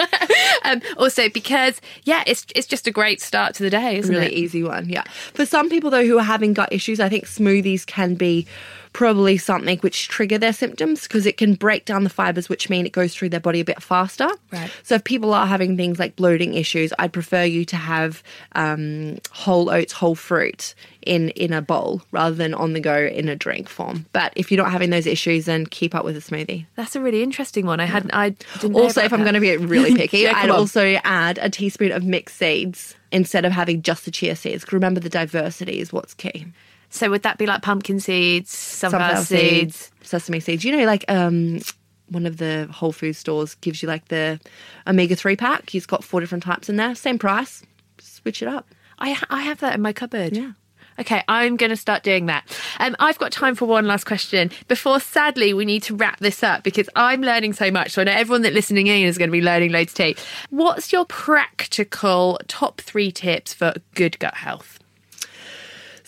um, 0.71 0.83
also, 0.97 1.29
because 1.29 1.81
yeah, 2.05 2.23
it's 2.27 2.47
it's 2.55 2.67
just 2.67 2.87
a 2.87 2.91
great 2.91 3.21
start 3.21 3.55
to 3.57 3.63
the 3.63 3.71
day, 3.71 3.99
isn't 3.99 4.15
really 4.15 4.27
it? 4.27 4.33
easy 4.33 4.63
one. 4.63 4.89
Yeah. 4.89 5.05
For 5.35 5.47
some 5.47 5.69
people 5.69 5.91
though 5.91 6.05
who 6.05 6.19
are 6.19 6.25
having 6.25 6.53
gut 6.53 6.73
issues, 6.73 7.01
I 7.01 7.09
think 7.09 7.25
smoothies 7.25 7.87
can 7.87 8.15
be 8.15 8.47
probably 8.93 9.39
something 9.39 9.79
which 9.79 10.09
trigger 10.09 10.39
their 10.39 10.53
symptoms 10.53 11.03
because 11.05 11.25
it 11.27 11.37
can 11.37 11.55
break 11.55 11.85
down 11.85 12.05
the 12.05 12.11
fibers, 12.11 12.49
which 12.49 12.69
mean 12.69 12.85
it 12.87 12.93
goes 12.93 13.15
through 13.15 13.29
their 13.31 13.41
body 13.41 13.61
a 13.61 13.65
bit 13.65 13.83
faster. 13.83 14.29
Right. 14.51 14.71
So 14.83 14.97
if 14.97 15.05
people 15.05 15.33
are 15.35 15.47
having 15.47 15.77
things 15.77 15.99
like 15.99 16.17
bloating 16.17 16.55
issues, 16.55 16.93
I'd 16.99 17.13
prefer 17.13 17.43
you 17.45 17.65
to 17.67 17.77
have 17.77 18.23
um, 18.55 19.19
whole 19.31 19.71
oats, 19.71 19.93
whole 19.93 20.15
fruit 20.15 20.75
in 21.05 21.31
in 21.31 21.53
a 21.53 21.61
bowl 21.61 22.01
rather 22.13 22.35
than 22.37 22.55
on 22.55 22.75
the 22.75 22.81
go 22.81 22.97
in 22.97 23.29
a 23.29 23.35
drink 23.37 23.69
form. 23.69 24.07
But 24.13 24.33
if 24.37 24.53
you're 24.53 24.63
not 24.63 24.71
having 24.71 24.91
those 24.91 25.07
issues, 25.07 25.47
then 25.47 25.67
keep 25.67 25.95
up 25.95 26.05
with 26.05 26.17
a 26.17 26.21
smoothie. 26.21 26.67
That's 26.77 26.95
a 26.95 27.01
really 27.01 27.23
interesting 27.23 27.67
one. 27.67 27.81
I 27.81 27.87
hadn't. 27.87 28.13
I 28.15 28.31
didn't 28.61 28.77
Also, 28.77 29.03
if 29.03 29.13
I'm 29.13 29.23
going 29.23 29.35
to 29.35 29.41
be 29.41 29.57
really 29.59 29.95
picky, 29.95 30.19
Yeah, 30.19 30.35
I'd 30.37 30.51
on. 30.51 30.57
also 30.57 30.97
add 31.03 31.39
a 31.39 31.51
teaspoon 31.51 31.93
of 31.93 32.05
mixed 32.05 32.37
seeds 32.37 32.95
instead 33.11 33.45
of 33.45 33.53
having 33.53 33.83
just 33.83 34.05
the 34.05 34.11
chia 34.11 34.37
seeds. 34.37 34.71
Remember, 34.73 35.01
the 35.01 35.09
diversity 35.11 35.81
is 35.81 35.93
what's 35.93 36.15
key. 36.15 36.47
So 36.93 37.11
would 37.11 37.23
that 37.23 37.39
be 37.39 37.47
like 37.47 37.63
pumpkin 37.63 38.01
seeds, 38.01 38.51
sunflower, 38.51 39.17
seeds? 39.25 39.91
sesame 40.03 40.41
seeds. 40.41 40.65
You 40.65 40.77
know, 40.77 40.85
like 40.85 41.05
um, 41.09 41.61
one 42.09 42.27
of 42.27 42.37
the 42.37 42.69
Whole 42.71 42.93
Food 42.93 43.17
stores 43.17 43.55
gives 43.57 43.83
you 43.83 43.89
like 43.89 44.09
the 44.09 44.39
omega 44.87 45.17
three 45.17 45.37
pack. 45.37 45.71
He's 45.71 45.87
got 45.87 46.05
four 46.05 46.21
different 46.21 46.45
types 46.45 46.69
in 46.69 46.77
there, 46.77 46.95
same 46.95 47.19
price. 47.19 47.63
Switch 47.99 48.43
it 48.43 48.49
up. 48.49 48.67
I 48.99 49.19
I 49.31 49.43
have 49.43 49.61
that 49.61 49.75
in 49.75 49.81
my 49.81 49.93
cupboard. 49.93 50.37
Yeah. 50.37 50.53
Okay, 50.99 51.23
I'm 51.27 51.57
going 51.57 51.71
to 51.71 51.77
start 51.77 52.03
doing 52.03 52.27
that. 52.27 52.45
Um, 52.79 52.95
I've 53.01 53.19
got 53.19 53.33
time 53.33 53.55
for 53.55 53.65
one 53.65 53.87
last 53.87 54.05
question 54.05 54.51
before, 54.69 55.01
sadly, 55.01 55.55
we 55.55 55.65
need 55.65 55.83
to 55.85 55.97
wrap 55.97 56.21
this 56.21 56.43
up 56.43 56.63
because 56.63 56.89
I'm 56.95 57.23
learning 57.23 57.55
so 57.55 57.71
much. 57.71 57.93
So 57.93 58.03
I 58.03 58.05
know 58.05 58.13
everyone 58.13 58.43
that 58.43 58.53
listening 58.53 58.89
in 58.89 59.07
is 59.07 59.17
going 59.17 59.31
to 59.31 59.33
be 59.33 59.41
learning 59.41 59.73
loads 59.73 59.95
too. 59.95 60.15
What's 60.51 60.93
your 60.93 61.07
practical 61.07 62.39
top 62.47 62.83
three 62.83 63.11
tips 63.11 63.55
for 63.55 63.73
good 63.95 64.19
gut 64.19 64.35
health? 64.35 64.82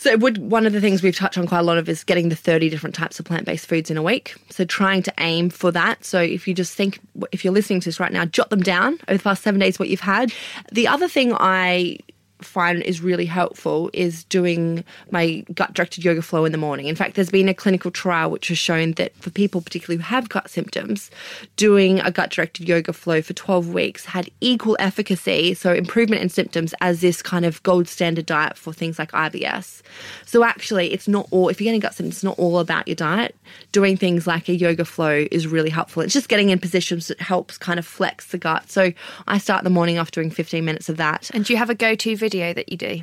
So 0.05 0.15
would 0.17 0.37
one 0.37 0.67
of 0.67 0.73
the 0.73 0.81
things 0.81 1.01
we've 1.01 1.15
touched 1.15 1.35
on 1.35 1.47
quite 1.47 1.61
a 1.61 1.63
lot 1.63 1.79
of 1.79 1.89
is 1.89 2.03
getting 2.03 2.29
the 2.29 2.35
30 2.35 2.69
different 2.69 2.93
types 2.93 3.19
of 3.19 3.25
plant-based 3.25 3.65
foods 3.65 3.89
in 3.89 3.97
a 3.97 4.03
week. 4.03 4.35
So 4.51 4.63
trying 4.63 5.01
to 5.01 5.13
aim 5.19 5.49
for 5.49 5.71
that. 5.71 6.05
So 6.05 6.21
if 6.21 6.47
you 6.47 6.53
just 6.53 6.75
think 6.75 6.99
if 7.31 7.43
you're 7.43 7.51
listening 7.51 7.79
to 7.79 7.85
this 7.85 7.99
right 7.99 8.11
now, 8.11 8.23
jot 8.25 8.51
them 8.51 8.61
down 8.61 8.99
over 9.07 9.17
the 9.17 9.23
past 9.23 9.41
7 9.41 9.59
days 9.59 9.79
what 9.79 9.89
you've 9.89 10.01
had. 10.01 10.31
The 10.71 10.87
other 10.87 11.07
thing 11.07 11.33
I 11.33 11.97
find 12.45 12.81
is 12.83 13.01
really 13.01 13.25
helpful 13.25 13.89
is 13.93 14.23
doing 14.25 14.83
my 15.11 15.43
gut 15.53 15.73
directed 15.73 16.03
yoga 16.03 16.21
flow 16.21 16.45
in 16.45 16.51
the 16.51 16.57
morning. 16.57 16.87
In 16.87 16.95
fact, 16.95 17.15
there's 17.15 17.29
been 17.29 17.49
a 17.49 17.53
clinical 17.53 17.91
trial 17.91 18.29
which 18.31 18.47
has 18.49 18.57
shown 18.57 18.93
that 18.93 19.15
for 19.17 19.29
people 19.29 19.61
particularly 19.61 19.97
who 19.97 20.03
have 20.03 20.29
gut 20.29 20.49
symptoms, 20.49 21.09
doing 21.55 21.99
a 22.01 22.11
gut 22.11 22.29
directed 22.31 22.67
yoga 22.67 22.93
flow 22.93 23.21
for 23.21 23.33
12 23.33 23.73
weeks 23.73 24.05
had 24.05 24.29
equal 24.41 24.75
efficacy, 24.79 25.53
so 25.53 25.73
improvement 25.73 26.21
in 26.21 26.29
symptoms 26.29 26.73
as 26.81 27.01
this 27.01 27.21
kind 27.21 27.45
of 27.45 27.61
gold 27.63 27.87
standard 27.87 28.25
diet 28.25 28.57
for 28.57 28.73
things 28.73 28.99
like 28.99 29.11
IBS. 29.11 29.81
So 30.25 30.43
actually, 30.43 30.93
it's 30.93 31.07
not 31.07 31.27
all 31.31 31.49
if 31.49 31.59
you're 31.59 31.65
getting 31.65 31.79
gut 31.79 31.93
symptoms, 31.93 32.15
it's 32.15 32.23
not 32.23 32.37
all 32.37 32.59
about 32.59 32.87
your 32.87 32.95
diet. 32.95 33.35
Doing 33.71 33.97
things 33.97 34.27
like 34.27 34.49
a 34.49 34.55
yoga 34.55 34.85
flow 34.85 35.25
is 35.31 35.47
really 35.47 35.69
helpful. 35.69 36.01
It's 36.01 36.13
just 36.13 36.29
getting 36.29 36.49
in 36.49 36.59
positions 36.59 37.07
that 37.07 37.21
helps 37.21 37.57
kind 37.57 37.79
of 37.79 37.85
flex 37.85 38.27
the 38.27 38.37
gut. 38.37 38.69
So 38.69 38.91
I 39.27 39.37
start 39.37 39.63
the 39.63 39.69
morning 39.69 39.97
off 39.97 40.11
doing 40.11 40.29
15 40.29 40.63
minutes 40.63 40.89
of 40.89 40.97
that. 40.97 41.29
And 41.33 41.45
do 41.45 41.53
you 41.53 41.57
have 41.57 41.69
a 41.69 41.75
go 41.75 41.95
to 41.95 42.15
video 42.15 42.34
that 42.53 42.71
you 42.71 42.77
do? 42.77 43.01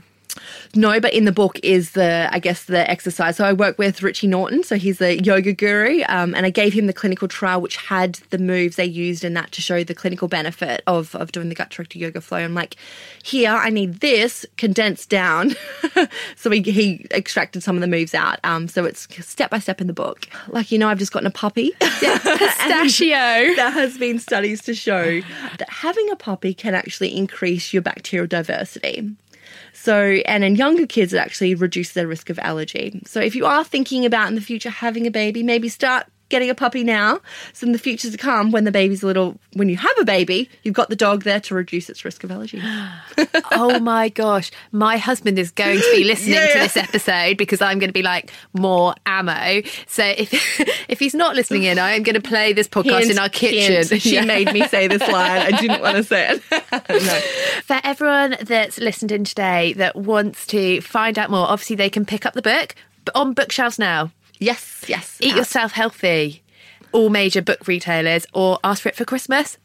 No, 0.75 1.01
but 1.01 1.13
in 1.13 1.25
the 1.25 1.33
book 1.33 1.59
is 1.63 1.93
the, 1.93 2.29
I 2.31 2.39
guess, 2.39 2.65
the 2.65 2.89
exercise. 2.91 3.37
So 3.37 3.45
I 3.45 3.53
work 3.53 3.79
with 3.79 4.03
Richie 4.03 4.27
Norton, 4.27 4.63
so 4.63 4.77
he's 4.77 5.01
a 5.01 5.19
yoga 5.23 5.53
guru, 5.53 6.03
um, 6.09 6.35
and 6.35 6.47
I 6.47 6.51
gave 6.51 6.73
him 6.73 6.87
the 6.87 6.93
clinical 6.93 7.29
trial 7.29 7.61
which 7.61 7.77
had 7.77 8.15
the 8.31 8.39
moves 8.39 8.77
they 8.77 8.85
used 8.85 9.25
in 9.25 9.35
that 9.35 9.53
to 9.53 9.63
show 9.63 9.85
the 9.85 9.95
clinical 9.95 10.29
benefit 10.29 10.83
of, 10.87 11.15
of 11.15 11.33
doing 11.33 11.49
the 11.49 11.55
gut 11.55 11.71
directed 11.71 11.99
yoga 11.99 12.21
flow. 12.21 12.39
I'm 12.39 12.55
like, 12.55 12.77
here, 13.23 13.51
I 13.51 13.71
need 13.71 14.01
this 14.01 14.47
condensed 14.57 15.11
down. 15.11 15.55
so 16.37 16.51
he, 16.51 16.63
he 16.63 17.07
extracted 17.11 17.63
some 17.63 17.77
of 17.77 17.81
the 17.81 17.87
moves 17.87 18.15
out. 18.15 18.39
Um, 18.45 18.69
so 18.69 18.85
it's 18.85 19.09
step 19.27 19.51
by 19.51 19.59
step 19.59 19.81
in 19.81 19.87
the 19.87 19.93
book. 19.93 20.27
Like, 20.49 20.73
you 20.73 20.79
know, 20.79 20.89
I've 20.89 20.99
just 20.99 21.13
gotten 21.13 21.27
a 21.27 21.31
puppy. 21.31 21.73
Yeah, 22.03 22.19
Pistachio. 22.19 23.55
there 23.55 23.71
has 23.71 23.97
been 23.97 24.19
studies 24.19 24.61
to 24.63 24.75
show 24.75 25.21
that 25.59 25.69
having 25.71 26.11
a 26.11 26.17
puppy 26.17 26.53
can 26.53 26.75
actually 26.75 27.17
increase 27.17 27.73
your 27.73 27.81
bacterial 27.81 28.27
diversity. 28.27 29.09
So, 29.73 30.21
and 30.27 30.45
in 30.45 30.57
younger 30.57 30.87
kids, 30.87 31.13
it 31.13 31.19
actually 31.19 31.55
reduces 31.55 31.95
their 31.95 32.07
risk 32.07 32.31
of 32.31 32.39
allergy. 32.39 33.01
So, 33.07 33.21
if 33.21 33.35
you 33.35 33.47
are 33.47 33.65
thinking 33.65 34.05
about 34.05 34.29
in 34.29 34.35
the 34.35 34.41
future 34.41 34.71
having 34.71 35.07
a 35.07 35.11
baby, 35.11 35.43
maybe 35.43 35.69
start 35.69 36.07
getting 36.33 36.51
a 36.51 36.55
puppy 36.57 36.83
now. 36.83 37.21
So, 37.53 37.65
in 37.67 37.73
the 37.73 37.79
future 37.79 38.11
to 38.11 38.17
come, 38.17 38.51
when 38.51 38.65
the 38.65 38.73
baby's 38.73 39.05
a 39.05 39.07
little, 39.07 39.39
when 39.53 39.69
you 39.69 39.77
have 39.77 39.97
a 40.01 40.05
baby, 40.05 40.51
you've 40.65 40.75
got 40.75 40.89
the 40.89 40.97
dog 40.97 41.23
there 41.23 41.39
to 41.39 41.55
reduce 41.55 41.89
its 41.89 42.05
risk 42.05 42.25
of 42.25 42.33
allergy. 42.33 42.61
oh 43.53 43.79
my 43.79 44.09
gosh, 44.09 44.51
my 44.73 44.97
husband 44.97 45.39
is 45.39 45.51
going 45.53 45.79
to 45.79 45.91
be 45.95 46.03
listening 46.13 46.35
Yeah, 46.35 46.53
to 46.55 46.59
this 46.59 46.77
episode 46.77 47.37
because 47.37 47.61
I'm 47.63 47.79
going 47.79 47.89
to 47.91 47.93
be 47.95 48.03
like 48.03 48.33
more 48.53 48.95
ammo. 49.07 49.63
So 49.87 50.03
if 50.05 50.33
if 50.89 50.99
he's 50.99 51.15
not 51.15 51.37
listening 51.37 51.63
in, 51.65 51.79
I 51.79 51.93
am 51.93 52.03
going 52.03 52.15
to 52.15 52.21
play 52.29 52.53
this 52.53 52.67
podcast 52.69 53.11
in 53.11 53.19
our 53.19 53.29
kitchen. 53.29 53.87
hint. 53.87 54.03
She 54.03 54.15
Yeah. 54.23 54.25
made 54.25 54.53
me 54.53 54.67
say 54.69 54.89
this 54.89 55.01
line. 55.03 55.43
I 55.55 55.61
didn't 55.61 55.81
want 55.81 55.97
to 55.99 56.03
say 56.05 56.31
it. 56.31 56.43
no. 56.91 57.21
For 57.65 57.81
everyone 57.85 58.37
that's 58.43 58.79
listened 58.79 59.13
in 59.13 59.25
today 59.25 59.75
that 59.75 59.95
wants 59.97 60.47
to 60.49 60.81
find 60.81 61.19
out 61.19 61.31
more, 61.31 61.47
obviously 61.47 61.77
they 61.77 61.91
can 61.91 62.05
pick 62.05 62.25
up 62.27 62.35
the 62.35 62.43
book 62.43 62.75
on 63.15 63.33
bookshelves 63.35 63.79
now. 63.79 64.11
Yes, 64.43 64.85
yes. 64.89 65.19
Eat 65.21 65.37
yourself 65.37 65.73
healthy. 65.73 66.43
All 66.91 67.09
major 67.11 67.41
book 67.41 67.67
retailers, 67.69 68.27
or 68.35 68.59
ask 68.65 68.83
for 68.83 68.89
it 68.89 68.97
for 68.97 69.05
Christmas. 69.05 69.57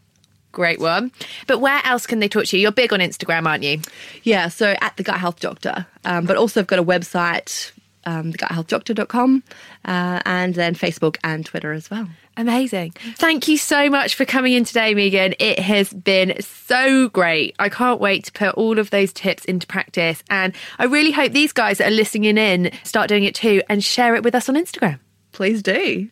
Great 0.52 0.80
one. 0.80 1.12
But 1.46 1.60
where 1.60 1.82
else 1.84 2.08
can 2.08 2.20
they 2.20 2.30
talk 2.30 2.46
to 2.46 2.58
you? 2.58 2.62
You're 2.62 2.72
big 2.72 2.94
on 2.94 3.00
Instagram, 3.00 3.48
aren't 3.48 3.64
you? 3.64 3.82
Yeah, 4.24 4.48
so 4.48 4.76
at 4.80 4.96
the 4.96 5.04
Gut 5.04 5.20
Health 5.20 5.40
Doctor. 5.40 5.86
Um, 6.06 6.26
but 6.26 6.38
also 6.38 6.62
I've 6.62 6.68
got 6.68 6.80
a 6.80 6.84
website, 6.84 7.72
um, 8.08 8.32
theguthealthdoctor.com, 8.32 9.44
uh, 9.86 10.22
and 10.26 10.56
then 10.56 10.74
Facebook 10.74 11.18
and 11.24 11.46
Twitter 11.46 11.74
as 11.74 11.92
well. 11.92 12.08
Amazing. 12.38 12.92
Thank 13.16 13.48
you 13.48 13.58
so 13.58 13.90
much 13.90 14.16
for 14.16 14.24
coming 14.24 14.54
in 14.54 14.64
today, 14.64 14.94
Megan. 14.94 15.34
It 15.40 15.60
has 15.60 15.92
been 15.92 16.40
so 16.42 17.10
great. 17.10 17.56
I 17.60 17.70
can't 17.70 18.00
wait 18.00 18.26
to 18.26 18.32
put 18.32 18.50
all 18.56 18.80
of 18.80 18.92
those 18.92 19.12
tips 19.12 19.44
into 19.46 19.68
practice. 19.68 20.24
And 20.30 20.54
I 20.80 20.86
really 20.86 21.12
hope 21.12 21.34
these 21.34 21.52
guys 21.52 21.80
that 21.80 21.88
are 21.88 21.96
listening 21.96 22.38
in 22.38 22.72
start 22.84 23.10
doing 23.10 23.26
it 23.26 23.36
too 23.36 23.62
and 23.70 23.84
share 23.84 24.16
it 24.16 24.24
with 24.24 24.36
us 24.36 24.48
on 24.48 24.56
Instagram. 24.56 25.00
Please 25.32 25.62
do. 25.62 26.10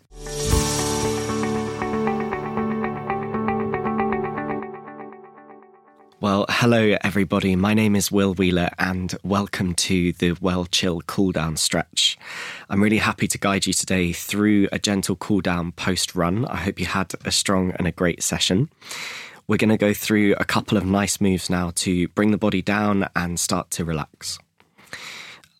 Well, 6.26 6.48
hello 6.50 6.98
everybody. 7.02 7.56
My 7.56 7.76
name 7.76 7.96
is 7.96 8.12
Will 8.12 8.34
Wheeler 8.34 8.72
and 8.80 9.14
welcome 9.24 9.76
to 9.76 10.12
the 10.14 10.32
Well 10.42 10.66
Chill 10.66 11.02
Cool 11.02 11.32
Down 11.32 11.56
stretch. 11.56 12.18
I'm 12.68 12.82
really 12.82 12.98
happy 12.98 13.28
to 13.28 13.38
guide 13.38 13.68
you 13.68 13.74
today 13.74 14.12
through 14.12 14.68
a 14.72 14.80
gentle 14.80 15.18
cool 15.18 15.42
down 15.42 15.74
post 15.74 16.16
run. 16.16 16.48
I 16.48 16.56
hope 16.56 16.80
you 16.80 16.88
had 16.88 17.14
a 17.26 17.32
strong 17.32 17.74
and 17.74 17.88
a 17.88 17.92
great 17.92 18.24
session. 18.24 18.72
We're 19.48 19.58
going 19.58 19.70
to 19.70 19.78
go 19.78 19.94
through 19.94 20.34
a 20.40 20.46
couple 20.46 20.80
of 20.80 20.84
nice 20.84 21.22
moves 21.22 21.48
now 21.48 21.74
to 21.76 22.08
bring 22.08 22.32
the 22.32 22.40
body 22.40 22.64
down 22.64 23.08
and 23.16 23.40
start 23.40 23.70
to 23.72 23.86
relax. 23.86 24.40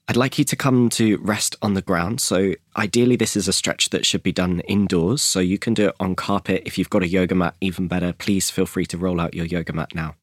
I'd 0.08 0.18
like 0.18 0.40
you 0.40 0.46
to 0.46 0.56
come 0.56 0.90
to 0.90 1.18
rest 1.18 1.56
on 1.62 1.76
the 1.76 1.84
ground. 1.84 2.22
So, 2.22 2.56
ideally, 2.76 3.18
this 3.18 3.36
is 3.36 3.48
a 3.48 3.54
stretch 3.54 3.92
that 3.92 4.04
should 4.04 4.24
be 4.24 4.32
done 4.32 4.62
indoors. 4.62 5.22
So, 5.22 5.42
you 5.42 5.60
can 5.60 5.76
do 5.76 5.90
it 5.90 5.96
on 6.00 6.16
carpet. 6.16 6.64
If 6.66 6.80
you've 6.80 6.90
got 6.90 7.04
a 7.04 7.08
yoga 7.08 7.36
mat, 7.36 7.54
even 7.62 7.88
better. 7.88 8.14
Please 8.14 8.50
feel 8.50 8.66
free 8.66 8.88
to 8.88 8.98
roll 8.98 9.22
out 9.22 9.36
your 9.36 9.46
yoga 9.46 9.72
mat 9.72 9.94
now. 9.94 10.16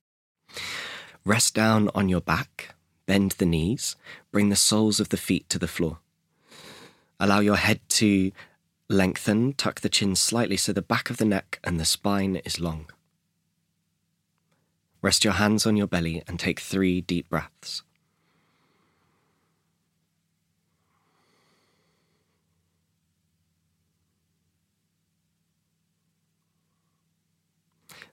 Rest 1.24 1.55
down 1.55 1.88
on 1.94 2.09
your 2.09 2.20
back, 2.20 2.74
bend 3.07 3.32
the 3.32 3.46
knees, 3.46 3.96
bring 4.30 4.48
the 4.48 4.57
soles 4.57 5.00
of 5.00 5.11
the 5.11 5.16
feet 5.16 5.48
to 5.48 5.59
the 5.59 5.68
floor. 5.68 5.98
Allow 7.20 7.40
your 7.40 7.57
head 7.57 7.80
to 7.90 8.32
lengthen, 8.88 9.53
tuck 9.53 9.80
the 9.80 9.88
chin 9.88 10.16
slightly 10.16 10.57
so 10.57 10.72
the 10.72 10.82
back 10.82 11.11
of 11.11 11.18
the 11.18 11.24
neck 11.24 11.61
and 11.62 11.78
the 11.78 11.84
spine 11.84 12.36
is 12.44 12.61
long. 12.61 12.90
Rest 15.00 15.24
your 15.24 15.34
hands 15.34 15.66
on 15.66 15.76
your 15.76 15.86
belly 15.86 16.22
and 16.26 16.38
take 16.38 16.61
three 16.61 17.00
deep 17.00 17.28
breaths. 17.28 17.82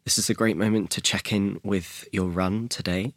This 0.10 0.18
is 0.18 0.30
a 0.32 0.34
great 0.34 0.57
moment 0.57 0.89
to 0.89 1.01
check 1.01 1.32
in 1.32 1.60
with 1.64 2.07
your 2.12 2.30
run 2.30 2.68
today 2.68 3.14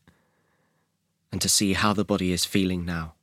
and 1.32 1.40
to 1.40 1.48
see 1.48 1.72
how 1.72 1.94
the 1.94 2.04
body 2.04 2.32
is 2.32 2.44
feeling 2.44 2.84
now. 2.84 3.14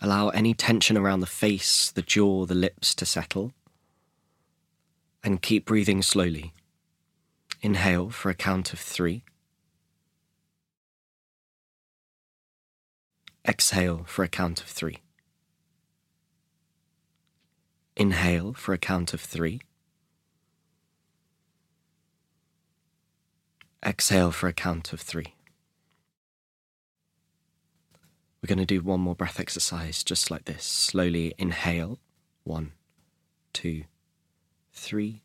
Allow 0.00 0.30
any 0.30 0.54
tension 0.54 0.96
around 0.96 1.20
the 1.20 1.26
face, 1.26 1.90
the 1.90 2.00
jaw, 2.00 2.46
the 2.46 2.54
lips 2.54 2.94
to 2.94 3.04
settle. 3.04 3.52
And 5.22 5.42
keep 5.42 5.66
breathing 5.66 6.00
slowly. 6.00 6.54
Inhale 7.60 8.08
for 8.08 8.30
a 8.30 8.34
count 8.34 8.72
of 8.72 8.78
three. 8.78 9.22
Exhale 13.46 14.04
for 14.06 14.24
a 14.24 14.28
count 14.28 14.62
of 14.62 14.66
three. 14.68 15.00
Inhale 17.98 18.54
for 18.54 18.72
a 18.72 18.78
count 18.78 19.12
of 19.12 19.20
three. 19.20 19.60
Exhale 23.86 24.32
for 24.32 24.48
a 24.48 24.52
count 24.52 24.92
of 24.92 25.00
three. 25.00 25.34
We're 28.42 28.48
going 28.48 28.58
to 28.58 28.66
do 28.66 28.80
one 28.80 28.98
more 29.00 29.14
breath 29.14 29.38
exercise 29.38 30.02
just 30.02 30.28
like 30.28 30.46
this. 30.46 30.64
Slowly 30.64 31.34
inhale. 31.38 32.00
One, 32.42 32.72
two, 33.52 33.84
three. 34.72 35.22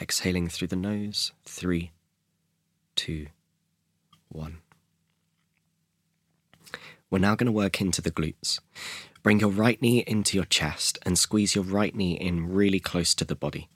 Exhaling 0.00 0.48
through 0.48 0.68
the 0.68 0.76
nose. 0.76 1.30
Three, 1.44 1.92
two, 2.96 3.28
one. 4.28 4.58
We're 7.08 7.20
now 7.20 7.36
going 7.36 7.46
to 7.46 7.52
work 7.52 7.80
into 7.80 8.02
the 8.02 8.10
glutes. 8.10 8.58
Bring 9.22 9.38
your 9.38 9.50
right 9.50 9.80
knee 9.80 10.02
into 10.04 10.36
your 10.36 10.46
chest 10.46 10.98
and 11.02 11.16
squeeze 11.16 11.54
your 11.54 11.64
right 11.64 11.94
knee 11.94 12.14
in 12.14 12.52
really 12.52 12.80
close 12.80 13.14
to 13.14 13.24
the 13.24 13.36
body. 13.36 13.68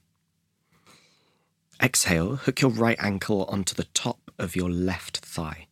Exhale, 1.82 2.36
hook 2.36 2.62
your 2.62 2.70
right 2.70 2.96
ankle 2.98 3.44
onto 3.44 3.74
the 3.74 3.84
top 3.92 4.30
of 4.38 4.56
your 4.56 4.70
left 4.70 5.18
thigh. 5.18 5.66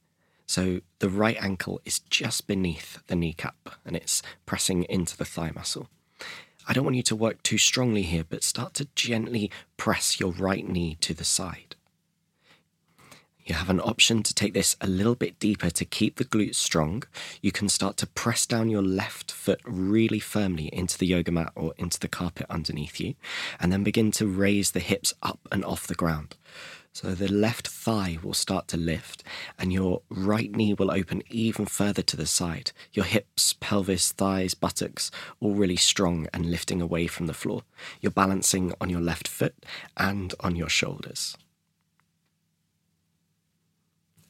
So 0.47 0.81
the 0.99 1.09
right 1.09 1.37
ankle 1.41 1.81
is 1.87 2.01
just 2.01 2.47
beneath 2.47 2.99
the 3.07 3.17
kneecap 3.17 3.57
and 3.87 3.97
it's 3.97 4.23
pressing 4.45 4.85
into 4.85 5.17
the 5.17 5.25
thigh 5.25 5.53
muscle. 5.55 5.89
I 6.69 6.75
don't 6.75 6.85
want 6.85 6.97
you 6.97 7.03
to 7.05 7.17
work 7.17 7.43
too 7.43 7.59
strongly 7.59 8.03
here, 8.03 8.25
but 8.29 8.43
start 8.43 8.75
to 8.75 8.89
gently 8.95 9.51
press 9.79 10.21
your 10.21 10.33
right 10.33 10.67
knee 10.67 10.97
to 11.01 11.15
the 11.15 11.25
side. 11.25 11.64
You 13.45 13.55
have 13.55 13.69
an 13.69 13.81
option 13.81 14.23
to 14.23 14.33
take 14.33 14.55
this 14.55 14.75
a 14.81 14.87
little 14.87 15.15
bit 15.15 15.39
deeper 15.39 15.69
to 15.69 15.85
keep 15.85 16.17
the 16.17 16.25
glutes 16.25 16.55
strong. 16.55 17.03
You 17.43 17.53
can 17.53 17.69
start 17.69 17.99
to 17.99 18.07
press 18.07 18.47
down 18.47 18.71
your 18.71 18.83
left 18.83 19.31
foot 19.31 19.61
really 19.65 20.19
firmly 20.19 20.71
into 20.73 20.97
the 20.97 21.07
yoga 21.07 21.31
mat 21.31 21.53
or 21.55 21.75
into 21.77 22.01
the 22.01 22.09
carpet 22.09 22.47
underneath 22.49 22.99
you, 22.99 23.17
and 23.61 23.71
then 23.71 23.85
begin 23.85 24.11
to 24.13 24.27
raise 24.27 24.71
the 24.71 24.81
hips 24.81 25.13
up 25.23 25.41
and 25.53 25.63
off 25.63 25.87
the 25.87 25.95
ground. 25.95 26.37
So 26.95 27.13
the 27.15 27.31
left 27.31 27.69
thigh 27.69 28.19
will 28.23 28.35
start 28.35 28.69
to 28.69 28.77
lift 28.77 29.25
and 29.59 29.73
your 29.73 30.03
right 30.09 30.51
knee 30.51 30.75
will 30.75 30.93
open 30.93 31.23
even 31.29 31.67
further 31.67 32.03
to 32.03 32.17
the 32.17 32.25
side. 32.25 32.71
Your 32.93 33.05
hips, 33.05 33.57
pelvis, 33.61 34.13
thighs, 34.13 34.55
buttocks, 34.55 35.11
all 35.41 35.55
really 35.55 35.77
strong 35.77 36.29
and 36.33 36.51
lifting 36.51 36.81
away 36.81 37.09
from 37.09 37.27
the 37.27 37.35
floor. 37.35 37.63
You're 38.01 38.13
balancing 38.13 38.73
on 38.81 38.91
your 38.91 39.01
left 39.01 39.27
foot 39.27 39.55
and 39.97 40.33
on 40.39 40.55
your 40.55 40.69
shoulders. 40.69 41.37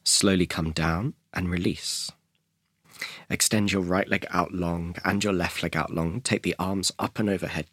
Slowly 0.05 0.45
come 0.45 0.71
down 0.71 1.15
and 1.33 1.49
release. 1.49 2.11
Extend 3.29 3.71
your 3.71 3.81
right 3.81 4.07
leg 4.07 4.25
out 4.29 4.53
long 4.53 4.95
and 5.03 5.23
your 5.23 5.33
left 5.33 5.63
leg 5.63 5.75
out 5.75 5.93
long. 5.93 6.21
Take 6.21 6.43
the 6.43 6.55
arms 6.59 6.91
up 6.99 7.19
and 7.19 7.29
overhead. 7.29 7.65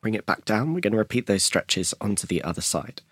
Bring 0.00 0.14
it 0.14 0.24
back 0.24 0.44
down. 0.44 0.72
We're 0.72 0.80
going 0.80 0.92
to 0.92 0.98
repeat 0.98 1.26
those 1.26 1.42
stretches 1.42 1.92
onto 2.00 2.26
the 2.26 2.42
other 2.42 2.60
side. 2.60 3.02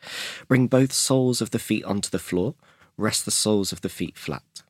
Bring 0.46 0.68
both 0.68 0.92
soles 0.92 1.40
of 1.40 1.50
the 1.50 1.58
feet 1.58 1.84
onto 1.84 2.08
the 2.08 2.20
floor. 2.20 2.54
Rest 2.96 3.24
the 3.24 3.30
soles 3.30 3.72
of 3.72 3.80
the 3.80 3.88
feet 3.88 4.16
flat. 4.16 4.62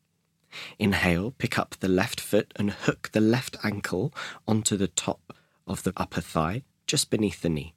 Inhale, 0.79 1.33
pick 1.33 1.59
up 1.59 1.77
the 1.81 1.89
left 1.89 2.19
foot 2.19 2.53
and 2.57 2.71
hook 2.71 3.11
the 3.13 3.21
left 3.21 3.59
ankle 3.63 4.13
onto 4.49 4.77
the 4.77 4.89
top 4.89 5.37
of 5.67 5.83
the 5.83 5.93
upper 5.97 6.23
thigh, 6.23 6.63
just 6.87 7.11
beneath 7.11 7.43
the 7.43 7.51
knee. 7.51 7.75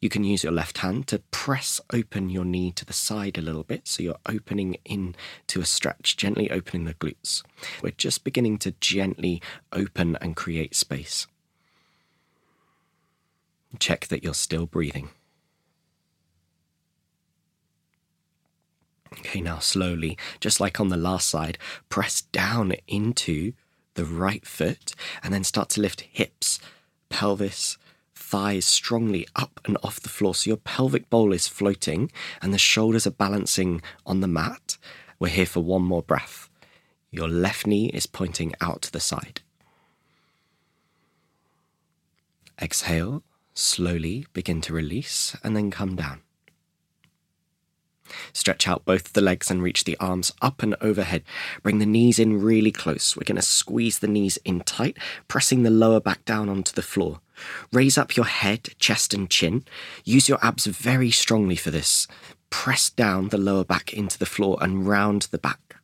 You 0.00 0.08
can 0.08 0.22
use 0.22 0.44
your 0.44 0.52
left 0.52 0.78
hand 0.78 1.08
to 1.08 1.18
press 1.30 1.80
open 1.92 2.30
your 2.30 2.44
knee 2.44 2.70
to 2.72 2.84
the 2.84 2.92
side 2.92 3.36
a 3.36 3.42
little 3.42 3.64
bit 3.64 3.88
so 3.88 4.02
you're 4.02 4.16
opening 4.26 4.76
in 4.84 5.16
to 5.48 5.60
a 5.60 5.64
stretch, 5.64 6.16
gently 6.16 6.50
opening 6.50 6.84
the 6.84 6.94
glutes. 6.94 7.42
We're 7.82 7.90
just 7.90 8.22
beginning 8.22 8.58
to 8.58 8.72
gently 8.80 9.42
open 9.72 10.16
and 10.20 10.36
create 10.36 10.76
space. 10.76 11.26
Check 13.78 14.06
that 14.06 14.22
you're 14.22 14.34
still 14.34 14.66
breathing. 14.66 15.10
Okay, 19.14 19.40
now 19.40 19.58
slowly, 19.58 20.16
just 20.38 20.60
like 20.60 20.78
on 20.78 20.88
the 20.88 20.96
last 20.96 21.28
side, 21.28 21.58
press 21.88 22.20
down 22.20 22.72
into 22.86 23.52
the 23.94 24.04
right 24.04 24.46
foot 24.46 24.94
and 25.22 25.34
then 25.34 25.42
start 25.44 25.70
to 25.70 25.80
lift 25.80 26.02
hips, 26.02 26.60
pelvis, 27.08 27.78
thighs 28.28 28.66
strongly 28.66 29.26
up 29.34 29.58
and 29.64 29.78
off 29.82 30.00
the 30.00 30.08
floor. 30.08 30.34
So 30.34 30.50
your 30.50 30.58
pelvic 30.58 31.08
bowl 31.08 31.32
is 31.32 31.48
floating 31.48 32.12
and 32.42 32.52
the 32.52 32.58
shoulders 32.58 33.06
are 33.06 33.10
balancing 33.10 33.80
on 34.04 34.20
the 34.20 34.28
mat. 34.28 34.76
We're 35.18 35.28
here 35.28 35.46
for 35.46 35.60
one 35.60 35.82
more 35.82 36.02
breath. 36.02 36.50
Your 37.10 37.28
left 37.28 37.66
knee 37.66 37.88
is 37.88 38.06
pointing 38.06 38.54
out 38.60 38.82
to 38.82 38.92
the 38.92 39.00
side. 39.00 39.40
Exhale, 42.60 43.22
slowly 43.54 44.26
begin 44.34 44.60
to 44.62 44.74
release 44.74 45.34
and 45.42 45.56
then 45.56 45.70
come 45.70 45.96
down. 45.96 46.20
Stretch 48.32 48.68
out 48.68 48.84
both 48.84 49.12
the 49.12 49.20
legs 49.20 49.50
and 49.50 49.62
reach 49.62 49.84
the 49.84 49.96
arms 49.98 50.32
up 50.42 50.62
and 50.62 50.74
overhead. 50.80 51.22
Bring 51.62 51.78
the 51.78 51.86
knees 51.86 52.18
in 52.18 52.42
really 52.42 52.72
close. 52.72 53.16
We're 53.16 53.24
going 53.24 53.36
to 53.36 53.42
squeeze 53.42 53.98
the 53.98 54.08
knees 54.08 54.38
in 54.44 54.60
tight, 54.60 54.98
pressing 55.28 55.62
the 55.62 55.70
lower 55.70 56.00
back 56.00 56.24
down 56.24 56.48
onto 56.48 56.72
the 56.72 56.82
floor. 56.82 57.20
Raise 57.72 57.98
up 57.98 58.16
your 58.16 58.26
head, 58.26 58.70
chest, 58.78 59.14
and 59.14 59.28
chin. 59.30 59.64
Use 60.04 60.28
your 60.28 60.38
abs 60.42 60.66
very 60.66 61.10
strongly 61.10 61.56
for 61.56 61.70
this. 61.70 62.06
Press 62.50 62.90
down 62.90 63.28
the 63.28 63.38
lower 63.38 63.64
back 63.64 63.92
into 63.92 64.18
the 64.18 64.26
floor 64.26 64.58
and 64.60 64.86
round 64.86 65.22
the 65.30 65.38
back. 65.38 65.76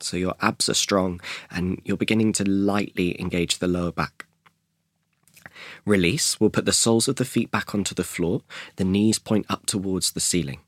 So 0.00 0.16
your 0.16 0.34
abs 0.40 0.68
are 0.68 0.74
strong 0.74 1.20
and 1.50 1.80
you're 1.84 1.96
beginning 1.96 2.32
to 2.34 2.48
lightly 2.48 3.20
engage 3.20 3.58
the 3.58 3.68
lower 3.68 3.92
back. 3.92 4.26
Release. 5.84 6.38
We'll 6.38 6.50
put 6.50 6.64
the 6.64 6.72
soles 6.72 7.08
of 7.08 7.16
the 7.16 7.24
feet 7.24 7.50
back 7.50 7.74
onto 7.74 7.94
the 7.94 8.04
floor. 8.04 8.42
The 8.76 8.84
knees 8.84 9.18
point 9.18 9.46
up 9.48 9.66
towards 9.66 10.12
the 10.12 10.20
ceiling. 10.20 10.60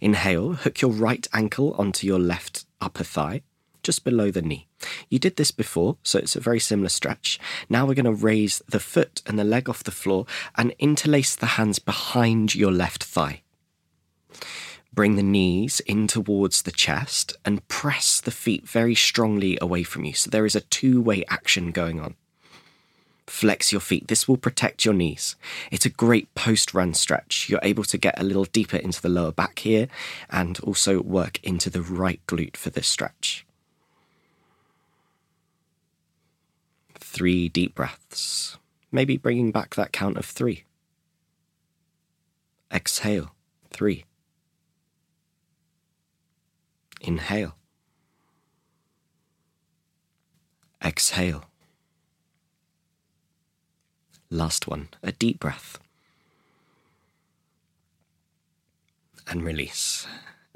Inhale, 0.00 0.54
hook 0.54 0.80
your 0.80 0.90
right 0.90 1.26
ankle 1.32 1.74
onto 1.78 2.06
your 2.06 2.18
left 2.18 2.66
upper 2.80 3.04
thigh, 3.04 3.42
just 3.82 4.04
below 4.04 4.30
the 4.30 4.42
knee. 4.42 4.68
You 5.08 5.18
did 5.18 5.36
this 5.36 5.50
before, 5.50 5.96
so 6.02 6.18
it's 6.18 6.36
a 6.36 6.40
very 6.40 6.60
similar 6.60 6.88
stretch. 6.88 7.38
Now 7.68 7.86
we're 7.86 7.94
going 7.94 8.04
to 8.04 8.12
raise 8.12 8.62
the 8.68 8.80
foot 8.80 9.22
and 9.26 9.38
the 9.38 9.44
leg 9.44 9.68
off 9.68 9.84
the 9.84 9.90
floor 9.90 10.26
and 10.56 10.74
interlace 10.78 11.36
the 11.36 11.46
hands 11.46 11.78
behind 11.78 12.54
your 12.54 12.72
left 12.72 13.04
thigh. 13.04 13.42
Bring 14.94 15.16
the 15.16 15.22
knees 15.22 15.80
in 15.80 16.06
towards 16.06 16.62
the 16.62 16.72
chest 16.72 17.34
and 17.46 17.66
press 17.68 18.20
the 18.20 18.30
feet 18.30 18.68
very 18.68 18.94
strongly 18.94 19.56
away 19.60 19.84
from 19.84 20.04
you. 20.04 20.12
So 20.12 20.28
there 20.28 20.44
is 20.44 20.54
a 20.54 20.60
two 20.60 21.00
way 21.00 21.24
action 21.28 21.70
going 21.70 21.98
on. 21.98 22.14
Flex 23.26 23.72
your 23.72 23.80
feet. 23.80 24.08
This 24.08 24.28
will 24.28 24.36
protect 24.36 24.84
your 24.84 24.92
knees. 24.92 25.36
It's 25.70 25.86
a 25.86 25.90
great 25.90 26.34
post 26.34 26.74
run 26.74 26.92
stretch. 26.92 27.48
You're 27.48 27.60
able 27.62 27.84
to 27.84 27.96
get 27.96 28.20
a 28.20 28.24
little 28.24 28.44
deeper 28.44 28.76
into 28.76 29.00
the 29.00 29.08
lower 29.08 29.32
back 29.32 29.60
here 29.60 29.88
and 30.28 30.60
also 30.60 31.00
work 31.00 31.42
into 31.42 31.70
the 31.70 31.80
right 31.80 32.20
glute 32.26 32.58
for 32.58 32.68
this 32.68 32.88
stretch. 32.88 33.46
Three 37.12 37.50
deep 37.50 37.74
breaths, 37.74 38.56
maybe 38.90 39.18
bringing 39.18 39.52
back 39.52 39.74
that 39.74 39.92
count 39.92 40.16
of 40.16 40.24
three. 40.24 40.64
Exhale, 42.72 43.34
three. 43.68 44.06
Inhale. 47.02 47.54
Exhale. 50.82 51.44
Last 54.30 54.66
one, 54.66 54.88
a 55.02 55.12
deep 55.12 55.38
breath. 55.38 55.78
And 59.28 59.44
release. 59.44 60.06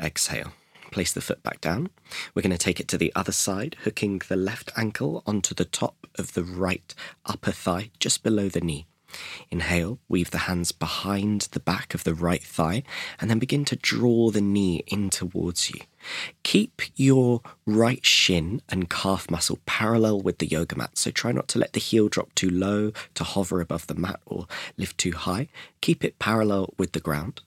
Exhale. 0.00 0.52
Place 0.90 1.12
the 1.12 1.20
foot 1.20 1.42
back 1.42 1.60
down. 1.60 1.90
We're 2.34 2.42
going 2.42 2.52
to 2.52 2.58
take 2.58 2.80
it 2.80 2.88
to 2.88 2.98
the 2.98 3.12
other 3.14 3.32
side, 3.32 3.76
hooking 3.84 4.22
the 4.28 4.36
left 4.36 4.70
ankle 4.76 5.22
onto 5.26 5.54
the 5.54 5.64
top 5.64 6.06
of 6.16 6.34
the 6.34 6.44
right 6.44 6.94
upper 7.26 7.52
thigh, 7.52 7.90
just 7.98 8.22
below 8.22 8.48
the 8.48 8.60
knee. 8.60 8.86
Inhale, 9.50 9.98
weave 10.08 10.30
the 10.30 10.38
hands 10.38 10.72
behind 10.72 11.42
the 11.52 11.60
back 11.60 11.94
of 11.94 12.04
the 12.04 12.14
right 12.14 12.42
thigh, 12.42 12.82
and 13.20 13.30
then 13.30 13.38
begin 13.38 13.64
to 13.66 13.76
draw 13.76 14.30
the 14.30 14.40
knee 14.40 14.82
in 14.86 15.10
towards 15.10 15.70
you. 15.70 15.80
Keep 16.42 16.82
your 16.96 17.40
right 17.64 18.04
shin 18.04 18.62
and 18.68 18.90
calf 18.90 19.30
muscle 19.30 19.58
parallel 19.66 20.20
with 20.20 20.38
the 20.38 20.46
yoga 20.46 20.76
mat, 20.76 20.98
so 20.98 21.10
try 21.10 21.32
not 21.32 21.48
to 21.48 21.58
let 21.58 21.72
the 21.72 21.80
heel 21.80 22.08
drop 22.08 22.34
too 22.34 22.50
low 22.50 22.92
to 23.14 23.24
hover 23.24 23.60
above 23.60 23.86
the 23.86 23.94
mat 23.94 24.20
or 24.26 24.46
lift 24.76 24.98
too 24.98 25.12
high. 25.12 25.48
Keep 25.80 26.04
it 26.04 26.18
parallel 26.18 26.74
with 26.76 26.92
the 26.92 27.00
ground. 27.00 27.42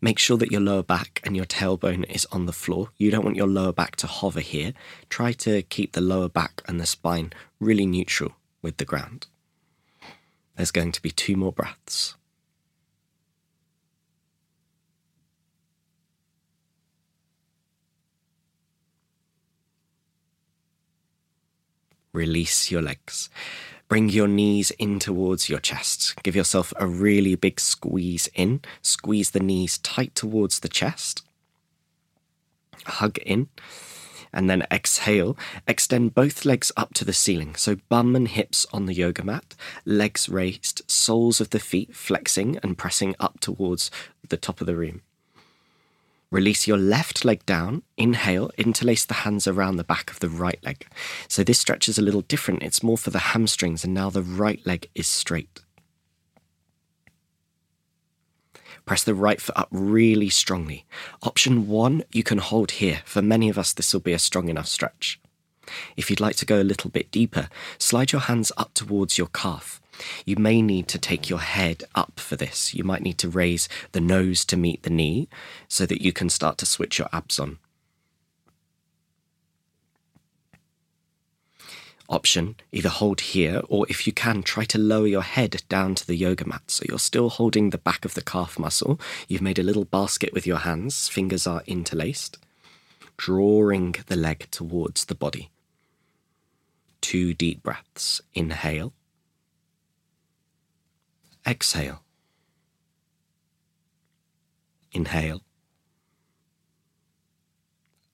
Make 0.00 0.18
sure 0.18 0.36
that 0.38 0.50
your 0.50 0.60
lower 0.60 0.82
back 0.82 1.20
and 1.24 1.36
your 1.36 1.44
tailbone 1.44 2.04
is 2.10 2.26
on 2.32 2.46
the 2.46 2.52
floor. 2.52 2.90
You 2.96 3.10
don't 3.10 3.24
want 3.24 3.36
your 3.36 3.46
lower 3.46 3.72
back 3.72 3.96
to 3.96 4.06
hover 4.06 4.40
here. 4.40 4.72
Try 5.08 5.32
to 5.32 5.62
keep 5.62 5.92
the 5.92 6.00
lower 6.00 6.28
back 6.28 6.62
and 6.66 6.80
the 6.80 6.86
spine 6.86 7.32
really 7.58 7.86
neutral 7.86 8.32
with 8.62 8.76
the 8.76 8.84
ground. 8.84 9.26
There's 10.56 10.70
going 10.70 10.92
to 10.92 11.02
be 11.02 11.10
two 11.10 11.36
more 11.36 11.52
breaths. 11.52 12.16
Release 22.12 22.70
your 22.70 22.82
legs. 22.82 23.30
Bring 23.90 24.08
your 24.08 24.28
knees 24.28 24.70
in 24.78 25.00
towards 25.00 25.48
your 25.48 25.58
chest. 25.58 26.14
Give 26.22 26.36
yourself 26.36 26.72
a 26.76 26.86
really 26.86 27.34
big 27.34 27.58
squeeze 27.58 28.28
in. 28.36 28.60
Squeeze 28.82 29.32
the 29.32 29.40
knees 29.40 29.78
tight 29.78 30.14
towards 30.14 30.60
the 30.60 30.68
chest. 30.68 31.24
Hug 32.86 33.18
in. 33.18 33.48
And 34.32 34.48
then 34.48 34.64
exhale. 34.70 35.36
Extend 35.66 36.14
both 36.14 36.44
legs 36.44 36.70
up 36.76 36.94
to 36.94 37.04
the 37.04 37.12
ceiling. 37.12 37.56
So 37.56 37.78
bum 37.88 38.14
and 38.14 38.28
hips 38.28 38.64
on 38.72 38.86
the 38.86 38.94
yoga 38.94 39.24
mat, 39.24 39.56
legs 39.84 40.28
raised, 40.28 40.82
soles 40.88 41.40
of 41.40 41.50
the 41.50 41.58
feet 41.58 41.92
flexing 41.92 42.58
and 42.62 42.78
pressing 42.78 43.16
up 43.18 43.40
towards 43.40 43.90
the 44.28 44.36
top 44.36 44.60
of 44.60 44.68
the 44.68 44.76
room. 44.76 45.02
Release 46.30 46.68
your 46.68 46.78
left 46.78 47.24
leg 47.24 47.44
down. 47.44 47.82
Inhale, 47.96 48.52
interlace 48.56 49.04
the 49.04 49.14
hands 49.14 49.48
around 49.48 49.76
the 49.76 49.84
back 49.84 50.10
of 50.10 50.20
the 50.20 50.28
right 50.28 50.62
leg. 50.64 50.86
So 51.26 51.42
this 51.42 51.58
stretch 51.58 51.88
is 51.88 51.98
a 51.98 52.02
little 52.02 52.22
different. 52.22 52.62
It's 52.62 52.84
more 52.84 52.98
for 52.98 53.10
the 53.10 53.18
hamstrings, 53.18 53.84
and 53.84 53.92
now 53.92 54.10
the 54.10 54.22
right 54.22 54.64
leg 54.64 54.88
is 54.94 55.08
straight. 55.08 55.60
Press 58.86 59.02
the 59.02 59.14
right 59.14 59.40
foot 59.40 59.56
up 59.56 59.68
really 59.72 60.28
strongly. 60.28 60.86
Option 61.22 61.66
one, 61.68 62.04
you 62.12 62.22
can 62.22 62.38
hold 62.38 62.72
here. 62.72 63.02
For 63.04 63.22
many 63.22 63.48
of 63.48 63.58
us, 63.58 63.72
this 63.72 63.92
will 63.92 64.00
be 64.00 64.12
a 64.12 64.18
strong 64.18 64.48
enough 64.48 64.66
stretch. 64.66 65.20
If 65.96 66.10
you'd 66.10 66.20
like 66.20 66.36
to 66.36 66.46
go 66.46 66.60
a 66.60 66.64
little 66.64 66.90
bit 66.90 67.10
deeper, 67.10 67.48
slide 67.78 68.12
your 68.12 68.22
hands 68.22 68.50
up 68.56 68.74
towards 68.74 69.18
your 69.18 69.28
calf. 69.28 69.80
You 70.24 70.36
may 70.36 70.62
need 70.62 70.88
to 70.88 70.98
take 70.98 71.28
your 71.28 71.40
head 71.40 71.84
up 71.94 72.18
for 72.18 72.36
this. 72.36 72.74
You 72.74 72.84
might 72.84 73.02
need 73.02 73.18
to 73.18 73.28
raise 73.28 73.68
the 73.92 74.00
nose 74.00 74.44
to 74.46 74.56
meet 74.56 74.82
the 74.82 74.90
knee 74.90 75.28
so 75.68 75.86
that 75.86 76.02
you 76.02 76.12
can 76.12 76.28
start 76.28 76.58
to 76.58 76.66
switch 76.66 76.98
your 76.98 77.08
abs 77.12 77.38
on. 77.38 77.58
Option 82.08 82.56
either 82.72 82.88
hold 82.88 83.20
here 83.20 83.62
or 83.68 83.86
if 83.88 84.04
you 84.04 84.12
can, 84.12 84.42
try 84.42 84.64
to 84.64 84.78
lower 84.78 85.06
your 85.06 85.22
head 85.22 85.62
down 85.68 85.94
to 85.94 86.04
the 86.04 86.16
yoga 86.16 86.44
mat. 86.44 86.62
So 86.66 86.84
you're 86.88 86.98
still 86.98 87.28
holding 87.28 87.70
the 87.70 87.78
back 87.78 88.04
of 88.04 88.14
the 88.14 88.22
calf 88.22 88.58
muscle. 88.58 89.00
You've 89.28 89.42
made 89.42 89.60
a 89.60 89.62
little 89.62 89.84
basket 89.84 90.32
with 90.32 90.44
your 90.44 90.58
hands, 90.58 91.08
fingers 91.08 91.46
are 91.46 91.62
interlaced, 91.66 92.36
drawing 93.16 93.94
the 94.08 94.16
leg 94.16 94.48
towards 94.50 95.04
the 95.04 95.14
body. 95.14 95.50
Two 97.00 97.32
deep 97.32 97.62
breaths. 97.62 98.20
Inhale. 98.34 98.92
Exhale. 101.46 102.02
Inhale. 104.92 105.42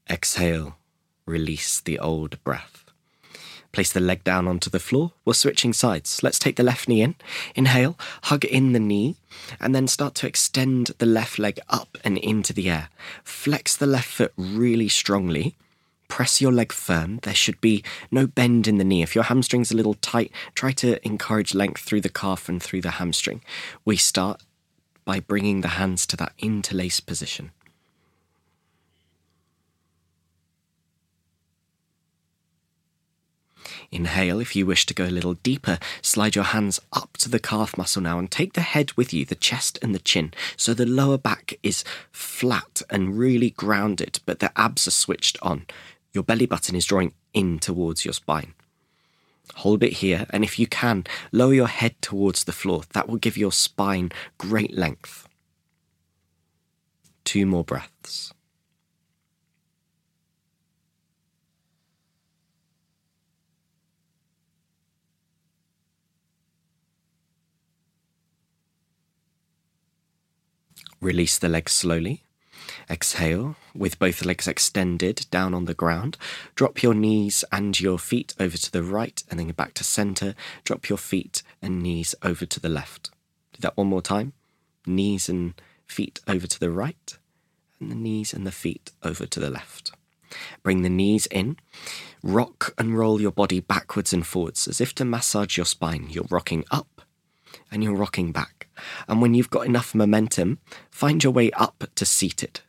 Exhale. 0.09 0.77
Release 1.27 1.81
the 1.81 1.99
old 1.99 2.43
breath. 2.45 2.85
Place 3.73 3.93
the 3.93 4.01
leg 4.01 4.25
down 4.25 4.49
onto 4.49 4.71
the 4.71 4.79
floor. 4.79 5.13
We're 5.25 5.35
switching 5.35 5.73
sides. 5.73 6.23
Let's 6.23 6.39
take 6.39 6.57
the 6.57 6.63
left 6.63 6.89
knee 6.89 7.03
in. 7.03 7.17
Inhale, 7.55 7.99
hug 8.25 8.45
in 8.45 8.73
the 8.73 8.81
knee, 8.81 9.17
and 9.61 9.75
then 9.75 9.87
start 9.87 10.15
to 10.17 10.27
extend 10.27 10.93
the 10.99 11.05
left 11.05 11.39
leg 11.39 11.59
up 11.69 11.99
and 12.05 12.17
into 12.17 12.53
the 12.53 12.71
air. 12.71 12.89
Flex 13.25 13.77
the 13.77 13.87
left 13.87 14.09
foot 14.09 14.33
really 14.37 14.89
strongly 14.89 15.57
Press 16.09 16.41
your 16.41 16.53
leg 16.53 16.73
firm. 16.73 17.19
There 17.23 17.35
should 17.35 17.61
be 17.61 17.83
no 18.11 18.27
bend 18.27 18.67
in 18.67 18.79
the 18.79 18.85
knee. 18.85 19.03
If 19.03 19.15
your 19.15 19.25
hamstring's 19.25 19.73
a 19.73 19.77
little 19.77 19.95
tight, 19.95 20.31
try 20.55 20.73
to 20.73 21.05
encourage 21.07 21.55
length 21.55 21.83
through 21.83 22.01
the 22.01 22.09
calf 22.09 22.49
and 22.49 22.63
through 22.63 22.83
the 22.83 22.93
hamstring. 22.93 23.43
We 23.85 23.97
start 23.97 24.43
by 25.05 25.21
bringing 25.21 25.61
the 25.61 25.69
hands 25.69 26.07
to 26.07 26.17
that 26.17 26.33
interlaced 26.39 27.07
position. 27.07 27.53
Inhale 33.93 34.41
if 34.41 34.57
you 34.57 34.67
wish 34.67 34.87
to 34.87 34.95
go 34.95 35.07
a 35.07 35.11
little 35.11 35.35
deeper. 35.35 35.79
Slide 36.03 36.35
your 36.35 36.45
hands 36.45 36.81
up 36.93 37.17
to 37.19 37.29
the 37.29 37.39
calf 37.39 37.77
muscle 37.77 38.03
now 38.03 38.19
and 38.19 38.31
take 38.31 38.55
the 38.55 38.61
head 38.61 38.93
with 38.93 39.13
you, 39.13 39.25
the 39.25 39.35
chest 39.35 39.79
and 39.83 39.95
the 39.95 40.01
chin. 40.01 40.33
So 40.57 40.75
the 40.75 40.87
lower 40.87 41.19
back 41.19 41.55
is 41.63 41.85
flat 42.11 42.83
and 42.91 43.19
really 43.19 43.51
grounded, 43.51 44.21
but 44.27 44.41
the 44.41 44.53
abs 44.59 44.89
are 44.89 44.93
switched 44.93 45.39
on. 45.43 45.67
Your 46.17 46.23
belly 46.23 46.47
button 46.47 46.75
is 46.75 46.87
drawing 46.87 47.13
in 47.35 47.59
towards 47.59 48.07
your 48.07 48.15
spine. 48.15 48.55
Hold 49.57 49.83
it 49.83 49.93
here, 49.93 50.25
and 50.31 50.45
if 50.45 50.59
you 50.59 50.67
can, 50.67 51.05
lower 51.31 51.53
your 51.53 51.67
head 51.67 52.01
towards 52.01 52.45
the 52.45 52.53
floor. 52.53 52.85
That 52.95 53.07
will 53.07 53.19
give 53.19 53.37
your 53.37 53.53
spine 53.53 54.13
great 54.39 54.75
length. 54.75 55.29
Two 57.25 57.45
more 57.45 57.65
breaths. 57.65 58.33
Release 71.03 71.39
the 71.39 71.51
legs 71.51 71.73
slowly. 71.73 72.23
Exhale 72.89 73.57
with 73.75 73.99
both 73.99 74.25
legs 74.25 74.47
extended 74.47 75.27
down 75.31 75.55
on 75.55 75.65
the 75.65 75.75
ground. 75.75 76.17
Drop 76.55 76.83
your 76.83 76.95
knees 76.95 77.45
and 77.51 77.79
your 77.81 77.99
feet 77.99 78.35
over 78.39 78.57
to 78.57 78.71
the 78.71 78.83
right 78.83 79.23
and 79.31 79.41
then 79.41 79.49
back 79.49 79.75
to 79.75 79.85
center. 79.85 80.35
Drop 80.65 80.89
your 80.89 80.99
feet 80.99 81.43
and 81.61 81.83
knees 81.83 82.15
over 82.23 82.47
to 82.47 82.61
the 82.61 82.69
left. 82.69 83.11
Do 83.53 83.61
that 83.61 83.77
one 83.77 83.89
more 83.89 84.03
time. 84.03 84.33
Knees 84.87 85.29
and 85.29 85.55
feet 85.87 86.21
over 86.29 86.47
to 86.47 86.61
the 86.61 86.71
right 86.71 87.19
and 87.81 87.91
the 87.91 87.97
knees 87.97 88.33
and 88.33 88.47
the 88.47 88.53
feet 88.53 88.93
over 89.03 89.27
to 89.27 89.41
the 89.41 89.51
left. 89.51 89.93
Bring 90.63 90.83
the 90.83 90.89
knees 90.89 91.27
in. 91.27 91.57
Rock 92.23 92.73
and 92.79 92.99
roll 92.99 93.21
your 93.21 93.33
body 93.33 93.61
backwards 93.61 94.13
and 94.13 94.27
forwards 94.27 94.67
as 94.69 94.81
if 94.81 94.95
to 94.97 95.05
massage 95.05 95.57
your 95.57 95.67
spine. 95.67 96.07
You're 96.11 96.27
rocking 96.31 96.65
up 96.71 97.03
and 97.71 97.83
you're 97.83 97.95
rocking 97.95 98.33
back. 98.33 98.69
And 99.09 99.21
when 99.21 99.35
you've 99.35 99.51
got 99.51 99.67
enough 99.67 99.95
momentum, 99.95 100.59
find 100.91 101.23
your 101.23 101.33
way 101.33 101.51
up 101.53 101.85
to 101.95 102.05
seated. 102.05 102.61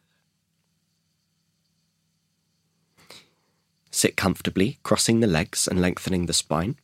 Sit 3.98 4.16
comfortably, 4.16 4.78
crossing 4.84 5.22
the 5.22 5.26
legs 5.26 5.68
and 5.68 5.82
lengthening 5.82 6.28
the 6.28 6.32
spine. 6.34 6.76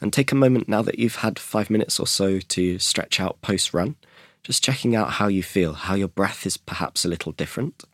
And 0.00 0.10
take 0.10 0.32
a 0.32 0.34
moment 0.34 0.70
now 0.70 0.80
that 0.80 0.98
you've 0.98 1.16
had 1.16 1.38
five 1.38 1.68
minutes 1.68 2.00
or 2.00 2.06
so 2.06 2.38
to 2.38 2.78
stretch 2.78 3.20
out 3.20 3.42
post 3.42 3.74
run, 3.74 3.96
just 4.42 4.64
checking 4.64 4.96
out 4.96 5.10
how 5.10 5.28
you 5.28 5.42
feel, 5.42 5.74
how 5.74 5.96
your 5.96 6.08
breath 6.08 6.46
is 6.46 6.56
perhaps 6.56 7.04
a 7.04 7.08
little 7.08 7.32
different. 7.32 7.84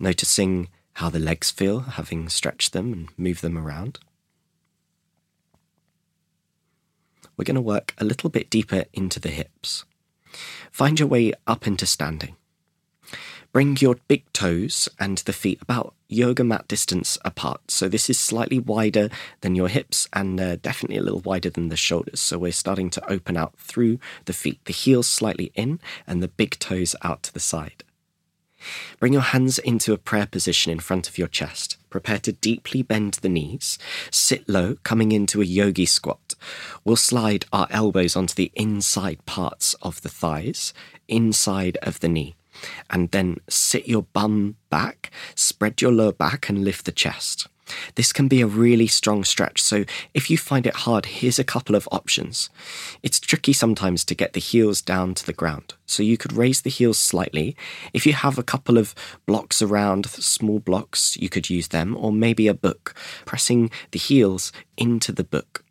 Noticing 0.00 0.68
how 0.94 1.10
the 1.10 1.20
legs 1.20 1.52
feel, 1.52 1.78
having 1.78 2.28
stretched 2.28 2.72
them 2.72 2.92
and 2.92 3.08
moved 3.16 3.42
them 3.42 3.56
around. 3.56 4.00
We're 7.36 7.44
going 7.44 7.54
to 7.54 7.60
work 7.60 7.94
a 7.98 8.04
little 8.04 8.30
bit 8.30 8.50
deeper 8.50 8.86
into 8.92 9.20
the 9.20 9.28
hips. 9.28 9.84
Find 10.72 10.98
your 10.98 11.08
way 11.08 11.34
up 11.46 11.68
into 11.68 11.86
standing. 11.86 12.34
Bring 13.52 13.76
your 13.80 13.96
big 14.06 14.32
toes 14.32 14.88
and 15.00 15.18
the 15.18 15.32
feet 15.32 15.60
about 15.60 15.94
yoga 16.08 16.44
mat 16.44 16.68
distance 16.68 17.18
apart. 17.24 17.72
So 17.72 17.88
this 17.88 18.08
is 18.08 18.16
slightly 18.16 18.60
wider 18.60 19.10
than 19.40 19.56
your 19.56 19.66
hips 19.66 20.06
and 20.12 20.40
uh, 20.40 20.56
definitely 20.56 20.98
a 20.98 21.02
little 21.02 21.18
wider 21.18 21.50
than 21.50 21.68
the 21.68 21.76
shoulders. 21.76 22.20
So 22.20 22.38
we're 22.38 22.52
starting 22.52 22.90
to 22.90 23.10
open 23.10 23.36
out 23.36 23.56
through 23.58 23.98
the 24.26 24.32
feet, 24.32 24.64
the 24.66 24.72
heels 24.72 25.08
slightly 25.08 25.50
in 25.56 25.80
and 26.06 26.22
the 26.22 26.28
big 26.28 26.60
toes 26.60 26.94
out 27.02 27.24
to 27.24 27.34
the 27.34 27.40
side. 27.40 27.82
Bring 29.00 29.14
your 29.14 29.22
hands 29.22 29.58
into 29.58 29.92
a 29.92 29.98
prayer 29.98 30.26
position 30.26 30.70
in 30.70 30.78
front 30.78 31.08
of 31.08 31.18
your 31.18 31.26
chest. 31.26 31.76
Prepare 31.88 32.18
to 32.20 32.32
deeply 32.32 32.82
bend 32.82 33.14
the 33.14 33.28
knees. 33.28 33.78
Sit 34.12 34.48
low, 34.48 34.76
coming 34.84 35.10
into 35.10 35.40
a 35.42 35.46
yogi 35.46 35.86
squat. 35.86 36.36
We'll 36.84 36.96
slide 36.96 37.46
our 37.52 37.66
elbows 37.70 38.14
onto 38.14 38.34
the 38.34 38.52
inside 38.54 39.26
parts 39.26 39.74
of 39.82 40.02
the 40.02 40.08
thighs, 40.08 40.72
inside 41.08 41.78
of 41.82 41.98
the 41.98 42.08
knee 42.08 42.36
and 42.88 43.10
then 43.10 43.38
sit 43.48 43.88
your 43.88 44.02
bum 44.02 44.56
back, 44.70 45.10
spread 45.34 45.80
your 45.80 45.92
lower 45.92 46.12
back, 46.12 46.48
and 46.48 46.64
lift 46.64 46.84
the 46.84 46.92
chest. 46.92 47.46
This 47.94 48.12
can 48.12 48.28
be 48.28 48.40
a 48.40 48.46
really 48.46 48.86
strong 48.86 49.24
stretch, 49.24 49.62
so 49.62 49.84
if 50.14 50.30
you 50.30 50.36
find 50.36 50.66
it 50.66 50.74
hard, 50.74 51.06
here's 51.06 51.38
a 51.38 51.44
couple 51.44 51.76
of 51.76 51.88
options. 51.92 52.50
It's 53.02 53.20
tricky 53.20 53.52
sometimes 53.52 54.04
to 54.06 54.14
get 54.14 54.32
the 54.32 54.40
heels 54.40 54.82
down 54.82 55.14
to 55.14 55.26
the 55.26 55.32
ground, 55.32 55.74
so 55.86 56.02
you 56.02 56.16
could 56.16 56.32
raise 56.32 56.62
the 56.62 56.70
heels 56.70 56.98
slightly. 56.98 57.56
If 57.92 58.06
you 58.06 58.12
have 58.12 58.38
a 58.38 58.42
couple 58.42 58.78
of 58.78 58.94
blocks 59.26 59.62
around, 59.62 60.06
small 60.06 60.58
blocks, 60.58 61.16
you 61.16 61.28
could 61.28 61.48
use 61.48 61.68
them, 61.68 61.96
or 61.96 62.12
maybe 62.12 62.48
a 62.48 62.54
book, 62.54 62.94
pressing 63.24 63.70
the 63.92 63.98
heels 63.98 64.52
into 64.76 65.12
the 65.12 65.24
book. 65.24 65.64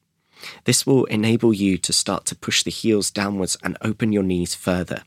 This 0.63 0.85
will 0.85 1.05
enable 1.05 1.53
you 1.53 1.77
to 1.79 1.91
start 1.91 2.25
to 2.27 2.35
push 2.35 2.63
the 2.63 2.71
heels 2.71 3.11
downwards 3.11 3.57
and 3.61 3.77
open 3.81 4.13
your 4.13 4.23
knees 4.23 4.55
further. 4.55 5.03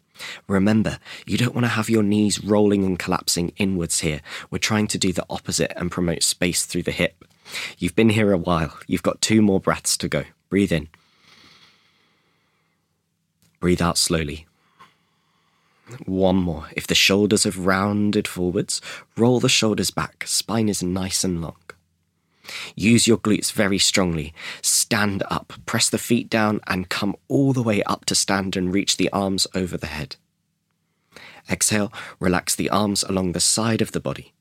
Remember, 0.48 0.98
you 1.26 1.36
don't 1.38 1.54
want 1.54 1.64
to 1.64 1.70
have 1.70 1.90
your 1.90 2.02
knees 2.02 2.42
rolling 2.42 2.84
and 2.84 2.98
collapsing 2.98 3.52
inwards 3.56 4.00
here. 4.00 4.20
We're 4.50 4.58
trying 4.58 4.86
to 4.88 4.98
do 4.98 5.12
the 5.12 5.26
opposite 5.30 5.72
and 5.76 5.90
promote 5.90 6.22
space 6.22 6.64
through 6.64 6.84
the 6.84 6.90
hip. 6.92 7.24
You've 7.78 7.96
been 7.96 8.10
here 8.10 8.32
a 8.32 8.38
while. 8.38 8.78
You've 8.86 9.02
got 9.02 9.20
two 9.20 9.42
more 9.42 9.60
breaths 9.60 9.96
to 9.98 10.08
go. 10.08 10.24
Breathe 10.48 10.72
in. 10.72 10.88
Breathe 13.60 13.82
out 13.82 13.98
slowly. 13.98 14.46
One 16.06 16.36
more. 16.36 16.68
If 16.74 16.86
the 16.86 16.94
shoulders 16.94 17.44
have 17.44 17.66
rounded 17.66 18.26
forwards, 18.26 18.80
roll 19.16 19.40
the 19.40 19.48
shoulders 19.48 19.90
back. 19.90 20.24
Spine 20.26 20.68
is 20.68 20.82
nice 20.82 21.24
and 21.24 21.42
long. 21.42 21.56
Use 22.74 23.06
your 23.06 23.18
glutes 23.18 23.52
very 23.52 23.78
strongly. 23.78 24.34
Stand 24.60 25.22
up, 25.30 25.52
press 25.66 25.88
the 25.88 25.98
feet 25.98 26.28
down, 26.28 26.60
and 26.66 26.88
come 26.88 27.16
all 27.28 27.52
the 27.52 27.62
way 27.62 27.82
up 27.84 28.04
to 28.06 28.14
stand 28.14 28.56
and 28.56 28.72
reach 28.72 28.96
the 28.96 29.10
arms 29.10 29.46
over 29.54 29.76
the 29.76 29.86
head. 29.86 30.16
Exhale, 31.50 31.92
relax 32.20 32.54
the 32.54 32.70
arms 32.70 33.02
along 33.02 33.32
the 33.32 33.40
side 33.40 33.82
of 33.82 33.92
the 33.92 34.00
body. 34.00 34.32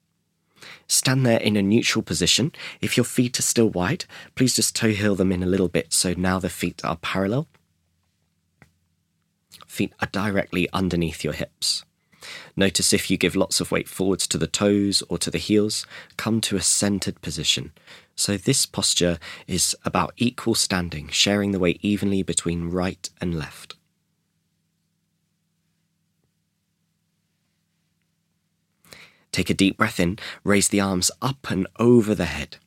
Stand 0.88 1.26
there 1.26 1.40
in 1.40 1.56
a 1.56 1.62
neutral 1.62 2.04
position. 2.04 2.52
If 2.82 2.98
your 2.98 3.04
feet 3.06 3.40
are 3.40 3.44
still 3.44 3.70
wide, 3.70 4.06
please 4.36 4.56
just 4.56 4.76
toe 4.76 4.90
heel 4.90 5.16
them 5.16 5.32
in 5.32 5.42
a 5.42 5.48
little 5.48 5.70
bit 5.70 5.94
so 5.94 6.14
now 6.18 6.40
the 6.40 6.50
feet 6.50 6.84
are 6.84 6.98
parallel. 6.98 7.48
Feet 9.68 9.94
are 10.02 10.08
directly 10.12 10.68
underneath 10.74 11.24
your 11.24 11.34
hips. 11.34 11.86
Notice 12.56 12.94
if 12.94 13.10
you 13.10 13.18
give 13.18 13.36
lots 13.36 13.60
of 13.60 13.72
weight 13.72 13.88
forwards 13.88 14.28
to 14.28 14.38
the 14.38 14.48
toes 14.48 15.04
or 15.10 15.18
to 15.18 15.32
the 15.32 15.38
heels, 15.38 15.86
come 16.18 16.42
to 16.42 16.56
a 16.56 16.62
centered 16.62 17.22
position. 17.22 17.72
So 18.16 18.38
this 18.38 18.66
posture 18.66 19.18
is 19.48 19.76
about 19.84 20.14
equal 20.18 20.56
standing, 20.56 21.08
sharing 21.10 21.52
the 21.52 21.60
weight 21.60 21.80
evenly 21.82 22.24
between 22.24 22.70
right 22.70 23.10
and 23.20 23.38
left. 23.38 23.76
Take 29.32 29.50
a 29.50 29.54
deep 29.54 29.78
breath 29.78 30.00
in, 30.00 30.20
raise 30.44 30.68
the 30.68 30.82
arms 30.82 31.10
up 31.22 31.50
and 31.50 31.66
over 31.80 32.14
the 32.14 32.26
head. 32.26 32.58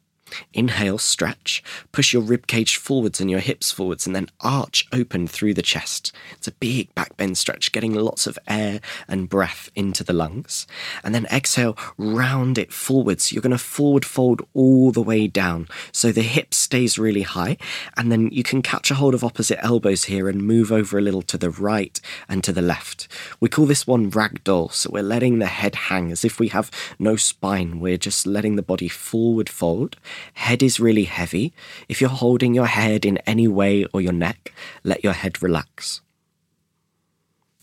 Inhale, 0.52 0.98
stretch. 0.98 1.62
Push 1.92 2.12
your 2.12 2.22
rib 2.22 2.46
cage 2.46 2.76
forwards 2.76 3.20
and 3.20 3.30
your 3.30 3.40
hips 3.40 3.70
forwards, 3.70 4.06
and 4.06 4.14
then 4.14 4.28
arch 4.40 4.86
open 4.92 5.26
through 5.26 5.54
the 5.54 5.62
chest. 5.62 6.12
It's 6.32 6.48
a 6.48 6.52
big 6.52 6.94
back 6.94 7.16
bend 7.16 7.38
stretch, 7.38 7.72
getting 7.72 7.94
lots 7.94 8.26
of 8.26 8.38
air 8.46 8.80
and 9.08 9.28
breath 9.28 9.70
into 9.74 10.04
the 10.04 10.12
lungs. 10.12 10.66
And 11.02 11.14
then 11.14 11.26
exhale, 11.26 11.76
round 11.96 12.58
it 12.58 12.72
forwards. 12.72 13.32
You're 13.32 13.42
going 13.42 13.50
to 13.50 13.58
forward 13.58 14.04
fold 14.04 14.42
all 14.54 14.92
the 14.92 15.02
way 15.02 15.26
down. 15.26 15.68
So 15.92 16.12
the 16.12 16.22
hip 16.22 16.54
stays 16.54 16.98
really 16.98 17.22
high. 17.22 17.56
And 17.96 18.10
then 18.10 18.28
you 18.30 18.42
can 18.42 18.62
catch 18.62 18.90
a 18.90 18.94
hold 18.94 19.14
of 19.14 19.24
opposite 19.24 19.62
elbows 19.64 20.04
here 20.04 20.28
and 20.28 20.42
move 20.42 20.70
over 20.72 20.98
a 20.98 21.02
little 21.02 21.22
to 21.22 21.38
the 21.38 21.50
right 21.50 22.00
and 22.28 22.42
to 22.44 22.52
the 22.52 22.62
left. 22.62 23.08
We 23.40 23.48
call 23.48 23.66
this 23.66 23.86
one 23.86 24.10
ragdoll. 24.10 24.72
So 24.72 24.90
we're 24.92 25.02
letting 25.02 25.38
the 25.38 25.46
head 25.46 25.74
hang 25.74 26.10
as 26.12 26.24
if 26.24 26.38
we 26.38 26.48
have 26.48 26.70
no 26.98 27.16
spine. 27.16 27.80
We're 27.80 27.96
just 27.96 28.26
letting 28.26 28.56
the 28.56 28.62
body 28.62 28.88
forward 28.88 29.48
fold 29.48 29.96
Head 30.32 30.62
is 30.62 30.80
really 30.80 31.04
heavy. 31.04 31.52
If 31.88 32.00
you're 32.00 32.10
holding 32.10 32.54
your 32.54 32.66
head 32.66 33.04
in 33.04 33.18
any 33.18 33.46
way 33.46 33.84
or 33.92 34.00
your 34.00 34.12
neck, 34.12 34.52
let 34.82 35.04
your 35.04 35.12
head 35.12 35.42
relax. 35.42 36.00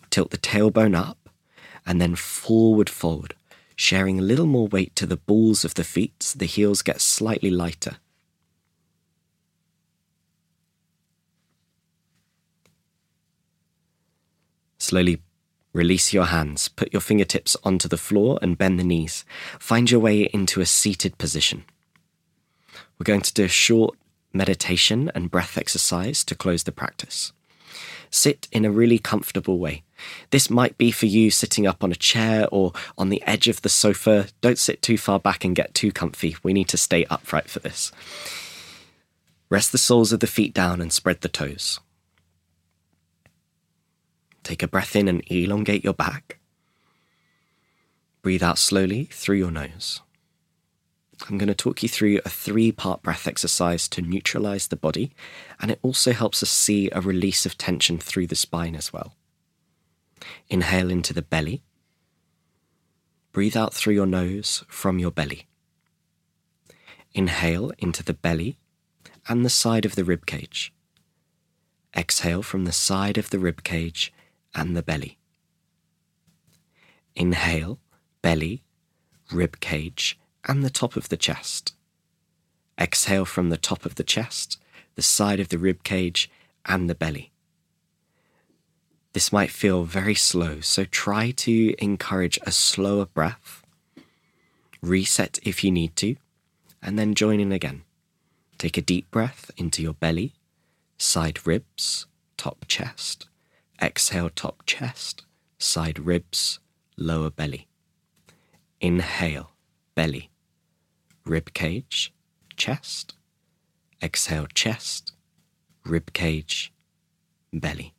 Tilt 0.10 0.30
the 0.30 0.38
tailbone 0.38 0.96
up 0.96 1.30
and 1.86 2.00
then 2.00 2.16
forward 2.16 2.90
fold, 2.90 3.34
sharing 3.76 4.20
a 4.20 4.24
little 4.24 4.46
more 4.46 4.68
weight 4.68 4.96
to 4.98 5.06
the 5.06 5.18
balls 5.18 5.66
of 5.66 5.74
the 5.74 5.84
feet 5.84 6.22
so 6.22 6.38
the 6.38 6.46
heels 6.46 6.82
get 6.82 7.02
slightly 7.02 7.50
lighter. 7.50 7.98
Slowly 14.78 15.22
release 15.74 16.12
your 16.12 16.26
hands, 16.26 16.68
put 16.68 16.92
your 16.92 17.02
fingertips 17.02 17.56
onto 17.64 17.88
the 17.88 17.98
floor 17.98 18.38
and 18.42 18.58
bend 18.58 18.80
the 18.80 18.84
knees. 18.84 19.24
Find 19.60 19.90
your 19.90 20.02
way 20.02 20.24
into 20.34 20.60
a 20.60 20.66
seated 20.66 21.18
position. 21.18 21.64
We're 22.98 23.06
going 23.06 23.22
to 23.22 23.34
do 23.34 23.46
a 23.46 23.50
short 23.50 23.98
meditation 24.34 25.12
and 25.14 25.32
breath 25.32 25.58
exercise 25.58 26.24
to 26.26 26.36
close 26.36 26.64
the 26.64 26.72
practice. 26.72 27.34
Sit 28.10 28.48
in 28.52 28.66
a 28.66 28.72
really 28.72 29.00
comfortable 29.00 29.58
way. 29.58 29.84
This 30.32 30.50
might 30.50 30.78
be 30.78 30.92
for 30.92 31.06
you 31.06 31.32
sitting 31.32 31.66
up 31.66 31.84
on 31.84 31.92
a 31.92 31.96
chair 31.96 32.48
or 32.52 32.74
on 32.98 33.10
the 33.10 33.24
edge 33.26 33.48
of 33.48 33.62
the 33.62 33.70
sofa. 33.70 34.28
Don't 34.42 34.58
sit 34.58 34.82
too 34.82 34.98
far 34.98 35.20
back 35.20 35.46
and 35.46 35.56
get 35.56 35.74
too 35.74 35.92
comfy. 35.92 36.36
We 36.44 36.54
need 36.54 36.68
to 36.70 36.78
stay 36.78 37.06
upright 37.10 37.50
for 37.50 37.60
this. 37.60 37.92
Rest 39.50 39.72
the 39.72 39.78
soles 39.78 40.12
of 40.12 40.20
the 40.20 40.28
feet 40.28 40.54
down 40.54 40.82
and 40.82 40.92
spread 40.92 41.22
the 41.22 41.30
toes. 41.30 41.80
Take 44.44 44.64
a 44.64 44.68
breath 44.68 44.96
in 44.96 45.08
and 45.08 45.24
elongate 45.28 45.84
your 45.84 45.94
back. 45.94 46.40
Breathe 48.22 48.44
out 48.44 48.58
slowly 48.58 49.06
through 49.06 49.38
your 49.38 49.52
nose. 49.52 50.02
I'm 51.30 51.38
going 51.38 51.48
to 51.48 51.54
talk 51.54 51.84
you 51.84 51.90
through 51.90 52.20
a 52.26 52.30
three 52.30 52.72
part 52.72 53.04
breath 53.04 53.28
exercise 53.28 53.88
to 53.90 54.02
neutralize 54.02 54.68
the 54.68 54.76
body, 54.76 55.14
and 55.60 55.70
it 55.72 55.80
also 55.82 56.14
helps 56.14 56.42
us 56.42 56.50
see 56.50 56.90
a 56.92 57.02
release 57.02 57.46
of 57.46 57.58
tension 57.58 57.98
through 58.00 58.28
the 58.28 58.36
spine 58.36 58.76
as 58.76 58.92
well. 58.92 59.16
Inhale 60.50 60.90
into 60.90 61.14
the 61.14 61.22
belly. 61.22 61.62
Breathe 63.32 63.56
out 63.56 63.74
through 63.74 63.94
your 63.94 64.06
nose 64.06 64.64
from 64.68 65.00
your 65.00 65.12
belly. 65.12 65.48
Inhale 67.14 67.72
into 67.78 68.04
the 68.04 68.14
belly 68.14 68.58
and 69.28 69.46
the 69.46 69.50
side 69.50 69.86
of 69.86 69.96
the 69.96 70.04
rib 70.04 70.26
cage. 70.26 70.74
Exhale 71.96 72.42
from 72.42 72.66
the 72.66 72.72
side 72.72 73.18
of 73.18 73.30
the 73.30 73.40
rib 73.40 73.64
cage 73.64 74.14
and 74.56 74.76
the 74.76 74.84
belly. 74.84 75.18
Inhale, 77.16 77.80
belly, 78.22 78.64
rib 79.32 79.60
cage, 79.60 80.18
and 80.46 80.64
the 80.64 80.70
top 80.70 80.96
of 80.96 81.10
the 81.10 81.18
chest. 81.18 81.74
Exhale 82.80 83.26
from 83.26 83.50
the 83.50 83.58
top 83.58 83.86
of 83.86 83.96
the 83.96 84.04
chest, 84.04 84.60
the 84.96 85.02
side 85.02 85.40
of 85.40 85.50
the 85.50 85.58
rib 85.58 85.84
cage, 85.84 86.30
and 86.66 86.90
the 86.90 86.96
belly. 86.96 87.32
This 89.14 89.32
might 89.32 89.52
feel 89.52 89.84
very 89.84 90.16
slow, 90.16 90.62
so 90.62 90.86
try 90.86 91.32
to 91.32 91.76
encourage 91.84 92.40
a 92.44 92.52
slower 92.52 93.06
breath. 93.06 93.64
Reset 94.82 95.38
if 95.44 95.64
you 95.64 95.72
need 95.72 95.96
to, 95.98 96.16
and 96.82 96.98
then 96.98 97.14
join 97.14 97.40
in 97.40 97.52
again. 97.52 97.84
Take 98.58 98.78
a 98.78 98.82
deep 98.82 99.12
breath 99.12 99.52
into 99.58 99.82
your 99.82 99.94
belly, 99.94 100.34
side 100.98 101.46
ribs, 101.46 102.08
top 102.38 102.66
chest. 102.68 103.28
Exhale, 103.82 104.30
top 104.30 104.64
chest, 104.66 105.24
side 105.58 106.00
ribs, 106.00 106.60
lower 106.98 107.30
belly. 107.30 107.68
Inhale, 108.80 109.52
belly 109.96 110.31
rib 111.26 111.54
cage, 111.54 112.14
chest. 112.56 113.16
Exhale, 114.02 114.48
chest, 114.48 115.14
rib 115.86 116.14
cage, 116.14 116.74
belly. 117.54 117.94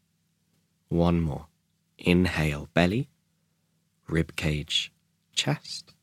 One 0.89 1.21
more. 1.21 1.47
Inhale, 1.99 2.69
belly, 2.75 3.09
rib 4.09 4.35
cage, 4.35 4.93
chest. 5.33 5.95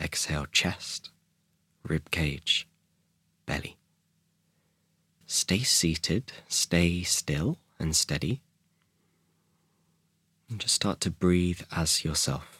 Exhale, 0.00 0.46
chest, 0.50 1.10
rib 1.82 2.10
cage, 2.10 2.66
belly. 3.44 3.76
Stay 5.26 5.58
seated, 5.58 6.32
stay 6.48 7.02
still 7.02 7.58
and 7.78 7.94
steady. 7.94 8.40
And 10.48 10.58
just 10.58 10.74
start 10.74 11.00
to 11.02 11.10
breathe 11.10 11.60
as 11.70 12.04
yourself. 12.04 12.57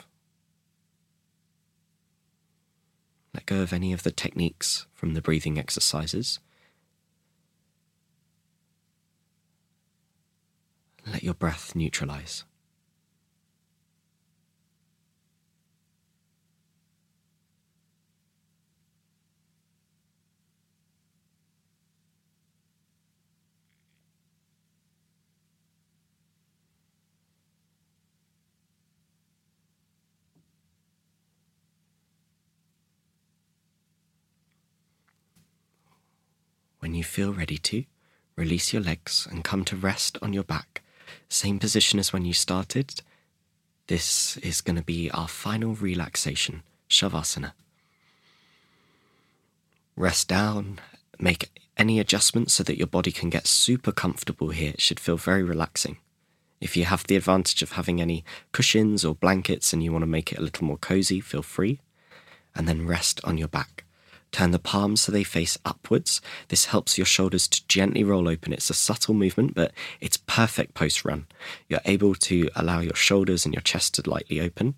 Let 3.39 3.47
go 3.47 3.63
of 3.63 3.73
any 3.73 3.93
of 3.93 4.03
the 4.03 4.11
techniques 4.11 4.89
from 4.95 5.15
the 5.15 5.23
breathing 5.23 5.61
exercises. 5.61 6.41
Let 11.07 11.23
your 11.23 11.35
breath 11.35 11.77
neutralize. 11.77 12.43
When 36.89 36.95
you 36.95 37.05
feel 37.05 37.35
ready 37.35 37.59
to, 37.59 37.85
release 38.35 38.73
your 38.73 38.81
legs 38.81 39.29
and 39.31 39.45
come 39.45 39.63
to 39.67 39.77
rest 39.77 40.17
on 40.23 40.33
your 40.33 40.43
back. 40.43 40.81
Same 41.29 41.59
position 41.59 41.99
as 41.99 42.15
when 42.15 42.25
you 42.25 42.33
started. 42.33 43.03
This 43.89 44.39
is 44.39 44.63
going 44.63 44.77
to 44.77 44.83
be 44.83 45.11
our 45.11 45.29
final 45.29 45.75
relaxation, 45.75 46.63
Shavasana. 46.89 47.53
Rest 49.97 50.29
down, 50.29 50.81
make 51.19 51.51
any 51.77 52.01
adjustments 52.01 52.55
so 52.55 52.63
that 52.63 52.79
your 52.79 52.87
body 52.87 53.13
can 53.13 53.29
get 53.29 53.47
super 53.47 53.93
comfortable 53.93 54.49
here. 54.49 54.71
It 54.71 54.81
should 54.81 54.99
feel 54.99 55.19
very 55.19 55.43
relaxing. 55.43 55.99
If 56.59 56.75
you 56.75 56.87
have 56.87 57.07
the 57.07 57.17
advantage 57.17 57.61
of 57.61 57.73
having 57.73 58.01
any 58.01 58.25
cushions 58.53 59.05
or 59.05 59.15
blankets 59.15 59.75
and 59.75 59.85
you 59.85 59.93
want 59.93 60.05
to 60.05 60.07
make 60.07 60.33
it 60.33 60.39
a 60.39 60.43
little 60.43 60.65
more 60.65 60.79
cozy, 60.79 61.21
feel 61.21 61.43
free. 61.43 61.81
And 62.57 62.67
then 62.67 62.87
rest 62.87 63.21
on 63.25 63.37
your 63.37 63.49
back. 63.49 63.85
Turn 64.31 64.51
the 64.51 64.59
palms 64.59 65.01
so 65.01 65.13
they 65.13 65.25
face 65.25 65.57
upwards. 65.65 66.21
This 66.49 66.67
helps 66.67 66.99
your 66.99 67.07
shoulders 67.07 67.49
to 67.49 67.67
gently 67.67 68.05
roll 68.05 68.29
open. 68.29 68.53
It's 68.53 68.71
a 68.71 68.75
subtle 68.75 69.15
movement, 69.15 69.55
but 69.55 69.73
it's 70.01 70.19
perfect 70.19 70.75
post 70.75 71.05
run. 71.05 71.27
You're 71.69 71.81
able 71.87 72.15
to 72.15 72.51
allow 72.55 72.81
your 72.81 72.95
shoulders 72.95 73.45
and 73.45 73.55
your 73.55 73.63
chest 73.63 73.95
to 73.95 74.09
lightly 74.09 74.41
open. 74.41 74.75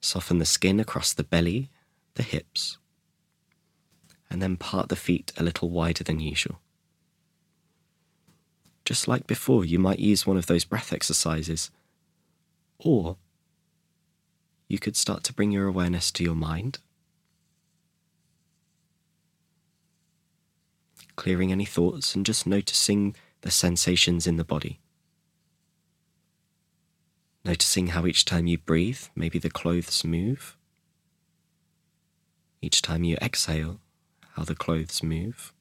Soften 0.00 0.38
the 0.38 0.44
skin 0.44 0.78
across 0.78 1.14
the 1.14 1.24
belly, 1.24 1.70
the 2.14 2.22
hips, 2.22 2.76
and 4.28 4.42
then 4.42 4.56
part 4.56 4.88
the 4.88 4.96
feet 4.96 5.32
a 5.36 5.42
little 5.42 5.70
wider 5.70 6.04
than 6.04 6.20
usual. 6.20 6.60
Just 8.84 9.06
like 9.06 9.26
before, 9.26 9.64
you 9.64 9.78
might 9.78 10.00
use 10.00 10.26
one 10.26 10.36
of 10.36 10.46
those 10.46 10.64
breath 10.64 10.92
exercises. 10.92 11.70
Or 12.78 13.16
you 14.68 14.78
could 14.78 14.96
start 14.96 15.22
to 15.24 15.32
bring 15.32 15.52
your 15.52 15.68
awareness 15.68 16.10
to 16.12 16.24
your 16.24 16.34
mind 16.34 16.78
clearing 21.16 21.52
any 21.52 21.64
thoughts 21.64 22.14
and 22.14 22.24
just 22.24 22.46
noticing 22.46 23.14
the 23.42 23.50
sensations 23.50 24.26
in 24.26 24.36
the 24.36 24.44
body. 24.44 24.80
Noticing 27.44 27.88
how 27.88 28.06
each 28.06 28.24
time 28.24 28.46
you 28.46 28.58
breathe, 28.58 29.00
maybe 29.16 29.38
the 29.38 29.50
clothes 29.50 30.04
move. 30.04 30.56
Each 32.60 32.80
time 32.80 33.02
you 33.02 33.16
exhale, 33.20 33.80
how 34.34 34.44
the 34.44 34.54
clothes 34.54 35.02
move. 35.02 35.52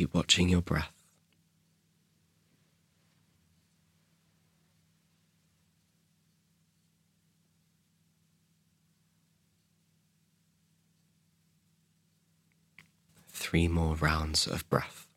Keep 0.00 0.14
watching 0.14 0.48
your 0.48 0.62
breath. 0.62 0.94
Three 13.28 13.68
more 13.68 13.94
rounds 13.94 14.46
of 14.46 14.66
breath. 14.70 15.09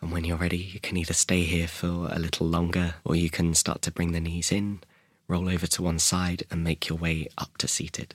And 0.00 0.12
when 0.12 0.24
you're 0.24 0.36
ready, 0.36 0.58
you 0.58 0.80
can 0.80 0.96
either 0.96 1.12
stay 1.12 1.42
here 1.42 1.68
for 1.68 2.08
a 2.10 2.18
little 2.18 2.46
longer 2.46 2.94
or 3.04 3.16
you 3.16 3.30
can 3.30 3.54
start 3.54 3.82
to 3.82 3.90
bring 3.90 4.12
the 4.12 4.20
knees 4.20 4.52
in, 4.52 4.80
roll 5.26 5.48
over 5.48 5.66
to 5.66 5.82
one 5.82 5.98
side, 5.98 6.44
and 6.50 6.62
make 6.62 6.88
your 6.88 6.98
way 6.98 7.28
up 7.36 7.58
to 7.58 7.68
seated. 7.68 8.14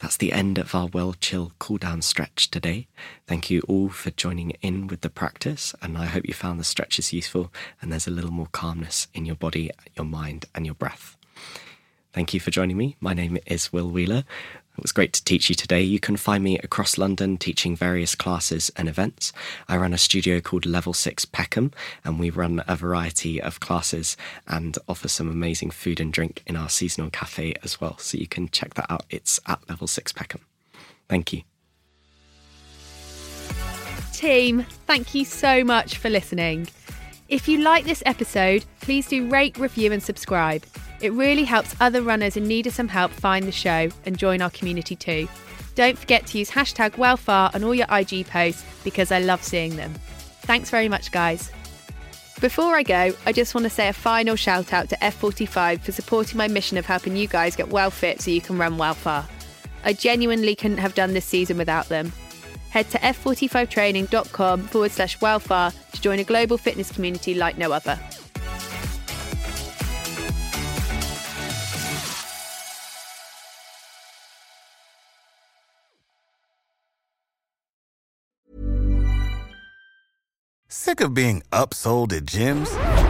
That's 0.00 0.16
the 0.16 0.32
end 0.32 0.58
of 0.58 0.74
our 0.74 0.86
well 0.86 1.14
chill 1.20 1.52
cool 1.58 1.76
down 1.78 2.02
stretch 2.02 2.50
today. 2.50 2.86
Thank 3.26 3.50
you 3.50 3.60
all 3.68 3.88
for 3.90 4.10
joining 4.10 4.50
in 4.62 4.86
with 4.86 5.02
the 5.02 5.10
practice, 5.10 5.74
and 5.82 5.98
I 5.98 6.06
hope 6.06 6.26
you 6.26 6.34
found 6.34 6.58
the 6.58 6.64
stretches 6.64 7.12
useful 7.12 7.52
and 7.80 7.92
there's 7.92 8.06
a 8.06 8.12
little 8.12 8.30
more 8.32 8.48
calmness 8.50 9.08
in 9.14 9.26
your 9.26 9.36
body, 9.36 9.70
your 9.96 10.06
mind, 10.06 10.46
and 10.54 10.64
your 10.66 10.74
breath. 10.74 11.16
Thank 12.12 12.34
you 12.34 12.40
for 12.40 12.50
joining 12.50 12.76
me. 12.76 12.96
My 13.00 13.14
name 13.14 13.38
is 13.46 13.72
Will 13.72 13.88
Wheeler. 13.88 14.24
It 14.80 14.84
was 14.84 14.92
great 14.92 15.12
to 15.12 15.24
teach 15.24 15.50
you 15.50 15.54
today. 15.54 15.82
You 15.82 16.00
can 16.00 16.16
find 16.16 16.42
me 16.42 16.56
across 16.56 16.96
London 16.96 17.36
teaching 17.36 17.76
various 17.76 18.14
classes 18.14 18.72
and 18.76 18.88
events. 18.88 19.30
I 19.68 19.76
run 19.76 19.92
a 19.92 19.98
studio 19.98 20.40
called 20.40 20.64
Level 20.64 20.94
6 20.94 21.26
Peckham, 21.26 21.70
and 22.02 22.18
we 22.18 22.30
run 22.30 22.64
a 22.66 22.76
variety 22.76 23.42
of 23.42 23.60
classes 23.60 24.16
and 24.48 24.78
offer 24.88 25.06
some 25.06 25.28
amazing 25.28 25.70
food 25.70 26.00
and 26.00 26.10
drink 26.10 26.42
in 26.46 26.56
our 26.56 26.70
seasonal 26.70 27.10
cafe 27.10 27.52
as 27.62 27.78
well. 27.78 27.98
So 27.98 28.16
you 28.16 28.26
can 28.26 28.48
check 28.48 28.72
that 28.72 28.90
out. 28.90 29.04
It's 29.10 29.38
at 29.46 29.60
Level 29.68 29.86
6 29.86 30.12
Peckham. 30.12 30.40
Thank 31.10 31.34
you. 31.34 31.42
Team, 34.14 34.64
thank 34.86 35.14
you 35.14 35.26
so 35.26 35.62
much 35.62 35.98
for 35.98 36.08
listening. 36.08 36.68
If 37.30 37.46
you 37.46 37.58
like 37.58 37.84
this 37.84 38.02
episode, 38.06 38.64
please 38.80 39.06
do 39.06 39.28
rate, 39.28 39.56
review, 39.56 39.92
and 39.92 40.02
subscribe. 40.02 40.64
It 41.00 41.12
really 41.12 41.44
helps 41.44 41.76
other 41.80 42.02
runners 42.02 42.36
in 42.36 42.42
need 42.48 42.66
of 42.66 42.74
some 42.74 42.88
help 42.88 43.12
find 43.12 43.46
the 43.46 43.52
show 43.52 43.88
and 44.04 44.18
join 44.18 44.42
our 44.42 44.50
community 44.50 44.96
too. 44.96 45.28
Don't 45.76 45.96
forget 45.96 46.26
to 46.26 46.38
use 46.38 46.50
hashtag 46.50 46.96
WellFar 46.96 47.54
on 47.54 47.62
all 47.62 47.72
your 47.72 47.86
IG 47.88 48.26
posts 48.26 48.64
because 48.82 49.12
I 49.12 49.20
love 49.20 49.44
seeing 49.44 49.76
them. 49.76 49.94
Thanks 50.42 50.70
very 50.70 50.88
much, 50.88 51.12
guys. 51.12 51.52
Before 52.40 52.74
I 52.74 52.82
go, 52.82 53.12
I 53.24 53.30
just 53.30 53.54
want 53.54 53.64
to 53.64 53.70
say 53.70 53.86
a 53.86 53.92
final 53.92 54.34
shout 54.34 54.72
out 54.72 54.88
to 54.88 54.96
F45 54.96 55.82
for 55.82 55.92
supporting 55.92 56.36
my 56.36 56.48
mission 56.48 56.78
of 56.78 56.86
helping 56.86 57.16
you 57.16 57.28
guys 57.28 57.54
get 57.54 57.68
well 57.68 57.92
fit 57.92 58.20
so 58.20 58.32
you 58.32 58.40
can 58.40 58.58
run 58.58 58.76
well 58.76 58.94
far. 58.94 59.24
I 59.84 59.92
genuinely 59.92 60.56
couldn't 60.56 60.78
have 60.78 60.96
done 60.96 61.14
this 61.14 61.26
season 61.26 61.58
without 61.58 61.88
them. 61.88 62.12
Head 62.70 62.90
to 62.90 62.98
f45training.com 62.98 64.62
forward 64.62 64.90
slash 64.92 65.18
wellfar 65.18 65.74
to 65.92 66.00
join 66.00 66.18
a 66.18 66.24
global 66.24 66.56
fitness 66.56 66.90
community 66.90 67.34
like 67.34 67.58
no 67.58 67.72
other. 67.72 67.98
Sick 80.68 81.00
of 81.00 81.14
being 81.14 81.42
upsold 81.52 82.12
at 82.12 82.24
gyms? 82.24 83.09